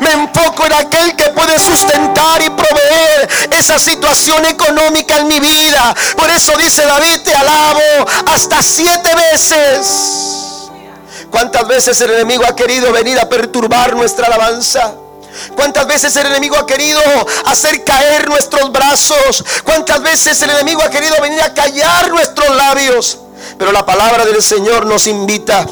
me 0.00 0.12
enfoco 0.12 0.66
en 0.66 0.72
aquel 0.74 1.16
que 1.16 1.30
puede 1.30 1.58
sustentar 1.58 2.42
y 2.42 2.50
proveer 2.50 3.28
esa 3.50 3.78
situación 3.78 4.44
económica 4.46 4.99
en 5.08 5.28
mi 5.28 5.40
vida. 5.40 5.94
Por 6.16 6.30
eso 6.30 6.56
dice 6.56 6.84
David, 6.84 7.20
te 7.24 7.34
alabo 7.34 8.06
hasta 8.26 8.62
siete 8.62 9.10
veces. 9.14 10.68
¿Cuántas 11.30 11.66
veces 11.68 12.00
el 12.00 12.10
enemigo 12.10 12.44
ha 12.46 12.56
querido 12.56 12.92
venir 12.92 13.18
a 13.20 13.28
perturbar 13.28 13.94
nuestra 13.94 14.26
alabanza? 14.26 14.94
¿Cuántas 15.54 15.86
veces 15.86 16.14
el 16.16 16.26
enemigo 16.26 16.56
ha 16.56 16.66
querido 16.66 17.00
hacer 17.46 17.84
caer 17.84 18.28
nuestros 18.28 18.72
brazos? 18.72 19.44
¿Cuántas 19.64 20.02
veces 20.02 20.40
el 20.42 20.50
enemigo 20.50 20.82
ha 20.82 20.90
querido 20.90 21.14
venir 21.22 21.40
a 21.42 21.54
callar 21.54 22.10
nuestros 22.10 22.54
labios? 22.56 23.18
Pero 23.58 23.72
la 23.72 23.86
palabra 23.86 24.24
del 24.24 24.42
Señor 24.42 24.86
nos 24.86 25.06
invita 25.06 25.66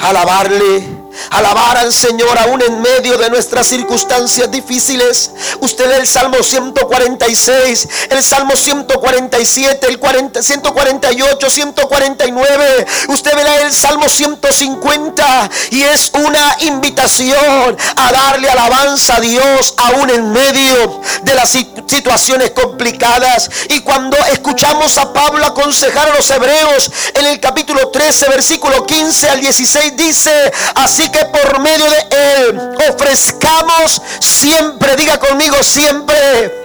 a 0.00 0.08
alabarle 0.08 0.99
alabar 1.30 1.78
al 1.78 1.92
Señor 1.92 2.38
aún 2.38 2.62
en 2.62 2.80
medio 2.80 3.18
de 3.18 3.30
nuestras 3.30 3.66
circunstancias 3.66 4.50
difíciles. 4.50 5.30
Usted 5.60 5.86
lee 5.86 6.00
el 6.00 6.06
Salmo 6.06 6.42
146, 6.42 7.88
el 8.10 8.22
Salmo 8.22 8.56
147, 8.56 9.86
el 9.88 9.98
40, 9.98 10.42
148, 10.42 11.50
149. 11.50 12.86
Usted 13.08 13.34
ve 13.34 13.42
el 13.62 13.72
Salmo 13.72 14.08
150 14.08 15.50
y 15.70 15.82
es 15.82 16.10
una 16.14 16.56
invitación 16.60 17.76
a 17.96 18.12
darle 18.12 18.48
alabanza 18.48 19.16
a 19.16 19.20
Dios 19.20 19.74
aún 19.76 20.10
en 20.10 20.32
medio 20.32 21.00
de 21.22 21.34
las 21.34 21.50
situaciones 21.50 22.50
complicadas. 22.52 23.50
Y 23.68 23.80
cuando 23.80 24.16
escuchamos 24.32 24.96
a 24.98 25.12
Pablo 25.12 25.44
aconsejar 25.44 26.10
a 26.10 26.14
los 26.14 26.30
hebreos 26.30 26.90
en 27.14 27.26
el 27.26 27.40
capítulo 27.40 27.88
13, 27.88 28.28
versículo 28.28 28.86
15 28.86 29.30
al 29.30 29.40
16, 29.40 29.96
dice, 29.96 30.52
así 30.74 30.99
que 31.08 31.24
por 31.26 31.60
medio 31.60 31.90
de 31.90 32.06
Él 32.10 32.60
ofrezcamos 32.90 34.02
siempre, 34.20 34.96
diga 34.96 35.18
conmigo 35.18 35.62
siempre. 35.62 36.60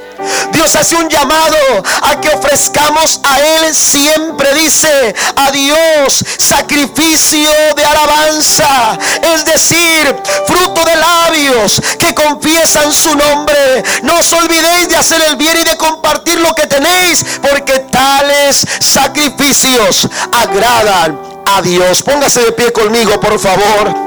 Dios 0.52 0.76
hace 0.76 0.96
un 0.96 1.10
llamado 1.10 1.58
a 2.02 2.20
que 2.22 2.30
ofrezcamos 2.30 3.20
a 3.24 3.40
Él 3.40 3.76
siempre, 3.76 4.54
dice, 4.54 5.16
a 5.36 5.52
Dios 5.52 6.24
sacrificio 6.38 7.50
de 7.76 7.86
alabanza, 7.86 8.98
es 9.22 9.46
decir, 9.46 10.16
fruto 10.48 10.84
de 10.86 10.96
labios 10.96 11.82
que 12.00 12.14
confiesan 12.14 12.94
su 12.94 13.16
nombre. 13.16 13.84
No 14.04 14.18
os 14.18 14.32
olvidéis 14.34 14.90
de 14.90 14.96
hacer 14.96 15.22
el 15.28 15.36
bien 15.36 15.58
y 15.58 15.64
de 15.64 15.78
compartir 15.78 16.40
lo 16.40 16.54
que 16.56 16.68
tenéis, 16.68 17.26
porque 17.42 17.80
tales 17.92 18.66
sacrificios 18.80 20.08
agradan 20.32 21.20
a 21.46 21.62
Dios. 21.62 22.02
Póngase 22.04 22.42
de 22.42 22.52
pie 22.54 22.72
conmigo, 22.72 23.20
por 23.20 23.38
favor. 23.40 24.05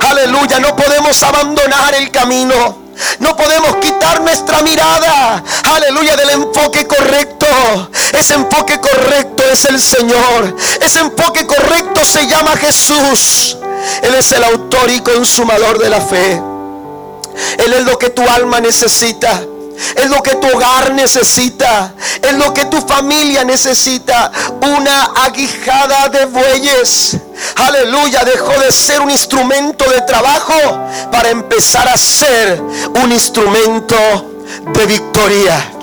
Aleluya, 0.00 0.58
no 0.60 0.74
podemos 0.76 1.22
abandonar 1.22 1.94
el 1.94 2.10
camino. 2.10 2.82
No 3.18 3.36
podemos 3.36 3.76
quitar 3.76 4.20
nuestra 4.20 4.62
mirada, 4.62 5.42
aleluya, 5.64 6.14
del 6.14 6.30
enfoque 6.30 6.86
correcto. 6.86 7.46
Ese 8.12 8.34
enfoque 8.34 8.78
correcto 8.78 9.42
es 9.50 9.64
el 9.64 9.80
Señor. 9.80 10.56
Ese 10.80 11.00
enfoque 11.00 11.46
correcto 11.46 12.04
se 12.04 12.26
llama 12.26 12.56
Jesús. 12.56 13.56
Él 14.02 14.14
es 14.14 14.32
el 14.32 14.44
autor 14.44 14.90
y 14.90 15.00
consumador 15.00 15.78
de 15.78 15.88
la 15.88 16.00
fe. 16.00 16.42
Él 17.58 17.72
es 17.72 17.84
lo 17.84 17.98
que 17.98 18.10
tu 18.10 18.22
alma 18.28 18.60
necesita. 18.60 19.42
Es 19.94 20.08
lo 20.10 20.22
que 20.22 20.36
tu 20.36 20.48
hogar 20.48 20.92
necesita. 20.92 21.94
Es 22.20 22.34
lo 22.34 22.52
que 22.52 22.66
tu 22.66 22.80
familia 22.80 23.44
necesita. 23.44 24.30
Una 24.62 25.12
aguijada 25.24 26.08
de 26.08 26.26
bueyes. 26.26 27.16
Aleluya. 27.56 28.24
Dejó 28.24 28.58
de 28.60 28.72
ser 28.72 29.00
un 29.00 29.10
instrumento 29.10 29.84
de 29.90 30.02
trabajo 30.02 30.54
para 31.10 31.30
empezar 31.30 31.88
a 31.88 31.96
ser 31.96 32.60
un 32.60 33.12
instrumento 33.12 33.96
de 34.74 34.86
victoria 34.86 35.81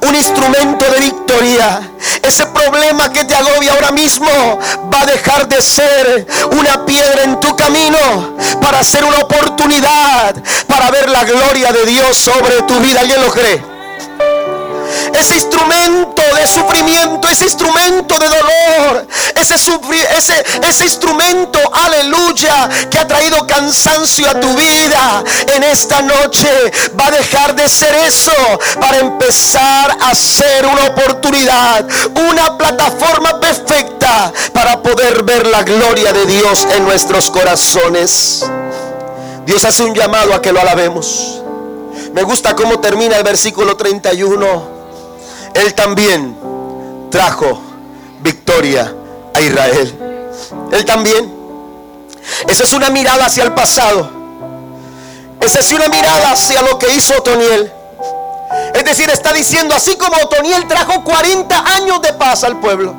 un 0.00 0.14
instrumento 0.14 0.84
de 0.90 1.00
victoria. 1.00 1.90
Ese 2.22 2.46
problema 2.46 3.12
que 3.12 3.24
te 3.24 3.34
agobia 3.34 3.72
ahora 3.72 3.92
mismo 3.92 4.58
va 4.92 5.02
a 5.02 5.06
dejar 5.06 5.48
de 5.48 5.60
ser 5.62 6.26
una 6.52 6.84
piedra 6.84 7.24
en 7.24 7.40
tu 7.40 7.54
camino 7.56 8.36
para 8.60 8.82
ser 8.82 9.04
una 9.04 9.18
oportunidad 9.18 10.34
para 10.66 10.90
ver 10.90 11.08
la 11.08 11.24
gloria 11.24 11.72
de 11.72 11.86
Dios 11.86 12.16
sobre 12.16 12.62
tu 12.62 12.78
vida. 12.80 13.00
¿Alguien 13.00 13.20
lo 13.20 13.30
cree? 13.30 13.69
Ese 15.14 15.34
instrumento 15.34 16.22
de 16.34 16.46
sufrimiento, 16.46 17.28
ese 17.28 17.44
instrumento 17.44 18.18
de 18.18 18.26
dolor, 18.28 19.06
ese, 19.36 20.84
instrumento, 20.84 21.58
aleluya, 21.72 22.68
que 22.90 22.98
ha 22.98 23.06
traído 23.06 23.46
cansancio 23.46 24.28
a 24.28 24.38
tu 24.38 24.54
vida 24.54 25.24
en 25.54 25.64
esta 25.64 26.02
noche, 26.02 26.48
va 26.98 27.06
a 27.06 27.10
dejar 27.10 27.54
de 27.54 27.68
ser 27.68 27.94
eso 27.94 28.32
para 28.80 28.98
empezar 28.98 29.96
a 30.00 30.14
ser 30.14 30.66
una 30.66 30.86
oportunidad, 30.86 31.86
una 32.32 32.56
plataforma 32.56 33.40
perfecta 33.40 34.32
para 34.52 34.82
poder 34.82 35.22
ver 35.22 35.46
la 35.46 35.62
gloria 35.62 36.12
de 36.12 36.26
Dios 36.26 36.66
en 36.74 36.84
nuestros 36.84 37.30
corazones. 37.30 38.44
Dios 39.46 39.64
hace 39.64 39.82
un 39.82 39.94
llamado 39.94 40.34
a 40.34 40.42
que 40.42 40.52
lo 40.52 40.60
alabemos. 40.60 41.40
Me 42.12 42.22
gusta 42.22 42.56
cómo 42.56 42.80
termina 42.80 43.16
el 43.16 43.24
versículo 43.24 43.76
31. 43.76 44.79
Él 45.54 45.74
también 45.74 46.36
trajo 47.10 47.60
victoria 48.20 48.94
a 49.34 49.40
Israel. 49.40 49.98
Él 50.72 50.84
también. 50.84 51.40
Esa 52.46 52.64
es 52.64 52.72
una 52.72 52.90
mirada 52.90 53.26
hacia 53.26 53.44
el 53.44 53.52
pasado. 53.52 54.10
Esa 55.40 55.60
es 55.60 55.72
una 55.72 55.88
mirada 55.88 56.32
hacia 56.32 56.62
lo 56.62 56.78
que 56.78 56.92
hizo 56.94 57.16
Otoniel. 57.16 57.72
Es 58.74 58.84
decir, 58.84 59.08
está 59.10 59.32
diciendo, 59.32 59.74
así 59.74 59.96
como 59.96 60.16
Otoniel 60.22 60.66
trajo 60.66 61.02
40 61.02 61.64
años 61.76 62.02
de 62.02 62.12
paz 62.12 62.44
al 62.44 62.58
pueblo, 62.58 62.94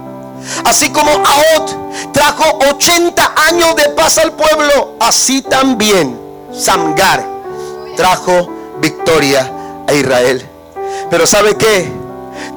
así 0.66 0.89
como 0.89 1.12
Aot 1.12 2.14
trajo 2.14 2.60
80 2.72 3.34
años 3.36 3.76
de 3.76 3.89
paz 3.89 4.18
al 4.18 4.34
pueblo, 4.34 4.95
así 4.99 5.41
también 5.41 6.20
Samgar 6.54 7.26
trajo 7.95 8.49
victoria 8.80 9.49
a 9.88 9.93
Israel. 9.93 10.47
Pero 11.10 11.26
¿sabe 11.28 11.56
qué? 11.56 12.01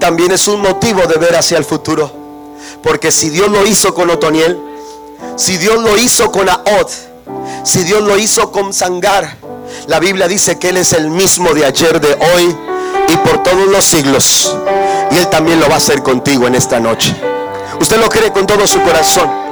También 0.04 0.32
es 0.32 0.48
un 0.48 0.60
motivo 0.60 1.06
de 1.06 1.16
ver 1.16 1.34
hacia 1.34 1.56
el 1.56 1.64
futuro. 1.64 2.12
Porque 2.82 3.10
si 3.10 3.30
Dios 3.30 3.48
lo 3.48 3.64
hizo 3.64 3.94
con 3.94 4.10
Otoniel, 4.10 4.60
si 5.34 5.56
Dios 5.56 5.82
lo 5.82 5.96
hizo 5.96 6.30
con 6.30 6.46
Aot, 6.46 6.90
si 7.62 7.84
Dios 7.84 8.02
lo 8.02 8.18
hizo 8.18 8.52
con 8.52 8.74
Sangar, 8.74 9.38
la 9.86 9.98
Biblia 10.00 10.28
dice 10.28 10.58
que 10.58 10.68
Él 10.68 10.76
es 10.76 10.92
el 10.92 11.08
mismo 11.08 11.54
de 11.54 11.64
ayer, 11.64 12.02
de 12.02 12.12
hoy 12.12 12.54
y 13.08 13.16
por 13.16 13.42
todos 13.42 13.66
los 13.68 13.82
siglos. 13.82 14.54
Y 15.10 15.16
Él 15.16 15.26
también 15.28 15.58
lo 15.58 15.68
va 15.68 15.76
a 15.76 15.78
hacer 15.78 16.02
contigo 16.02 16.46
en 16.46 16.54
esta 16.54 16.78
noche. 16.78 17.16
Usted 17.80 17.98
lo 17.98 18.10
cree 18.10 18.30
con 18.30 18.46
todo 18.46 18.66
su 18.66 18.82
corazón. 18.82 19.43